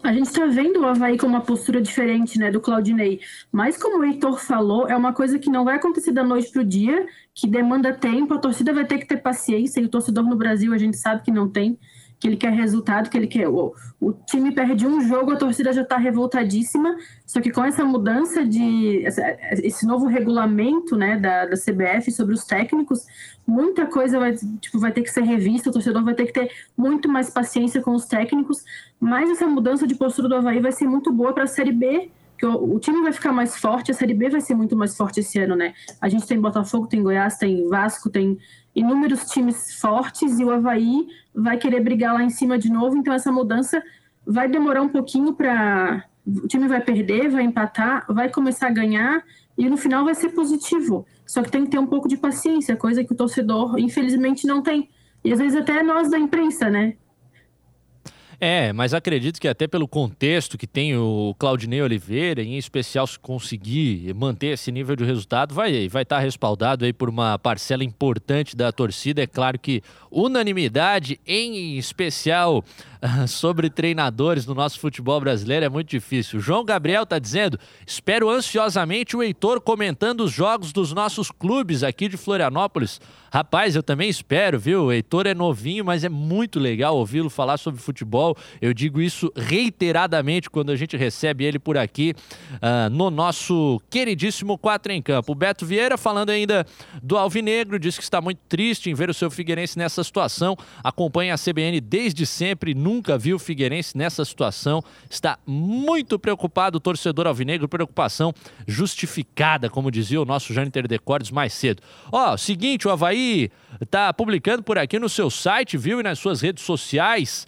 A 0.04 0.12
gente 0.12 0.28
está 0.28 0.46
vendo 0.48 0.82
o 0.82 0.86
Havaí 0.86 1.18
com 1.18 1.26
uma 1.26 1.42
postura 1.42 1.82
diferente, 1.82 2.38
né, 2.38 2.52
do 2.52 2.60
Claudinei. 2.60 3.22
Mas 3.52 3.78
como 3.78 4.00
o 4.00 4.04
Heitor 4.04 4.38
falou, 4.38 4.88
é 4.88 4.96
uma 4.96 5.14
coisa 5.14 5.40
que 5.40 5.50
não 5.50 5.64
vai 5.64 5.78
acontecer 5.78 6.12
da 6.12 6.24
noite 6.24 6.52
para 6.52 6.62
o 6.62 6.66
dia, 6.66 7.08
que 7.34 7.48
demanda 7.48 7.94
tempo, 7.94 8.34
a 8.34 8.38
torcida 8.38 8.74
vai 8.74 8.86
ter 8.86 8.98
que 8.98 9.08
ter 9.08 9.18
paciência, 9.18 9.80
e 9.80 9.86
o 9.86 9.90
torcedor 9.90 10.26
no 10.26 10.36
Brasil 10.36 10.74
a 10.74 10.78
gente 10.78 10.98
sabe 10.98 11.24
que 11.24 11.32
não 11.32 11.50
tem 11.50 11.80
que 12.24 12.28
ele 12.30 12.38
quer 12.38 12.54
resultado, 12.54 13.10
que 13.10 13.18
ele 13.18 13.28
quer. 13.28 13.50
O, 13.50 13.76
o 14.00 14.14
time 14.14 14.54
perde 14.54 14.88
um 14.88 15.02
jogo, 15.02 15.34
a 15.34 15.36
torcida 15.36 15.74
já 15.74 15.82
está 15.82 15.98
revoltadíssima. 15.98 16.96
Só 17.26 17.42
que 17.42 17.52
com 17.52 17.66
essa 17.66 17.84
mudança 17.84 18.46
de. 18.46 19.04
esse 19.62 19.86
novo 19.86 20.08
regulamento 20.08 20.96
né, 20.96 21.20
da, 21.20 21.46
da 21.46 21.58
CBF 21.58 22.10
sobre 22.14 22.34
os 22.34 22.46
técnicos, 22.46 23.06
muita 23.46 23.86
coisa 23.86 24.20
vai, 24.20 24.34
tipo, 24.62 24.80
vai 24.80 24.94
ter 24.94 25.02
que 25.02 25.12
ser 25.12 25.24
revista, 25.24 25.70
o 25.70 25.74
torcedor 25.74 26.02
vai 26.02 26.14
ter 26.14 26.28
que 26.28 26.32
ter 26.32 26.50
muito 26.78 27.10
mais 27.10 27.30
paciência 27.30 27.82
com 27.82 27.92
os 27.92 28.06
técnicos. 28.06 28.64
Mas 28.98 29.30
essa 29.30 29.46
mudança 29.46 29.86
de 29.86 29.96
postura 29.96 30.30
do 30.30 30.36
Havaí 30.36 30.62
vai 30.62 30.72
ser 30.72 30.88
muito 30.88 31.12
boa 31.12 31.34
para 31.34 31.44
a 31.44 31.48
Série 31.48 31.74
B 31.74 32.10
que 32.44 32.48
o, 32.48 32.76
o, 32.76 32.78
time 32.78 33.02
vai 33.02 33.14
ficar 33.14 33.32
mais 33.32 33.56
forte, 33.56 33.90
a 33.90 33.94
Série 33.94 34.14
B 34.14 34.30
vai 34.30 34.42
ser 34.42 34.54
muito 34.54 34.76
mais 34.76 34.98
forte 34.98 35.22
esse 35.22 35.40
ano, 35.40 35.56
né? 35.56 35.74
A 36.02 36.10
gente 36.10 36.28
tem 36.28 36.38
Botafogo, 36.38 36.88
tem 36.88 37.02
Goiás, 37.02 37.38
tem 37.38 37.70
Vasco, 37.70 38.10
tem 38.10 38.38
inúmeros 38.76 39.24
times 39.28 39.80
fortes 39.80 40.38
e 40.40 40.44
o 40.44 40.52
Havaí 40.52 41.08
vai 41.34 41.58
querer 41.58 41.80
brigar 41.80 42.14
lá 42.14 42.22
em 42.22 42.30
cima 42.30 42.58
de 42.58 42.70
novo, 42.70 42.98
então 42.98 43.14
essa 43.14 43.32
mudança 43.32 43.82
vai 44.28 44.50
demorar 44.50 44.82
um 44.82 44.90
pouquinho 44.90 45.34
para. 45.34 46.04
O 46.26 46.46
time 46.46 46.68
vai 46.68 46.82
perder, 46.82 47.30
vai 47.30 47.44
empatar, 47.44 48.06
vai 48.10 48.30
começar 48.30 48.68
a 48.68 48.72
ganhar 48.72 49.24
e 49.58 49.70
no 49.70 49.78
final 49.78 50.04
vai 50.04 50.14
ser 50.14 50.30
positivo. 50.30 51.06
Só 51.26 51.42
que 51.44 51.50
tem 51.52 51.64
que 51.64 51.72
ter 51.72 51.80
um 51.80 51.88
pouco 51.88 52.10
de 52.10 52.18
paciência, 52.18 52.76
coisa 52.76 53.06
que 53.06 53.14
o 53.14 53.16
torcedor, 53.16 53.80
infelizmente, 53.80 54.46
não 54.46 54.62
tem. 54.62 54.90
E 55.24 55.32
às 55.32 55.40
vezes 55.40 55.58
até 55.58 55.82
nós 55.82 56.10
da 56.10 56.20
imprensa, 56.20 56.70
né? 56.70 56.96
É, 58.40 58.74
mas 58.74 58.94
acredito 58.94 59.40
que 59.40 59.48
até 59.48 59.68
pelo 59.68 59.88
contexto 59.88 60.58
que 60.58 60.68
tem 60.68 60.96
o 60.96 61.36
Claudinei 61.38 61.82
Oliveira, 61.82 62.42
em 62.42 62.58
especial 62.58 63.06
se 63.08 63.18
conseguir 63.20 64.14
manter 64.14 64.48
esse 64.48 64.72
nível 64.72 64.96
de 64.96 65.04
resultado, 65.04 65.54
vai 65.54 65.88
vai 65.88 66.04
estar 66.04 66.18
tá 66.18 66.22
respaldado 66.22 66.86
aí 66.86 66.94
por 66.94 67.10
uma 67.10 67.38
parcela 67.38 67.84
importante 67.84 68.56
da 68.56 68.72
torcida. 68.72 69.22
É 69.22 69.28
claro 69.28 69.60
que 69.60 69.82
unanimidade, 70.12 71.20
em 71.26 71.78
especial 71.78 72.64
sobre 73.28 73.70
treinadores 73.70 74.46
no 74.46 74.54
nosso 74.54 74.80
futebol 74.80 75.20
brasileiro 75.20 75.66
é 75.66 75.70
muito 75.70 75.90
difícil. 75.90 76.40
João 76.40 76.64
Gabriel 76.64 77.04
está 77.04 77.20
dizendo: 77.20 77.60
espero 77.86 78.30
ansiosamente 78.30 79.16
o 79.16 79.24
Heitor 79.24 79.62
comentando 79.62 80.22
os 80.22 80.32
jogos 80.32 80.72
dos 80.72 80.94
nossos 80.94 81.30
clubes 81.30 81.84
aqui 81.84 82.08
de 82.08 82.18
Florianópolis. 82.18 83.00
Rapaz, 83.32 83.76
eu 83.76 83.82
também 83.82 84.10
espero, 84.10 84.60
viu? 84.60 84.84
O 84.84 84.92
Heitor 84.92 85.26
é 85.26 85.34
novinho, 85.34 85.84
mas 85.84 86.04
é 86.04 86.10
muito 86.10 86.60
legal 86.60 86.96
ouvi-lo 86.96 87.32
falar 87.32 87.58
sobre 87.58 87.82
futebol. 87.82 88.38
Eu 88.62 88.76
digo 88.76 89.02
isso 89.02 89.32
reiteradamente 89.36 90.52
quando 90.52 90.72
a 90.72 90.76
gente 90.76 90.96
recebe 90.96 91.44
ele 91.44 91.58
por 91.58 91.76
aqui 91.76 92.14
uh, 92.54 92.92
no 92.92 93.10
nosso 93.10 93.82
queridíssimo 93.90 94.56
Quatro 94.56 94.92
em 94.92 95.02
Campo. 95.02 95.32
O 95.32 95.36
Beto 95.36 95.66
Vieira 95.66 95.98
falando 95.98 96.30
ainda 96.30 96.64
do 97.02 97.18
Alvinegro, 97.18 97.80
diz 97.80 97.98
que 97.98 98.04
está 98.04 98.22
muito 98.22 98.40
triste 98.48 98.92
em 98.92 98.94
ver 98.94 99.10
o 99.10 99.14
seu 99.16 99.32
Figueirense 99.32 99.80
nessa 99.80 100.04
situação. 100.04 100.56
Acompanha 100.84 101.34
a 101.34 101.38
CBN 101.38 101.82
desde 101.82 102.28
sempre, 102.28 102.76
nunca 102.76 102.93
nunca 102.94 103.18
viu 103.18 103.38
o 103.38 103.40
Figueirense 103.40 103.98
nessa 103.98 104.24
situação. 104.24 104.84
Está 105.10 105.38
muito 105.46 106.20
preocupado 106.20 106.78
o 106.78 106.80
torcedor 106.80 107.26
alvinegro, 107.26 107.68
preocupação 107.68 108.34
justificada, 108.68 109.70
como 109.70 109.90
dizia 109.90 110.22
o 110.22 110.26
nosso 110.26 110.54
Jâniter 110.54 110.88
Decordes 110.88 111.32
mais 111.32 111.54
cedo. 111.54 111.82
Ó, 112.12 112.38
seguinte, 112.38 112.88
o 112.88 112.92
Havaí 112.92 113.50
tá 113.90 114.14
publicando 114.14 114.62
por 114.62 114.78
aqui 114.78 115.00
no 115.00 115.10
seu 115.10 115.30
site, 115.30 115.78
viu, 115.78 116.00
e 116.00 116.04
nas 116.04 116.20
suas 116.20 116.42
redes 116.42 116.64
sociais, 116.64 117.48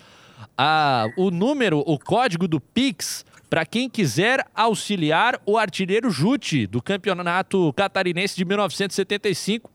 a, 0.57 1.05
o 1.15 1.29
número, 1.29 1.83
o 1.85 1.99
código 1.99 2.47
do 2.47 2.59
Pix 2.59 3.23
para 3.49 3.65
quem 3.65 3.87
quiser 3.87 4.45
auxiliar 4.55 5.39
o 5.45 5.57
artilheiro 5.57 6.09
Jute 6.09 6.65
do 6.65 6.81
Campeonato 6.81 7.71
Catarinense 7.73 8.35
de 8.35 8.43
1975 8.43 9.74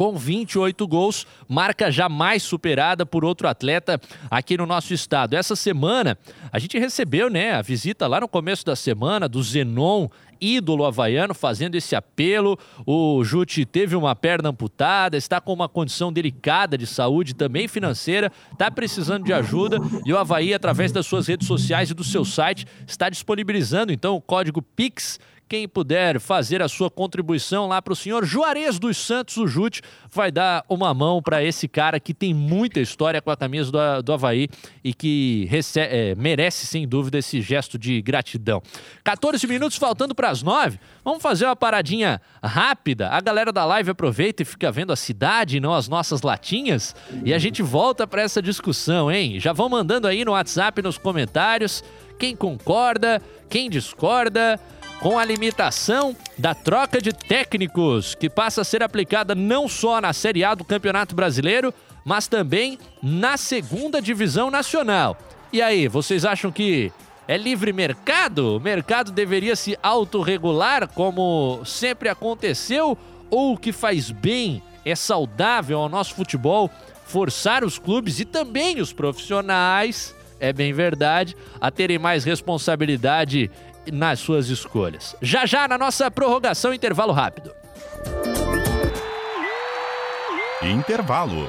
com 0.00 0.16
28 0.16 0.88
gols, 0.88 1.26
marca 1.46 1.90
jamais 1.90 2.42
superada 2.42 3.04
por 3.04 3.22
outro 3.22 3.46
atleta 3.46 4.00
aqui 4.30 4.56
no 4.56 4.64
nosso 4.64 4.94
estado. 4.94 5.34
Essa 5.34 5.54
semana 5.54 6.16
a 6.50 6.58
gente 6.58 6.78
recebeu, 6.78 7.28
né, 7.28 7.52
a 7.52 7.60
visita 7.60 8.06
lá 8.06 8.18
no 8.18 8.26
começo 8.26 8.64
da 8.64 8.74
semana 8.74 9.28
do 9.28 9.42
Zenon 9.42 10.08
ídolo 10.40 10.86
havaiano 10.86 11.34
fazendo 11.34 11.74
esse 11.74 11.94
apelo. 11.94 12.58
O 12.86 13.22
Jute 13.22 13.66
teve 13.66 13.94
uma 13.94 14.16
perna 14.16 14.48
amputada, 14.48 15.18
está 15.18 15.38
com 15.38 15.52
uma 15.52 15.68
condição 15.68 16.10
delicada 16.10 16.78
de 16.78 16.86
saúde, 16.86 17.34
também 17.34 17.68
financeira, 17.68 18.32
está 18.50 18.70
precisando 18.70 19.26
de 19.26 19.34
ajuda 19.34 19.76
e 20.06 20.14
o 20.14 20.16
Havaí, 20.16 20.54
através 20.54 20.92
das 20.92 21.04
suas 21.04 21.26
redes 21.26 21.46
sociais 21.46 21.90
e 21.90 21.94
do 21.94 22.02
seu 22.02 22.24
site, 22.24 22.66
está 22.86 23.10
disponibilizando 23.10 23.92
então 23.92 24.16
o 24.16 24.20
código 24.20 24.62
PIX 24.62 25.20
quem 25.50 25.66
puder 25.66 26.20
fazer 26.20 26.62
a 26.62 26.68
sua 26.68 26.88
contribuição 26.88 27.66
lá 27.66 27.82
para 27.82 27.92
o 27.92 27.96
senhor 27.96 28.24
Juarez 28.24 28.78
dos 28.78 28.96
Santos, 28.96 29.36
o 29.36 29.48
Jute, 29.48 29.82
vai 30.08 30.30
dar 30.30 30.64
uma 30.68 30.94
mão 30.94 31.20
para 31.20 31.42
esse 31.42 31.66
cara 31.66 31.98
que 31.98 32.14
tem 32.14 32.32
muita 32.32 32.78
história 32.78 33.20
com 33.20 33.32
a 33.32 33.36
camisa 33.36 33.72
do, 33.72 34.02
do 34.04 34.12
Havaí 34.12 34.48
e 34.84 34.94
que 34.94 35.48
recebe, 35.50 35.92
é, 35.92 36.14
merece, 36.14 36.68
sem 36.68 36.86
dúvida, 36.86 37.18
esse 37.18 37.40
gesto 37.40 37.76
de 37.76 38.00
gratidão. 38.00 38.62
14 39.02 39.44
minutos 39.48 39.76
faltando 39.76 40.14
para 40.14 40.30
as 40.30 40.40
9. 40.40 40.78
Vamos 41.04 41.20
fazer 41.20 41.46
uma 41.46 41.56
paradinha 41.56 42.20
rápida. 42.40 43.08
A 43.08 43.20
galera 43.20 43.52
da 43.52 43.64
live 43.64 43.90
aproveita 43.90 44.42
e 44.42 44.46
fica 44.46 44.70
vendo 44.70 44.92
a 44.92 44.96
cidade 44.96 45.58
não 45.58 45.74
as 45.74 45.88
nossas 45.88 46.22
latinhas. 46.22 46.94
E 47.24 47.34
a 47.34 47.40
gente 47.40 47.60
volta 47.60 48.06
para 48.06 48.22
essa 48.22 48.40
discussão, 48.40 49.10
hein? 49.10 49.40
Já 49.40 49.52
vão 49.52 49.68
mandando 49.68 50.06
aí 50.06 50.24
no 50.24 50.30
WhatsApp, 50.30 50.80
nos 50.80 50.96
comentários, 50.96 51.82
quem 52.20 52.36
concorda, 52.36 53.20
quem 53.48 53.68
discorda 53.68 54.60
com 55.00 55.18
a 55.18 55.24
limitação 55.24 56.14
da 56.38 56.54
troca 56.54 57.00
de 57.00 57.12
técnicos, 57.12 58.14
que 58.14 58.28
passa 58.28 58.60
a 58.60 58.64
ser 58.64 58.82
aplicada 58.82 59.34
não 59.34 59.66
só 59.66 60.00
na 60.00 60.12
Série 60.12 60.44
A 60.44 60.54
do 60.54 60.64
Campeonato 60.64 61.14
Brasileiro, 61.14 61.72
mas 62.04 62.28
também 62.28 62.78
na 63.02 63.36
segunda 63.36 64.00
divisão 64.00 64.50
nacional. 64.50 65.16
E 65.52 65.62
aí, 65.62 65.88
vocês 65.88 66.24
acham 66.24 66.52
que 66.52 66.92
é 67.26 67.36
livre 67.36 67.72
mercado? 67.72 68.56
O 68.56 68.60
mercado 68.60 69.10
deveria 69.10 69.56
se 69.56 69.76
autorregular 69.82 70.86
como 70.88 71.62
sempre 71.64 72.08
aconteceu? 72.08 72.96
Ou 73.30 73.54
o 73.54 73.58
que 73.58 73.72
faz 73.72 74.10
bem, 74.10 74.62
é 74.84 74.94
saudável 74.94 75.78
ao 75.78 75.88
nosso 75.88 76.14
futebol, 76.14 76.70
forçar 77.06 77.64
os 77.64 77.78
clubes 77.78 78.20
e 78.20 78.24
também 78.24 78.80
os 78.80 78.92
profissionais, 78.92 80.14
é 80.38 80.52
bem 80.52 80.72
verdade, 80.72 81.36
a 81.60 81.70
terem 81.70 81.98
mais 81.98 82.24
responsabilidade 82.24 83.50
nas 83.90 84.20
suas 84.20 84.48
escolhas. 84.48 85.16
Já 85.20 85.46
já 85.46 85.66
na 85.68 85.78
nossa 85.78 86.10
prorrogação, 86.10 86.72
intervalo 86.72 87.12
rápido. 87.12 87.54
Intervalo. 90.62 91.48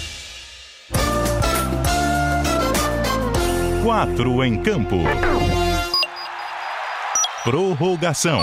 Quatro 3.83 4.43
em 4.43 4.61
campo. 4.61 4.97
Prorrogação. 7.43 8.39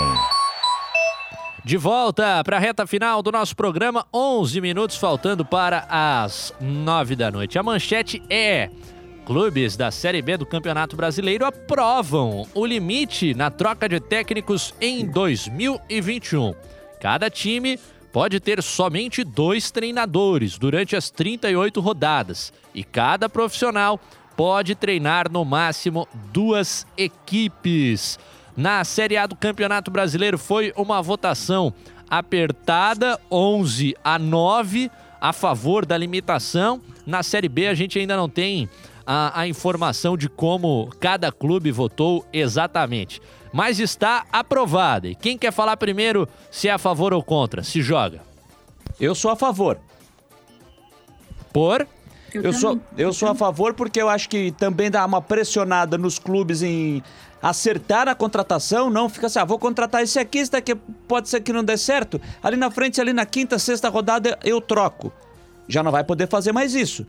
De 1.63 1.77
volta 1.77 2.43
para 2.43 2.57
a 2.57 2.59
reta 2.59 2.85
final 2.85 3.23
do 3.23 3.31
nosso 3.31 3.55
programa, 3.55 4.05
11 4.13 4.59
minutos 4.59 4.97
faltando 4.97 5.45
para 5.45 5.87
as 5.89 6.53
9 6.59 7.15
da 7.15 7.31
noite. 7.31 7.57
A 7.57 7.63
manchete 7.63 8.21
é: 8.29 8.69
clubes 9.25 9.77
da 9.77 9.91
Série 9.91 10.21
B 10.21 10.35
do 10.35 10.45
Campeonato 10.45 10.97
Brasileiro 10.97 11.45
aprovam 11.45 12.45
o 12.53 12.65
limite 12.65 13.33
na 13.33 13.49
troca 13.49 13.87
de 13.87 14.01
técnicos 14.01 14.73
em 14.81 15.05
2021. 15.05 16.53
Cada 16.99 17.29
time 17.29 17.79
pode 18.11 18.41
ter 18.41 18.61
somente 18.61 19.23
dois 19.23 19.71
treinadores 19.71 20.57
durante 20.57 20.97
as 20.97 21.09
38 21.09 21.79
rodadas 21.79 22.51
e 22.75 22.83
cada 22.83 23.29
profissional 23.29 23.99
pode 24.39 24.73
treinar 24.73 25.29
no 25.29 25.43
máximo 25.43 26.07
duas 26.31 26.87
equipes. 26.95 28.17
Na 28.55 28.85
Série 28.85 29.17
A 29.17 29.27
do 29.27 29.35
Campeonato 29.35 29.91
Brasileiro 29.91 30.37
foi 30.37 30.71
uma 30.77 31.01
votação 31.01 31.73
apertada, 32.09 33.19
11 33.29 33.97
a 34.01 34.17
9 34.17 34.89
a 35.19 35.33
favor 35.33 35.85
da 35.85 35.97
limitação. 35.97 36.79
Na 37.05 37.21
Série 37.21 37.49
B 37.49 37.67
a 37.67 37.73
gente 37.73 37.99
ainda 37.99 38.15
não 38.15 38.29
tem 38.29 38.69
a, 39.05 39.41
a 39.41 39.45
informação 39.45 40.15
de 40.15 40.29
como 40.29 40.89
cada 41.01 41.33
clube 41.33 41.69
votou 41.69 42.25
exatamente. 42.31 43.21
Mas 43.51 43.77
está 43.77 44.25
aprovada. 44.31 45.09
E 45.09 45.15
quem 45.15 45.37
quer 45.37 45.51
falar 45.51 45.75
primeiro 45.75 46.29
se 46.49 46.69
é 46.69 46.71
a 46.71 46.77
favor 46.77 47.13
ou 47.13 47.21
contra? 47.21 47.61
Se 47.61 47.81
joga. 47.81 48.21
Eu 49.01 49.13
sou 49.13 49.31
a 49.31 49.35
favor. 49.35 49.77
Por? 51.51 51.85
Eu, 52.33 52.53
sou, 52.53 52.79
eu 52.97 53.13
sou 53.13 53.29
a 53.29 53.35
favor 53.35 53.73
porque 53.73 54.01
eu 54.01 54.09
acho 54.09 54.29
que 54.29 54.51
também 54.51 54.89
dá 54.91 55.05
uma 55.05 55.21
pressionada 55.21 55.97
nos 55.97 56.19
clubes 56.19 56.61
em 56.61 57.03
acertar 57.41 58.07
a 58.07 58.15
contratação, 58.15 58.89
não 58.89 59.07
fica 59.07 59.27
assim, 59.27 59.39
ah, 59.39 59.45
vou 59.45 59.57
contratar 59.57 60.03
esse 60.03 60.19
aqui, 60.19 60.39
esse 60.39 60.51
daqui 60.51 60.75
pode 61.07 61.29
ser 61.29 61.41
que 61.41 61.53
não 61.53 61.63
dê 61.63 61.77
certo. 61.77 62.19
Ali 62.43 62.57
na 62.57 62.69
frente, 62.69 62.99
ali 62.99 63.13
na 63.13 63.25
quinta, 63.25 63.57
sexta 63.57 63.89
rodada, 63.89 64.37
eu 64.43 64.59
troco. 64.59 65.11
Já 65.67 65.81
não 65.81 65.91
vai 65.91 66.03
poder 66.03 66.27
fazer 66.27 66.51
mais 66.51 66.75
isso. 66.75 67.05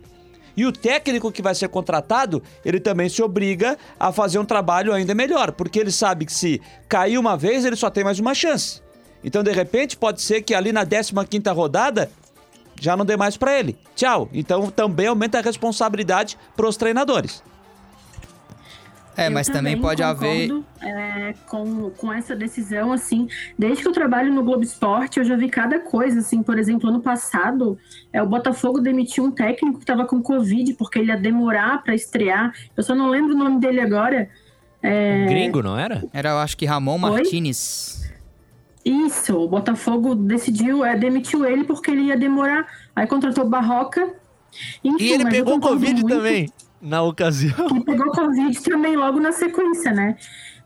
E 0.57 0.67
o 0.67 0.73
técnico 0.73 1.33
que 1.33 1.43
vai 1.43 1.55
ser 1.55 1.69
contratado, 1.69 2.43
ele 2.65 2.81
também 2.81 3.09
se 3.09 3.23
obriga 3.23 3.79
a 3.99 4.13
fazer 4.13 4.39
um 4.39 4.45
trabalho 4.45 4.93
ainda 4.93 5.15
melhor, 5.15 5.53
porque 5.53 5.79
ele 5.79 5.91
sabe 5.91 6.27
que 6.27 6.33
se 6.33 6.61
cair 6.89 7.19
uma 7.19 7.37
vez, 7.37 7.65
ele 7.65 7.77
só 7.77 7.89
tem 7.89 8.05
mais 8.05 8.19
uma 8.19 8.35
chance. 8.35 8.83
Então, 9.23 9.43
de 9.43 9.53
repente, 9.53 9.97
pode 9.97 10.21
ser 10.23 10.43
que 10.43 10.55
ali 10.55 10.73
na 10.73 10.85
15 10.85 11.13
quinta 11.29 11.53
rodada, 11.53 12.11
já 12.81 12.97
não 12.97 13.05
dê 13.05 13.17
mais 13.17 13.37
para 13.37 13.57
ele. 13.57 13.79
Tchau. 13.95 14.29
Então 14.33 14.71
também 14.71 15.07
aumenta 15.07 15.39
a 15.39 15.43
responsabilidade 15.43 16.37
para 16.57 16.67
os 16.67 16.77
treinadores. 16.77 17.43
É, 19.17 19.29
mas 19.29 19.49
eu 19.49 19.55
também 19.55 19.79
pode 19.79 20.03
haver. 20.03 20.51
É, 20.81 21.35
com, 21.47 21.91
com 21.91 22.11
essa 22.11 22.35
decisão, 22.35 22.91
assim, 22.91 23.29
desde 23.59 23.83
que 23.83 23.89
eu 23.89 23.93
trabalho 23.93 24.33
no 24.33 24.43
Globo 24.43 24.63
Esporte, 24.63 25.19
eu 25.19 25.25
já 25.25 25.37
vi 25.37 25.49
cada 25.49 25.79
coisa, 25.79 26.21
assim, 26.21 26.43
por 26.43 26.59
exemplo, 26.59 26.89
ano 26.89 27.03
passado, 27.03 27.79
é, 28.13 28.23
o 28.23 28.27
Botafogo 28.27 28.81
demitiu 28.81 29.25
um 29.25 29.31
técnico 29.31 29.77
que 29.77 29.83
estava 29.83 30.07
com 30.07 30.23
Covid, 30.23 30.73
porque 30.75 30.99
ele 30.99 31.09
ia 31.09 31.19
demorar 31.19 31.83
para 31.83 31.95
estrear. 31.95 32.55
Eu 32.75 32.83
só 32.83 32.95
não 32.95 33.11
lembro 33.11 33.35
o 33.35 33.39
nome 33.39 33.61
dele 33.61 33.81
agora. 33.81 34.31
É... 34.83 35.27
Gringo, 35.27 35.63
não 35.63 35.79
era? 35.79 36.03
Era, 36.15 36.31
eu 36.31 36.39
acho 36.39 36.57
que 36.57 36.65
Ramon 36.65 36.95
Oi? 36.95 36.99
Martinez. 36.99 38.00
Isso, 38.91 39.37
o 39.37 39.49
Botafogo 39.49 40.15
decidiu, 40.15 40.85
é, 40.85 40.97
demitiu 40.97 41.45
ele 41.45 41.65
porque 41.65 41.91
ele 41.91 42.03
ia 42.03 42.17
demorar. 42.17 42.67
Aí 42.95 43.07
contratou 43.07 43.49
Barroca. 43.49 44.15
Enfim, 44.83 45.05
E 45.05 45.13
ele 45.13 45.31
pegou 45.31 45.61
Covid 45.61 46.03
muito. 46.03 46.09
também, 46.09 46.53
na 46.81 47.03
ocasião. 47.03 47.69
E 47.77 47.85
pegou 47.85 48.11
Covid 48.13 48.61
também 48.63 48.97
logo 48.97 49.21
na 49.21 49.31
sequência, 49.33 49.93
né? 49.93 50.17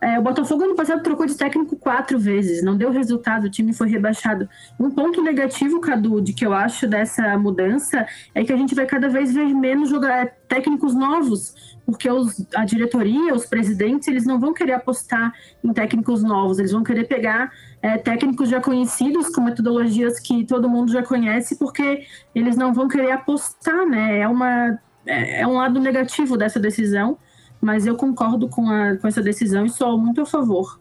É, 0.05 0.18
o 0.18 0.22
Botafogo 0.22 0.64
ano 0.64 0.74
passado 0.74 1.02
trocou 1.02 1.24
de 1.24 1.34
técnico 1.34 1.76
quatro 1.76 2.18
vezes, 2.18 2.62
não 2.62 2.76
deu 2.76 2.90
resultado, 2.90 3.44
o 3.44 3.50
time 3.50 3.72
foi 3.72 3.88
rebaixado. 3.88 4.46
Um 4.78 4.90
ponto 4.90 5.22
negativo, 5.22 5.80
Cadu, 5.80 6.20
de 6.20 6.34
que 6.34 6.44
eu 6.44 6.52
acho 6.52 6.86
dessa 6.86 7.38
mudança 7.38 8.07
é 8.34 8.44
que 8.44 8.52
a 8.52 8.57
gente 8.57 8.74
vai 8.74 8.84
cada 8.84 9.09
vez 9.09 9.32
ver 9.32 9.46
menos 9.55 9.88
jogar 9.88 10.28
técnicos 10.46 10.94
novos, 10.94 11.78
porque 11.86 12.11
os- 12.11 12.46
a 12.55 12.66
diretoria, 12.66 13.32
os 13.34 13.46
presidentes, 13.46 14.07
eles 14.07 14.26
não 14.26 14.38
vão 14.38 14.52
querer 14.52 14.72
apostar 14.74 15.32
em 15.64 15.72
técnicos 15.72 16.22
novos, 16.22 16.59
eles 16.59 16.72
vão 16.72 16.84
querer 16.84 17.05
pegar 17.09 17.50
é, 17.80 17.96
técnicos 17.98 18.48
já 18.50 18.61
conhecidos, 18.61 19.28
com 19.28 19.40
metodologias 19.42 20.20
que 20.20 20.44
todo 20.46 20.68
mundo 20.68 20.92
já 20.92 21.02
conhece, 21.02 21.59
porque 21.59 22.05
eles 22.34 22.57
não 22.57 22.74
vão 22.74 22.88
querer 22.88 23.12
apostar, 23.12 23.86
né? 23.86 24.20
É, 24.20 24.28
uma, 24.28 24.78
é, 25.07 25.40
é 25.42 25.46
um 25.46 25.52
lado 25.55 25.78
negativo 25.80 26.36
dessa 26.36 26.59
decisão, 26.59 27.18
mas 27.64 27.86
eu 27.86 27.96
concordo 27.96 28.46
com, 28.46 28.68
a, 28.68 28.96
com 28.96 29.08
essa 29.08 29.22
decisão 29.22 29.64
e 29.64 29.70
sou 29.70 29.98
muito 29.98 30.20
a 30.20 30.26
favor. 30.26 30.78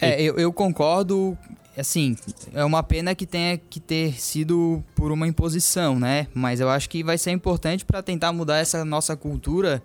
É, 0.00 0.20
eu, 0.20 0.34
eu 0.36 0.52
concordo. 0.52 1.38
Assim, 1.78 2.16
é 2.54 2.64
uma 2.64 2.82
pena 2.82 3.14
que 3.14 3.26
tenha 3.26 3.58
que 3.58 3.78
ter 3.78 4.18
sido 4.18 4.82
por 4.94 5.12
uma 5.12 5.28
imposição, 5.28 5.98
né? 5.98 6.26
Mas 6.34 6.58
eu 6.58 6.70
acho 6.70 6.88
que 6.88 7.04
vai 7.04 7.18
ser 7.18 7.30
importante 7.30 7.84
para 7.84 8.02
tentar 8.02 8.32
mudar 8.32 8.56
essa 8.56 8.84
nossa 8.84 9.14
cultura 9.14 9.82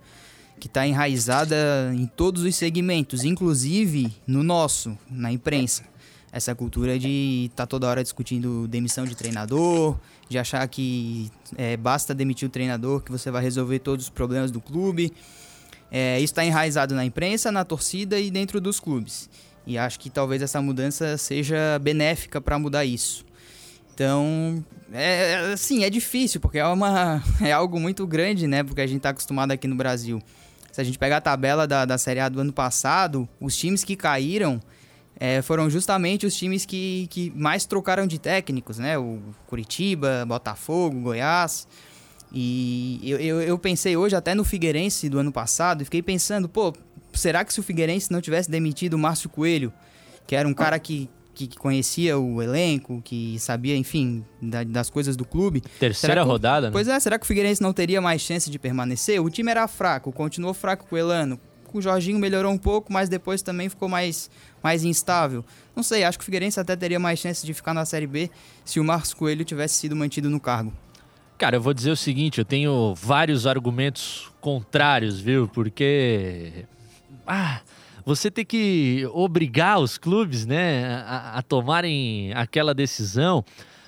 que 0.60 0.68
está 0.68 0.88
enraizada 0.88 1.92
em 1.94 2.06
todos 2.06 2.44
os 2.44 2.56
segmentos, 2.56 3.24
inclusive 3.24 4.14
no 4.26 4.42
nosso, 4.42 4.98
na 5.10 5.32
imprensa. 5.32 5.84
Essa 6.32 6.56
cultura 6.56 6.98
de 6.98 7.50
estar 7.52 7.68
toda 7.68 7.88
hora 7.88 8.02
discutindo 8.02 8.68
demissão 8.70 9.04
de 9.04 9.16
treinador, 9.16 9.98
de 10.32 10.40
achar 10.40 10.66
que 10.68 11.30
é, 11.58 11.76
basta 11.76 12.16
demitir 12.16 12.48
o 12.48 12.50
treinador 12.50 13.02
que 13.02 13.12
você 13.12 13.30
vai 13.30 13.44
resolver 13.44 13.80
todos 13.80 14.06
os 14.06 14.10
problemas 14.10 14.50
do 14.50 14.62
clube. 14.62 15.12
É, 15.92 16.16
isso 16.18 16.32
está 16.32 16.46
enraizado 16.46 16.96
na 16.96 17.04
imprensa, 17.04 17.52
na 17.52 17.66
torcida 17.66 18.18
e 18.18 18.32
dentro 18.32 18.62
dos 18.62 18.80
clubes. 18.80 19.30
E 19.68 19.78
acho 19.78 20.00
que 20.00 20.10
talvez 20.10 20.42
essa 20.42 20.62
mudança 20.62 21.18
seja 21.18 21.78
benéfica 21.80 22.40
para 22.40 22.58
mudar 22.58 22.86
isso. 22.86 23.26
Então, 23.94 24.64
é, 24.94 25.52
assim, 25.54 25.84
é 25.84 25.90
difícil, 25.90 26.40
porque 26.40 26.60
é, 26.60 26.66
uma, 26.66 27.22
é 27.44 27.52
algo 27.52 27.78
muito 27.78 28.08
grande, 28.08 28.48
né? 28.48 28.64
Porque 28.64 28.80
a 28.80 28.88
gente 28.88 28.98
está 28.98 29.10
acostumado 29.10 29.52
aqui 29.52 29.68
no 29.68 29.76
Brasil 29.76 30.22
Se 30.72 30.80
a 30.80 30.84
gente 30.84 30.98
pegar 30.98 31.18
a 31.18 31.22
tabela 31.22 31.68
da, 31.68 31.84
da 31.84 31.98
Série 31.98 32.22
A 32.22 32.30
do 32.30 32.40
ano 32.40 32.54
passado, 32.54 33.28
os 33.40 33.58
times 33.58 33.84
que 33.84 33.98
caíram 33.98 34.62
é, 35.24 35.40
foram 35.44 35.70
justamente 35.70 36.26
os 36.26 36.36
times 36.36 36.66
que, 36.66 37.06
que 37.12 37.32
mais 37.36 37.64
trocaram 37.64 38.08
de 38.08 38.18
técnicos, 38.18 38.80
né? 38.80 38.98
O 38.98 39.20
Curitiba, 39.46 40.26
Botafogo, 40.26 41.00
Goiás. 41.00 41.68
E 42.34 43.00
eu, 43.04 43.20
eu, 43.20 43.40
eu, 43.40 43.60
pensei 43.60 43.96
hoje 43.96 44.16
até 44.16 44.34
no 44.34 44.44
Figueirense 44.44 45.08
do 45.08 45.20
ano 45.20 45.32
passado 45.32 45.84
e 45.84 45.86
fiquei 45.86 46.02
pensando, 46.02 46.50
pô, 46.50 46.74
será 47.14 47.46
que 47.46 47.54
se 47.54 47.60
o 47.60 47.64
Figueirense 47.64 48.12
não 48.12 48.20
tivesse 48.20 48.50
demitido 48.50 48.96
o 48.96 48.98
Márcio 48.98 49.30
Coelho, 49.30 49.72
que 50.26 50.36
era 50.36 50.48
um 50.48 50.56
cara 50.56 50.80
que, 50.80 51.08
que, 51.36 51.48
conhecia 51.56 52.18
o 52.18 52.42
elenco, 52.42 53.00
que 53.04 53.38
sabia, 53.38 53.78
enfim, 53.78 54.26
da, 54.42 54.64
das 54.64 54.90
coisas 54.90 55.16
do 55.16 55.24
clube. 55.24 55.62
Terceira 55.80 56.24
que, 56.24 56.28
rodada, 56.28 56.68
né? 56.68 56.72
Pois 56.72 56.88
é, 56.88 57.00
será 57.00 57.20
que 57.20 57.26
o 57.26 57.28
Figueirense 57.28 57.62
não 57.62 57.74
teria 57.74 58.02
mais 58.02 58.24
chance 58.24 58.50
de 58.50 58.58
permanecer? 58.58 59.22
O 59.22 59.30
time 59.30 59.52
era 59.52 59.68
fraco, 59.68 60.12
continuou 60.12 60.56
fraco 60.56 60.88
com 60.88 60.96
o 60.96 60.98
Elano. 60.98 61.40
O 61.78 61.82
Jorginho 61.82 62.20
melhorou 62.20 62.52
um 62.52 62.58
pouco, 62.58 62.92
mas 62.92 63.10
depois 63.10 63.42
também 63.42 63.70
ficou 63.70 63.88
mais, 63.88 64.30
mais 64.62 64.84
instável. 64.84 65.44
Não 65.76 65.84
sei, 65.84 66.04
acho 66.04 66.18
que 66.18 66.24
o 66.24 66.26
Figueirense 66.26 66.60
até 66.60 66.76
teria 66.76 67.00
mais 67.00 67.20
chance 67.20 67.46
de 67.46 67.54
ficar 67.54 67.74
na 67.74 67.86
Série 67.86 68.08
B 68.08 68.30
se 68.66 68.80
o 68.80 68.84
Marcos 68.84 69.14
Coelho 69.14 69.46
tivesse 69.46 69.76
sido 69.76 69.96
mantido 69.96 70.30
no 70.30 70.40
cargo. 70.40 70.74
Cara, 71.38 71.56
eu 71.56 71.62
vou 71.62 71.74
dizer 71.74 71.92
o 71.92 71.96
seguinte, 71.96 72.38
eu 72.38 72.46
tenho 72.46 72.94
vários 72.94 73.48
argumentos 73.48 74.32
contrários, 74.40 75.20
viu? 75.20 75.48
Porque. 75.48 76.66
Ah, 77.26 77.62
você 78.06 78.30
tem 78.30 78.46
que 78.46 79.08
obrigar 79.14 79.80
os 79.80 79.98
clubes, 79.98 80.46
né, 80.46 81.04
a, 81.06 81.38
a 81.38 81.42
tomarem 81.42 82.34
aquela 82.34 82.74
decisão 82.74 83.44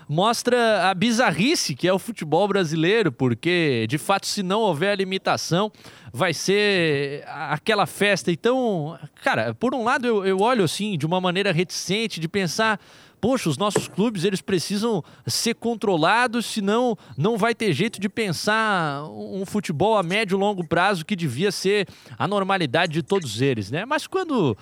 mostra 0.08 0.90
a 0.90 0.94
bizarrice 0.94 1.76
que 1.76 1.88
é 1.88 1.94
o 1.94 2.00
futebol 2.00 2.48
brasileiro, 2.48 3.12
porque 3.12 3.86
de 3.90 3.98
fato, 3.98 4.28
se 4.28 4.44
não 4.44 4.62
houver 4.62 4.98
limitação, 4.98 5.72
vai 6.12 6.34
ser 6.34 7.24
aquela 7.28 7.86
festa. 7.86 8.32
Então, 8.32 8.98
cara, 9.24 9.54
por 9.54 9.74
um 9.74 9.84
lado 9.84 10.08
eu, 10.08 10.26
eu 10.26 10.40
olho 10.40 10.64
assim 10.64 10.98
de 10.98 11.06
uma 11.06 11.20
maneira 11.20 11.52
reticente 11.52 12.20
de 12.20 12.28
pensar 12.28 12.80
poxa, 13.24 13.48
os 13.48 13.58
nossos 13.58 13.88
clubes 13.88 14.26
eles 14.26 14.42
precisam 14.42 15.02
ser 15.26 15.56
controlados, 15.56 16.46
senão 16.46 16.98
não 17.18 17.38
vai 17.38 17.56
ter 17.56 17.72
jeito 17.72 17.98
de 17.98 18.10
pensar 18.10 19.02
um 19.06 19.46
futebol 19.46 19.98
a 19.98 20.04
médio 20.04 20.38
e 20.38 20.38
longo 20.38 20.68
prazo 20.68 21.06
que 21.06 21.16
devia 21.16 21.50
ser 21.50 21.88
a 22.20 22.28
normalidade 22.28 22.92
de 22.92 23.02
todos 23.02 23.40
eles, 23.40 23.72
né? 23.72 23.86
Mas 23.86 24.08
quando 24.08 24.58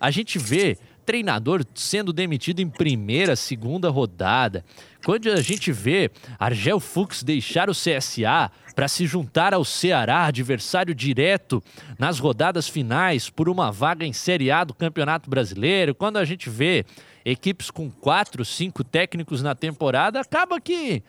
a 0.00 0.10
gente 0.10 0.38
vê 0.38 0.78
treinador 1.06 1.64
sendo 1.72 2.12
demitido 2.12 2.60
em 2.60 2.68
primeira, 2.68 3.36
segunda 3.36 3.88
rodada. 3.88 4.64
Quando 5.04 5.30
a 5.30 5.40
gente 5.40 5.70
vê 5.70 6.10
Argel 6.36 6.80
Fux 6.80 7.22
deixar 7.22 7.70
o 7.70 7.72
CSA 7.72 8.50
para 8.74 8.88
se 8.88 9.06
juntar 9.06 9.54
ao 9.54 9.64
Ceará, 9.64 10.24
adversário 10.24 10.92
direto 10.92 11.62
nas 11.96 12.18
rodadas 12.18 12.68
finais 12.68 13.30
por 13.30 13.48
uma 13.48 13.70
vaga 13.70 14.04
em 14.04 14.12
Série 14.12 14.50
A 14.50 14.64
do 14.64 14.74
Campeonato 14.74 15.30
Brasileiro, 15.30 15.94
quando 15.94 16.16
a 16.16 16.24
gente 16.24 16.50
vê 16.50 16.84
equipes 17.24 17.70
com 17.70 17.88
quatro, 17.88 18.44
cinco 18.44 18.82
técnicos 18.82 19.42
na 19.42 19.54
temporada, 19.54 20.20
acaba 20.20 20.60
que 20.60 21.02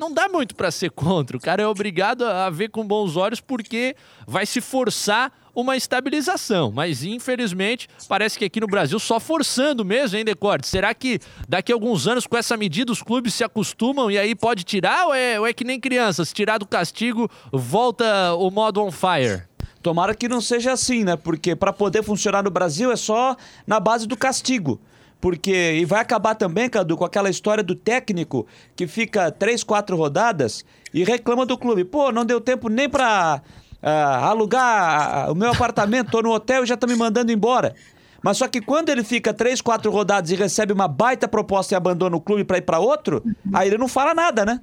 não 0.00 0.12
dá 0.12 0.28
muito 0.28 0.54
para 0.54 0.70
ser 0.70 0.90
contra. 0.90 1.36
O 1.36 1.40
cara 1.40 1.62
é 1.62 1.66
obrigado 1.66 2.24
a 2.24 2.48
ver 2.48 2.70
com 2.70 2.86
bons 2.86 3.16
olhos 3.16 3.40
porque 3.40 3.94
vai 4.26 4.46
se 4.46 4.60
forçar 4.60 5.30
uma 5.54 5.76
estabilização. 5.76 6.70
Mas, 6.72 7.04
infelizmente, 7.04 7.88
parece 8.08 8.38
que 8.38 8.44
aqui 8.44 8.60
no 8.60 8.66
Brasil 8.66 8.98
só 8.98 9.20
forçando 9.20 9.84
mesmo, 9.84 10.18
hein, 10.18 10.24
Decorte? 10.24 10.66
Será 10.66 10.94
que 10.94 11.18
daqui 11.48 11.72
a 11.72 11.74
alguns 11.74 12.06
anos, 12.06 12.26
com 12.26 12.36
essa 12.36 12.56
medida, 12.56 12.92
os 12.92 13.02
clubes 13.02 13.34
se 13.34 13.44
acostumam 13.44 14.10
e 14.10 14.18
aí 14.18 14.34
pode 14.34 14.64
tirar? 14.64 15.06
Ou 15.06 15.14
é, 15.14 15.38
ou 15.38 15.46
é 15.46 15.52
que 15.52 15.64
nem 15.64 15.78
criança? 15.78 16.24
Se 16.24 16.34
tirar 16.34 16.58
do 16.58 16.66
castigo, 16.66 17.30
volta 17.52 18.34
o 18.34 18.50
modo 18.50 18.82
on 18.82 18.90
fire? 18.90 19.42
Tomara 19.82 20.14
que 20.14 20.28
não 20.28 20.40
seja 20.40 20.72
assim, 20.72 21.02
né? 21.02 21.16
Porque 21.16 21.56
para 21.56 21.72
poder 21.72 22.02
funcionar 22.04 22.42
no 22.42 22.50
Brasil 22.50 22.92
é 22.92 22.96
só 22.96 23.36
na 23.66 23.80
base 23.80 24.06
do 24.06 24.16
castigo. 24.16 24.80
Porque, 25.20 25.74
e 25.74 25.84
vai 25.84 26.00
acabar 26.00 26.34
também, 26.34 26.68
Cadu, 26.68 26.96
com 26.96 27.04
aquela 27.04 27.30
história 27.30 27.62
do 27.62 27.76
técnico 27.76 28.44
que 28.74 28.88
fica 28.88 29.30
três, 29.30 29.62
quatro 29.62 29.96
rodadas 29.96 30.64
e 30.92 31.04
reclama 31.04 31.46
do 31.46 31.56
clube. 31.56 31.84
Pô, 31.84 32.10
não 32.10 32.24
deu 32.24 32.40
tempo 32.40 32.68
nem 32.68 32.88
pra 32.88 33.40
uh, 33.82 34.24
alugar 34.24 35.30
o 35.30 35.34
meu 35.34 35.50
apartamento, 35.50 36.10
tô 36.10 36.22
no 36.22 36.30
hotel 36.30 36.64
e 36.64 36.66
já 36.66 36.76
tá 36.76 36.86
me 36.86 36.94
mandando 36.94 37.32
embora. 37.32 37.74
Mas 38.22 38.38
só 38.38 38.46
que 38.46 38.60
quando 38.60 38.88
ele 38.88 39.02
fica 39.02 39.34
três, 39.34 39.60
quatro 39.60 39.90
rodadas 39.90 40.30
e 40.30 40.36
recebe 40.36 40.72
uma 40.72 40.86
baita 40.86 41.26
proposta 41.26 41.74
e 41.74 41.76
abandona 41.76 42.16
o 42.16 42.20
clube 42.20 42.44
para 42.44 42.58
ir 42.58 42.62
para 42.62 42.78
outro, 42.78 43.22
aí 43.52 43.68
ele 43.68 43.78
não 43.78 43.88
fala 43.88 44.14
nada, 44.14 44.44
né? 44.44 44.60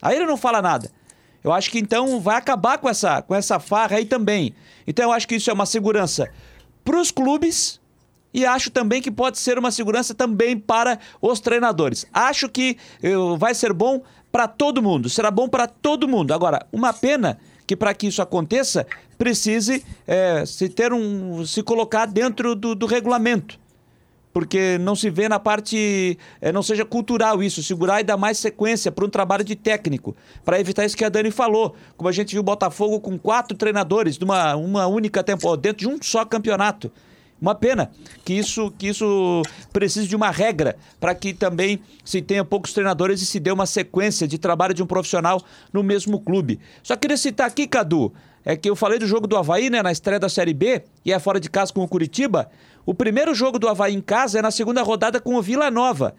Aí 0.00 0.16
ele 0.16 0.26
não 0.26 0.36
fala 0.36 0.62
nada. 0.62 0.90
Eu 1.44 1.52
acho 1.52 1.70
que 1.70 1.78
então 1.78 2.18
vai 2.20 2.36
acabar 2.36 2.78
com 2.78 2.88
essa, 2.88 3.22
com 3.22 3.34
essa 3.34 3.60
farra 3.60 3.98
aí 3.98 4.06
também. 4.06 4.54
Então 4.86 5.04
eu 5.04 5.12
acho 5.12 5.28
que 5.28 5.36
isso 5.36 5.50
é 5.50 5.52
uma 5.52 5.66
segurança 5.66 6.28
para 6.82 6.98
os 6.98 7.10
clubes 7.10 7.80
e 8.32 8.44
acho 8.44 8.70
também 8.70 9.00
que 9.00 9.10
pode 9.10 9.38
ser 9.38 9.58
uma 9.58 9.70
segurança 9.70 10.14
também 10.14 10.58
para 10.58 10.98
os 11.20 11.38
treinadores. 11.38 12.06
Acho 12.12 12.48
que 12.48 12.76
uh, 13.02 13.36
vai 13.36 13.54
ser 13.54 13.72
bom 13.72 14.02
para 14.32 14.48
todo 14.48 14.82
mundo, 14.82 15.08
será 15.08 15.30
bom 15.30 15.48
para 15.48 15.66
todo 15.66 16.08
mundo. 16.08 16.32
Agora, 16.32 16.66
uma 16.72 16.92
pena 16.92 17.38
que 17.66 17.76
para 17.76 17.92
que 17.94 18.06
isso 18.06 18.22
aconteça 18.22 18.86
precise 19.18 19.84
é, 20.06 20.44
se 20.46 20.68
ter 20.68 20.92
um 20.92 21.44
se 21.44 21.62
colocar 21.62 22.06
dentro 22.06 22.54
do, 22.54 22.74
do 22.74 22.86
regulamento 22.86 23.58
porque 24.36 24.76
não 24.76 24.94
se 24.94 25.08
vê 25.08 25.30
na 25.30 25.40
parte, 25.40 26.18
é, 26.42 26.52
não 26.52 26.62
seja 26.62 26.84
cultural 26.84 27.42
isso, 27.42 27.62
segurar 27.62 28.02
e 28.02 28.04
dar 28.04 28.18
mais 28.18 28.36
sequência 28.36 28.92
para 28.92 29.02
um 29.02 29.08
trabalho 29.08 29.42
de 29.42 29.56
técnico, 29.56 30.14
para 30.44 30.60
evitar 30.60 30.84
isso 30.84 30.94
que 30.94 31.06
a 31.06 31.08
Dani 31.08 31.30
falou, 31.30 31.74
como 31.96 32.06
a 32.06 32.12
gente 32.12 32.32
viu 32.32 32.42
o 32.42 32.44
Botafogo 32.44 33.00
com 33.00 33.18
quatro 33.18 33.56
treinadores, 33.56 34.18
numa 34.18 34.54
uma 34.54 34.86
única 34.86 35.24
temporada, 35.24 35.62
dentro 35.62 35.78
de 35.78 35.88
um 35.88 35.96
só 36.02 36.22
campeonato. 36.22 36.92
Uma 37.40 37.54
pena 37.54 37.90
que 38.24 38.32
isso, 38.32 38.70
que 38.78 38.88
isso 38.88 39.42
precise 39.72 40.08
de 40.08 40.16
uma 40.16 40.30
regra 40.30 40.76
para 40.98 41.14
que 41.14 41.34
também 41.34 41.80
se 42.04 42.22
tenha 42.22 42.44
poucos 42.44 42.72
treinadores 42.72 43.20
e 43.20 43.26
se 43.26 43.38
dê 43.38 43.50
uma 43.50 43.66
sequência 43.66 44.26
de 44.26 44.38
trabalho 44.38 44.72
de 44.72 44.82
um 44.82 44.86
profissional 44.86 45.42
no 45.72 45.82
mesmo 45.82 46.18
clube. 46.18 46.58
Só 46.82 46.96
queria 46.96 47.16
citar 47.16 47.46
aqui, 47.46 47.66
Cadu, 47.66 48.12
é 48.44 48.56
que 48.56 48.70
eu 48.70 48.76
falei 48.76 48.98
do 48.98 49.06
jogo 49.06 49.26
do 49.26 49.36
Havaí, 49.36 49.68
né, 49.68 49.82
na 49.82 49.92
estreia 49.92 50.20
da 50.20 50.28
Série 50.28 50.54
B, 50.54 50.82
e 51.04 51.12
é 51.12 51.18
fora 51.18 51.38
de 51.38 51.50
casa 51.50 51.72
com 51.72 51.82
o 51.82 51.88
Curitiba. 51.88 52.48
O 52.86 52.94
primeiro 52.94 53.34
jogo 53.34 53.58
do 53.58 53.68
Havaí 53.68 53.94
em 53.94 54.00
casa 54.00 54.38
é 54.38 54.42
na 54.42 54.50
segunda 54.50 54.82
rodada 54.82 55.20
com 55.20 55.34
o 55.34 55.42
Vila 55.42 55.70
Nova. 55.70 56.14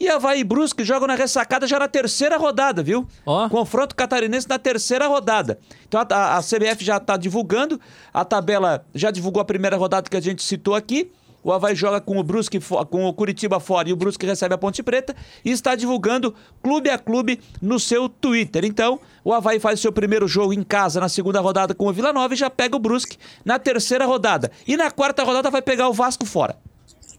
E 0.00 0.08
Havaí 0.08 0.40
e 0.40 0.44
Brusque 0.44 0.84
jogam 0.84 1.08
na 1.08 1.14
ressacada 1.14 1.66
já 1.66 1.78
na 1.78 1.88
terceira 1.88 2.36
rodada, 2.36 2.82
viu? 2.82 3.06
Oh. 3.26 3.48
Confronto 3.48 3.96
catarinense 3.96 4.48
na 4.48 4.58
terceira 4.58 5.08
rodada. 5.08 5.58
Então 5.88 6.00
a, 6.00 6.36
a 6.36 6.40
CBF 6.40 6.84
já 6.84 6.98
está 6.98 7.16
divulgando, 7.16 7.80
a 8.14 8.24
tabela 8.24 8.84
já 8.94 9.10
divulgou 9.10 9.40
a 9.40 9.44
primeira 9.44 9.76
rodada 9.76 10.08
que 10.08 10.16
a 10.16 10.20
gente 10.20 10.42
citou 10.42 10.74
aqui. 10.74 11.10
O 11.42 11.52
Havaí 11.52 11.74
joga 11.74 12.00
com 12.00 12.18
o 12.18 12.22
Brusque, 12.22 12.60
com 12.90 13.06
o 13.06 13.12
Curitiba 13.14 13.60
fora 13.60 13.88
e 13.88 13.92
o 13.92 13.96
Brusque 13.96 14.26
recebe 14.26 14.54
a 14.54 14.58
Ponte 14.58 14.82
Preta 14.82 15.14
e 15.44 15.50
está 15.50 15.74
divulgando 15.74 16.34
clube 16.62 16.90
a 16.90 16.98
clube 16.98 17.40
no 17.62 17.78
seu 17.78 18.08
Twitter. 18.08 18.64
Então, 18.64 19.00
o 19.24 19.32
Havaí 19.32 19.60
faz 19.60 19.80
seu 19.80 19.92
primeiro 19.92 20.26
jogo 20.26 20.52
em 20.52 20.62
casa 20.62 21.00
na 21.00 21.08
segunda 21.08 21.40
rodada 21.40 21.74
com 21.74 21.86
o 21.86 21.92
Vila 21.92 22.12
Nova 22.12 22.34
e 22.34 22.36
já 22.36 22.50
pega 22.50 22.76
o 22.76 22.80
Brusque 22.80 23.16
na 23.44 23.58
terceira 23.58 24.04
rodada. 24.04 24.50
E 24.66 24.76
na 24.76 24.90
quarta 24.90 25.22
rodada 25.22 25.48
vai 25.48 25.62
pegar 25.62 25.88
o 25.88 25.92
Vasco 25.92 26.26
fora. 26.26 26.56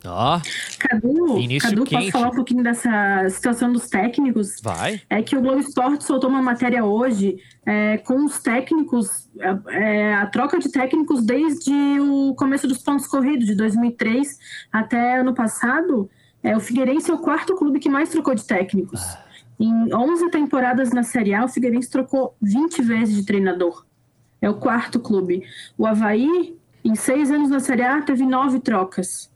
Ó. 0.06 0.38
Oh. 0.38 0.42
Cadu, 0.80 1.40
Início 1.40 1.70
Cadu 1.70 1.84
quente. 1.84 2.00
posso 2.00 2.12
falar 2.12 2.30
um 2.30 2.36
pouquinho 2.36 2.64
dessa 2.64 3.28
situação 3.30 3.72
dos 3.72 3.88
técnicos? 3.90 4.62
Vai. 4.62 5.02
É 5.10 5.22
que 5.22 5.36
o 5.36 5.42
Globo 5.42 5.60
Esporte 5.60 6.04
soltou 6.04 6.30
uma 6.30 6.42
matéria 6.42 6.86
hoje 6.86 7.38
é, 7.66 7.98
com 7.98 8.26
os 8.26 8.40
técnicos, 8.40 9.30
é, 9.70 10.14
a 10.14 10.26
troca 10.28 10.58
de 10.58 10.72
técnicos 10.72 11.24
desde 11.24 11.74
o 12.00 12.34
começo 12.36 12.68
dos 12.68 12.80
pontos 12.80 13.08
corridos, 13.08 13.46
de 13.46 13.56
2003 13.56 14.40
até 14.72 15.20
ano 15.20 15.34
passado. 15.34 16.10
É, 16.42 16.56
o 16.56 16.60
Figueirense 16.60 17.12
é 17.12 17.14
o 17.14 17.20
quarto 17.20 17.56
clube 17.56 17.80
que 17.80 17.90
mais 17.90 18.10
trocou 18.10 18.34
de 18.34 18.46
técnicos. 18.46 19.02
Ah. 19.02 19.26
Em 19.60 19.94
11 19.94 20.30
temporadas 20.30 20.92
na 20.92 21.04
Série 21.04 21.34
A, 21.34 21.44
o 21.44 21.50
Figueirense 21.50 21.90
trocou 21.90 22.36
20 22.42 22.82
vezes 22.82 23.16
de 23.16 23.26
treinador. 23.26 23.86
É 24.42 24.50
o 24.50 24.54
quarto 24.54 25.02
clube. 25.02 25.44
O 25.78 25.86
Havaí, 25.86 26.56
em 26.84 26.96
seis 26.96 27.30
anos 27.30 27.50
na 27.50 27.60
Série 27.60 27.84
A, 27.84 28.02
teve 28.02 28.26
nove 28.26 28.62
trocas. 28.62 29.29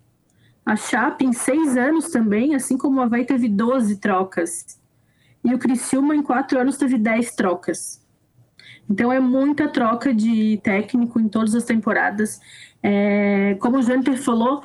A 0.65 0.75
Chape, 0.75 1.25
em 1.25 1.33
seis 1.33 1.75
anos 1.75 2.09
também, 2.09 2.55
assim 2.55 2.77
como 2.77 2.99
o 2.99 3.03
Havaí, 3.03 3.25
teve 3.25 3.49
12 3.49 3.97
trocas. 3.97 4.79
E 5.43 5.53
o 5.53 5.59
Criciúma, 5.59 6.15
em 6.15 6.23
quatro 6.23 6.59
anos, 6.59 6.77
teve 6.77 6.97
10 6.97 7.35
trocas. 7.35 8.01
Então, 8.89 9.11
é 9.11 9.19
muita 9.19 9.67
troca 9.67 10.13
de 10.13 10.59
técnico 10.63 11.19
em 11.19 11.27
todas 11.27 11.53
as 11.53 11.63
temporadas. 11.63 12.39
É, 12.81 13.55
como 13.59 13.77
o 13.77 13.81
Janter 13.81 14.17
falou, 14.17 14.63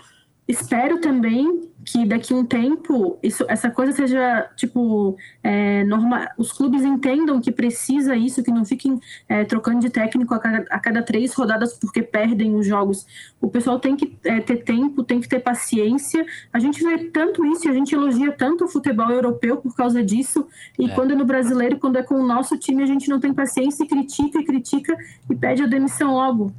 espero 0.49 0.99
também 0.99 1.69
que 1.85 2.05
daqui 2.05 2.35
a 2.35 2.37
um 2.37 2.45
tempo 2.45 3.19
isso, 3.23 3.45
essa 3.49 3.71
coisa 3.71 3.93
seja 3.93 4.51
tipo 4.57 5.17
é, 5.43 5.85
normal, 5.85 6.27
os 6.37 6.53
clubes 6.53 6.83
entendam 6.83 7.41
que 7.41 7.51
precisa 7.51 8.15
isso, 8.15 8.43
que 8.43 8.51
não 8.51 8.65
fiquem 8.65 9.01
é, 9.29 9.45
trocando 9.45 9.81
de 9.81 9.89
técnico 9.89 10.35
a 10.35 10.39
cada, 10.39 10.67
a 10.71 10.79
cada, 10.79 11.03
três 11.03 11.33
rodadas 11.35 11.79
porque 11.79 12.03
perdem 12.03 12.55
os 12.55 12.67
jogos. 12.67 13.07
O 13.41 13.49
pessoal 13.49 13.79
tem 13.79 13.97
que 13.97 14.19
é, 14.25 14.41
ter 14.41 14.59
tempo, 14.65 15.03
tem 15.03 15.21
que 15.21 15.29
ter 15.29 15.41
paciência. 15.41 16.27
A 16.53 16.59
gente 16.59 16.83
vê 16.83 16.99
tanto 17.11 17.45
isso, 17.47 17.69
a 17.69 17.73
gente 17.73 17.95
elogia 17.95 18.33
tanto 18.33 18.65
o 18.65 18.69
futebol 18.69 19.11
europeu 19.11 19.57
por 19.57 19.75
causa 19.75 20.03
disso. 20.03 20.47
E 20.79 20.87
é. 20.87 20.95
quando 20.95 21.13
é 21.13 21.17
no 21.17 21.25
brasileiro, 21.25 21.79
quando 21.79 21.97
é 21.97 22.03
com 22.03 22.17
o 22.17 22.27
nosso 22.27 22.59
time, 22.59 22.83
a 22.83 22.87
gente 22.87 23.09
não 23.09 23.21
tem 23.21 23.33
paciência 23.33 23.85
e 23.85 23.89
critica 23.89 24.41
e 24.41 24.45
critica 24.45 24.97
e 25.31 25.35
pede 25.35 25.63
a 25.63 25.67
demissão 25.67 26.13
logo. 26.15 26.53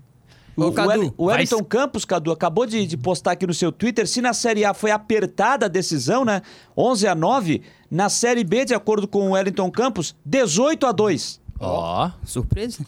O, 0.66 0.70
o, 0.70 0.74
Cadu, 0.74 1.14
o 1.18 1.26
vai- 1.26 1.36
Wellington 1.36 1.64
Campos, 1.64 2.05
Cadu, 2.05 2.32
acabou 2.32 2.66
de, 2.66 2.86
de 2.86 2.97
postar 2.97 3.32
aqui 3.32 3.45
no 3.47 3.53
seu 3.53 3.72
Twitter, 3.72 4.07
se 4.07 4.22
na 4.22 4.34
Série 4.34 4.64
A 4.66 4.74
foi 4.74 4.91
apertada 4.91 5.66
a 5.66 5.70
decisão, 5.70 6.24
né? 6.26 6.41
11 6.78 7.07
a 7.07 7.16
9, 7.16 7.62
na 7.89 8.10
Série 8.10 8.43
B, 8.43 8.66
de 8.66 8.74
acordo 8.74 9.07
com 9.07 9.28
o 9.28 9.32
Wellington 9.32 9.70
Campos, 9.72 10.16
18 10.26 10.86
a 10.88 10.91
2. 10.91 11.41
Ó. 11.60 12.10
Surpresa. 12.24 12.86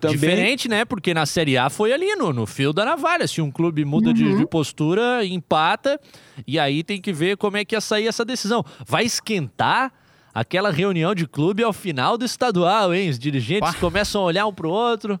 Também- 0.00 0.18
Diferente, 0.18 0.68
né? 0.68 0.84
Porque 0.84 1.14
na 1.14 1.24
Série 1.24 1.56
A 1.56 1.70
foi 1.70 1.92
ali 1.92 2.14
no, 2.16 2.30
no 2.32 2.44
fio 2.46 2.72
da 2.72 2.84
navalha. 2.84 3.26
Se 3.26 3.40
um 3.40 3.50
clube 3.50 3.82
muda 3.84 4.12
de, 4.12 4.36
de 4.36 4.46
postura, 4.46 5.24
empata. 5.24 5.98
E 6.46 6.58
aí 6.58 6.82
tem 6.84 7.00
que 7.00 7.12
ver 7.14 7.36
como 7.38 7.56
é 7.56 7.64
que 7.64 7.74
ia 7.74 7.80
sair 7.80 8.06
essa 8.06 8.22
decisão. 8.24 8.62
Vai 8.86 9.04
esquentar 9.06 9.90
aquela 10.34 10.70
reunião 10.70 11.14
de 11.14 11.26
clube 11.26 11.62
ao 11.62 11.72
final 11.72 12.18
do 12.18 12.26
estadual, 12.26 12.92
hein? 12.92 13.08
Os 13.08 13.18
dirigentes 13.18 13.74
começam 13.76 14.20
a 14.20 14.24
olhar 14.24 14.46
um 14.46 14.52
pro 14.52 14.68
outro. 14.68 15.18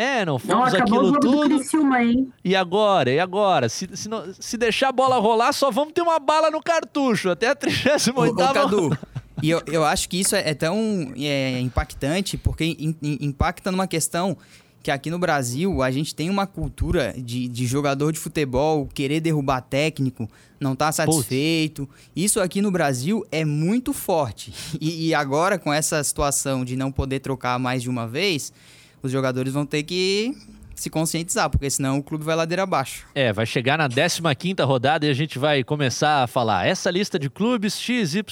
É, 0.00 0.24
não 0.24 0.34
Não, 0.34 0.38
fomos 0.38 0.72
acabou 0.74 0.98
o 1.02 1.08
aquilo 1.08 1.14
jogo 1.14 1.18
do 1.20 1.30
tudo. 1.42 1.56
Criciúma, 1.58 2.02
hein? 2.04 2.32
E 2.44 2.54
agora? 2.54 3.10
E 3.10 3.18
agora? 3.18 3.68
Se, 3.68 3.88
se, 3.94 4.08
não- 4.08 4.32
se 4.38 4.56
deixar 4.56 4.90
a 4.90 4.92
bola 4.92 5.18
rolar, 5.18 5.52
só 5.52 5.72
vamos 5.72 5.92
ter 5.92 6.02
uma 6.02 6.20
bala 6.20 6.50
no 6.52 6.62
cartucho. 6.62 7.30
Até 7.30 7.48
a 7.48 7.54
38 7.56 8.16
Ô, 8.16 8.22
ô, 8.32 8.52
Cadu, 8.54 8.98
e 9.42 9.50
eu, 9.50 9.60
eu 9.66 9.84
acho 9.84 10.08
que 10.08 10.20
isso 10.20 10.36
é, 10.36 10.50
é 10.50 10.54
tão 10.54 11.12
é, 11.16 11.58
impactante 11.60 12.36
porque 12.36 12.64
im- 12.64 12.94
im- 13.02 13.18
impacta 13.22 13.72
numa 13.72 13.88
questão 13.88 14.36
que 14.80 14.90
aqui 14.92 15.10
no 15.10 15.18
Brasil 15.18 15.82
a 15.82 15.90
gente 15.90 16.14
tem 16.14 16.30
uma 16.30 16.46
cultura 16.46 17.12
de, 17.18 17.48
de 17.48 17.66
jogador 17.66 18.12
de 18.12 18.20
futebol 18.20 18.88
querer 18.94 19.20
derrubar 19.20 19.60
técnico, 19.62 20.30
não 20.60 20.76
tá 20.76 20.92
satisfeito. 20.92 21.88
Isso 22.14 22.40
aqui 22.40 22.62
no 22.62 22.70
Brasil 22.70 23.26
é 23.32 23.44
muito 23.44 23.92
forte. 23.92 24.54
E, 24.80 25.08
e 25.08 25.14
agora, 25.14 25.58
com 25.58 25.72
essa 25.72 26.02
situação 26.04 26.64
de 26.64 26.76
não 26.76 26.92
poder 26.92 27.18
trocar 27.18 27.58
mais 27.58 27.82
de 27.82 27.90
uma 27.90 28.06
vez, 28.06 28.52
os 29.02 29.10
jogadores 29.10 29.52
vão 29.52 29.64
ter 29.66 29.82
que 29.82 30.36
se 30.80 30.90
conscientizar, 30.90 31.50
porque 31.50 31.68
senão 31.68 31.98
o 31.98 32.02
clube 32.02 32.24
vai 32.24 32.36
ladeira 32.36 32.62
abaixo. 32.62 33.06
É, 33.14 33.32
vai 33.32 33.46
chegar 33.46 33.78
na 33.78 33.88
15ª 33.88 34.64
rodada 34.64 35.06
e 35.06 35.10
a 35.10 35.14
gente 35.14 35.38
vai 35.38 35.64
começar 35.64 36.22
a 36.22 36.26
falar. 36.26 36.66
Essa 36.66 36.90
lista 36.90 37.18
de 37.18 37.28
clubes 37.28 37.78
XYZ, 37.78 38.22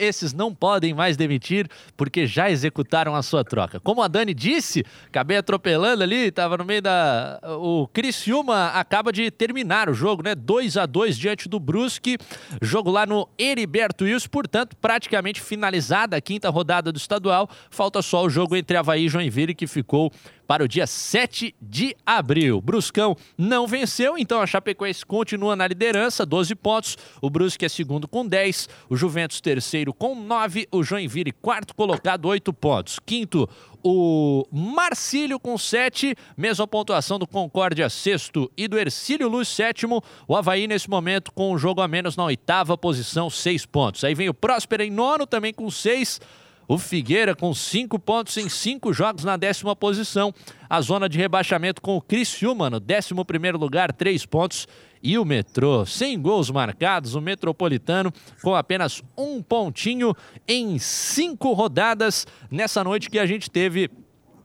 esses 0.00 0.32
não 0.32 0.54
podem 0.54 0.94
mais 0.94 1.16
demitir 1.16 1.68
porque 1.96 2.26
já 2.26 2.50
executaram 2.50 3.14
a 3.14 3.22
sua 3.22 3.44
troca. 3.44 3.80
Como 3.80 4.02
a 4.02 4.08
Dani 4.08 4.34
disse, 4.34 4.84
acabei 5.06 5.36
atropelando 5.36 6.02
ali, 6.02 6.30
tava 6.30 6.56
no 6.56 6.64
meio 6.64 6.82
da... 6.82 7.40
O 7.60 7.86
Criciúma 7.88 8.68
acaba 8.68 9.12
de 9.12 9.30
terminar 9.30 9.88
o 9.88 9.94
jogo, 9.94 10.22
né? 10.22 10.34
2 10.34 10.76
a 10.76 10.86
2 10.86 11.16
diante 11.16 11.48
do 11.48 11.60
Brusque. 11.60 12.18
Jogo 12.60 12.90
lá 12.90 13.06
no 13.06 13.28
Heriberto 13.38 14.04
Wilson, 14.04 14.28
portanto, 14.28 14.76
praticamente 14.76 15.40
finalizada 15.40 16.16
a 16.16 16.20
quinta 16.20 16.50
rodada 16.50 16.90
do 16.90 16.98
estadual. 16.98 17.48
Falta 17.70 18.02
só 18.02 18.24
o 18.24 18.30
jogo 18.30 18.56
entre 18.56 18.76
Havaí 18.76 19.06
e 19.06 19.08
Joinville, 19.08 19.54
que 19.54 19.66
ficou 19.66 20.12
para 20.52 20.64
o 20.64 20.68
dia 20.68 20.86
7 20.86 21.54
de 21.62 21.96
abril. 22.04 22.60
Bruscão 22.60 23.16
não 23.38 23.66
venceu, 23.66 24.18
então 24.18 24.38
a 24.38 24.46
Chapecoense 24.46 25.06
continua 25.06 25.56
na 25.56 25.66
liderança, 25.66 26.26
12 26.26 26.54
pontos. 26.56 26.98
O 27.22 27.30
Brusque 27.30 27.64
é 27.64 27.70
segundo 27.70 28.06
com 28.06 28.26
10, 28.26 28.68
o 28.90 28.94
Juventus 28.94 29.40
terceiro 29.40 29.94
com 29.94 30.14
9, 30.14 30.68
o 30.70 30.82
Joinville 30.82 31.32
quarto 31.32 31.74
colocado, 31.74 32.26
8 32.26 32.52
pontos. 32.52 32.98
Quinto, 32.98 33.48
o 33.82 34.46
Marcílio 34.52 35.40
com 35.40 35.56
7, 35.56 36.14
mesma 36.36 36.66
pontuação 36.66 37.18
do 37.18 37.26
Concórdia 37.26 37.88
sexto 37.88 38.52
e 38.54 38.68
do 38.68 38.78
Ercílio 38.78 39.30
Luz 39.30 39.48
sétimo. 39.48 40.04
O 40.28 40.36
Havaí 40.36 40.66
nesse 40.66 40.90
momento 40.90 41.32
com 41.32 41.50
um 41.50 41.56
jogo 41.56 41.80
a 41.80 41.88
menos 41.88 42.14
na 42.14 42.24
oitava 42.24 42.76
posição, 42.76 43.30
6 43.30 43.64
pontos. 43.64 44.04
Aí 44.04 44.14
vem 44.14 44.28
o 44.28 44.34
Próspera 44.34 44.84
em 44.84 44.90
nono 44.90 45.26
também 45.26 45.54
com 45.54 45.70
6. 45.70 46.20
O 46.68 46.78
Figueira 46.78 47.34
com 47.34 47.52
cinco 47.52 47.98
pontos 47.98 48.36
em 48.36 48.48
cinco 48.48 48.92
jogos 48.92 49.24
na 49.24 49.36
décima 49.36 49.74
posição. 49.74 50.32
A 50.68 50.80
zona 50.80 51.08
de 51.08 51.18
rebaixamento 51.18 51.82
com 51.82 51.96
o 51.96 52.00
Criciúma 52.00 52.70
no 52.70 52.80
décimo 52.80 53.24
primeiro 53.24 53.58
lugar, 53.58 53.92
três 53.92 54.24
pontos. 54.24 54.66
E 55.02 55.18
o 55.18 55.24
Metrô, 55.24 55.84
sem 55.84 56.20
gols 56.20 56.48
marcados, 56.48 57.16
o 57.16 57.20
Metropolitano 57.20 58.12
com 58.40 58.54
apenas 58.54 59.02
um 59.18 59.42
pontinho 59.42 60.14
em 60.46 60.78
cinco 60.78 61.52
rodadas 61.52 62.26
nessa 62.50 62.84
noite 62.84 63.10
que 63.10 63.18
a 63.18 63.26
gente 63.26 63.50
teve 63.50 63.90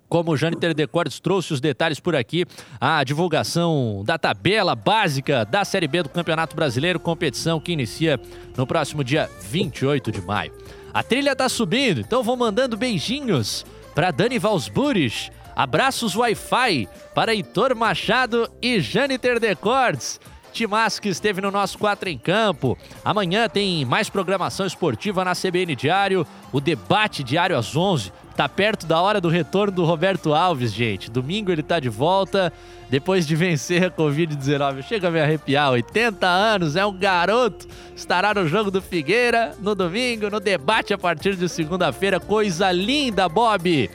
como 0.09 0.31
o 0.31 0.37
Jâniter 0.37 0.73
Decordes 0.73 1.19
trouxe 1.19 1.53
os 1.53 1.61
detalhes 1.61 1.99
por 1.99 2.15
aqui, 2.15 2.45
a 2.79 3.03
divulgação 3.03 4.03
da 4.05 4.17
tabela 4.17 4.75
básica 4.75 5.45
da 5.45 5.65
Série 5.65 5.87
B 5.87 6.03
do 6.03 6.09
Campeonato 6.09 6.55
Brasileiro, 6.55 6.99
competição 6.99 7.59
que 7.59 7.73
inicia 7.73 8.19
no 8.55 8.65
próximo 8.65 9.03
dia 9.03 9.29
28 9.49 10.11
de 10.11 10.21
maio. 10.21 10.53
A 10.93 11.03
trilha 11.03 11.35
tá 11.35 11.47
subindo, 11.47 12.01
então 12.01 12.23
vou 12.23 12.35
mandando 12.35 12.77
beijinhos 12.77 13.65
para 13.93 14.11
Dani 14.11 14.39
Valsburis, 14.39 15.31
abraços 15.55 16.15
Wi-Fi 16.15 16.87
para 17.13 17.33
Heitor 17.33 17.75
Machado 17.75 18.49
e 18.61 18.79
Jâniter 18.79 19.39
Decordes. 19.39 20.19
Timaço 20.53 21.01
que 21.01 21.09
esteve 21.09 21.39
no 21.39 21.51
nosso 21.51 21.77
4 21.77 22.09
em 22.09 22.17
Campo. 22.17 22.77
Amanhã 23.05 23.47
tem 23.47 23.85
mais 23.85 24.09
programação 24.09 24.65
esportiva 24.65 25.23
na 25.23 25.33
CBN 25.33 25.75
Diário, 25.75 26.25
o 26.51 26.59
debate 26.59 27.23
diário 27.23 27.55
às 27.55 27.75
11. 27.75 28.11
Tá 28.35 28.49
perto 28.49 28.87
da 28.87 28.99
hora 28.99 29.21
do 29.21 29.29
retorno 29.29 29.71
do 29.71 29.85
Roberto 29.85 30.33
Alves, 30.33 30.73
gente. 30.73 31.11
Domingo 31.11 31.51
ele 31.51 31.61
tá 31.61 31.79
de 31.79 31.89
volta, 31.89 32.51
depois 32.89 33.27
de 33.27 33.35
vencer 33.35 33.83
a 33.83 33.91
Covid-19. 33.91 34.83
Chega 34.83 35.07
a 35.07 35.11
me 35.11 35.19
arrepiar, 35.19 35.71
80 35.71 36.27
anos, 36.27 36.75
é 36.75 36.85
um 36.85 36.93
garoto. 36.93 37.67
Estará 37.95 38.33
no 38.33 38.47
jogo 38.47 38.71
do 38.71 38.81
Figueira, 38.81 39.53
no 39.59 39.75
domingo, 39.75 40.29
no 40.29 40.39
debate 40.39 40.93
a 40.93 40.97
partir 40.97 41.35
de 41.35 41.49
segunda-feira. 41.49 42.19
Coisa 42.19 42.71
linda, 42.71 43.27
Bob! 43.27 43.89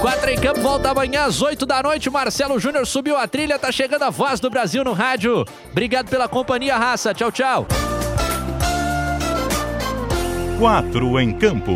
Quatro 0.00 0.30
em 0.30 0.38
campo, 0.38 0.60
volta 0.60 0.90
amanhã 0.90 1.24
às 1.24 1.40
8 1.40 1.64
da 1.64 1.82
noite. 1.82 2.10
Marcelo 2.10 2.58
Júnior 2.58 2.86
subiu 2.86 3.16
a 3.16 3.26
trilha, 3.26 3.58
tá 3.58 3.70
chegando 3.70 4.02
a 4.02 4.10
voz 4.10 4.40
do 4.40 4.50
Brasil 4.50 4.82
no 4.84 4.92
rádio. 4.92 5.44
Obrigado 5.70 6.08
pela 6.08 6.28
companhia, 6.28 6.76
raça. 6.76 7.14
Tchau, 7.14 7.30
tchau. 7.30 7.66
Quatro 10.58 11.18
em 11.20 11.32
campo. 11.32 11.72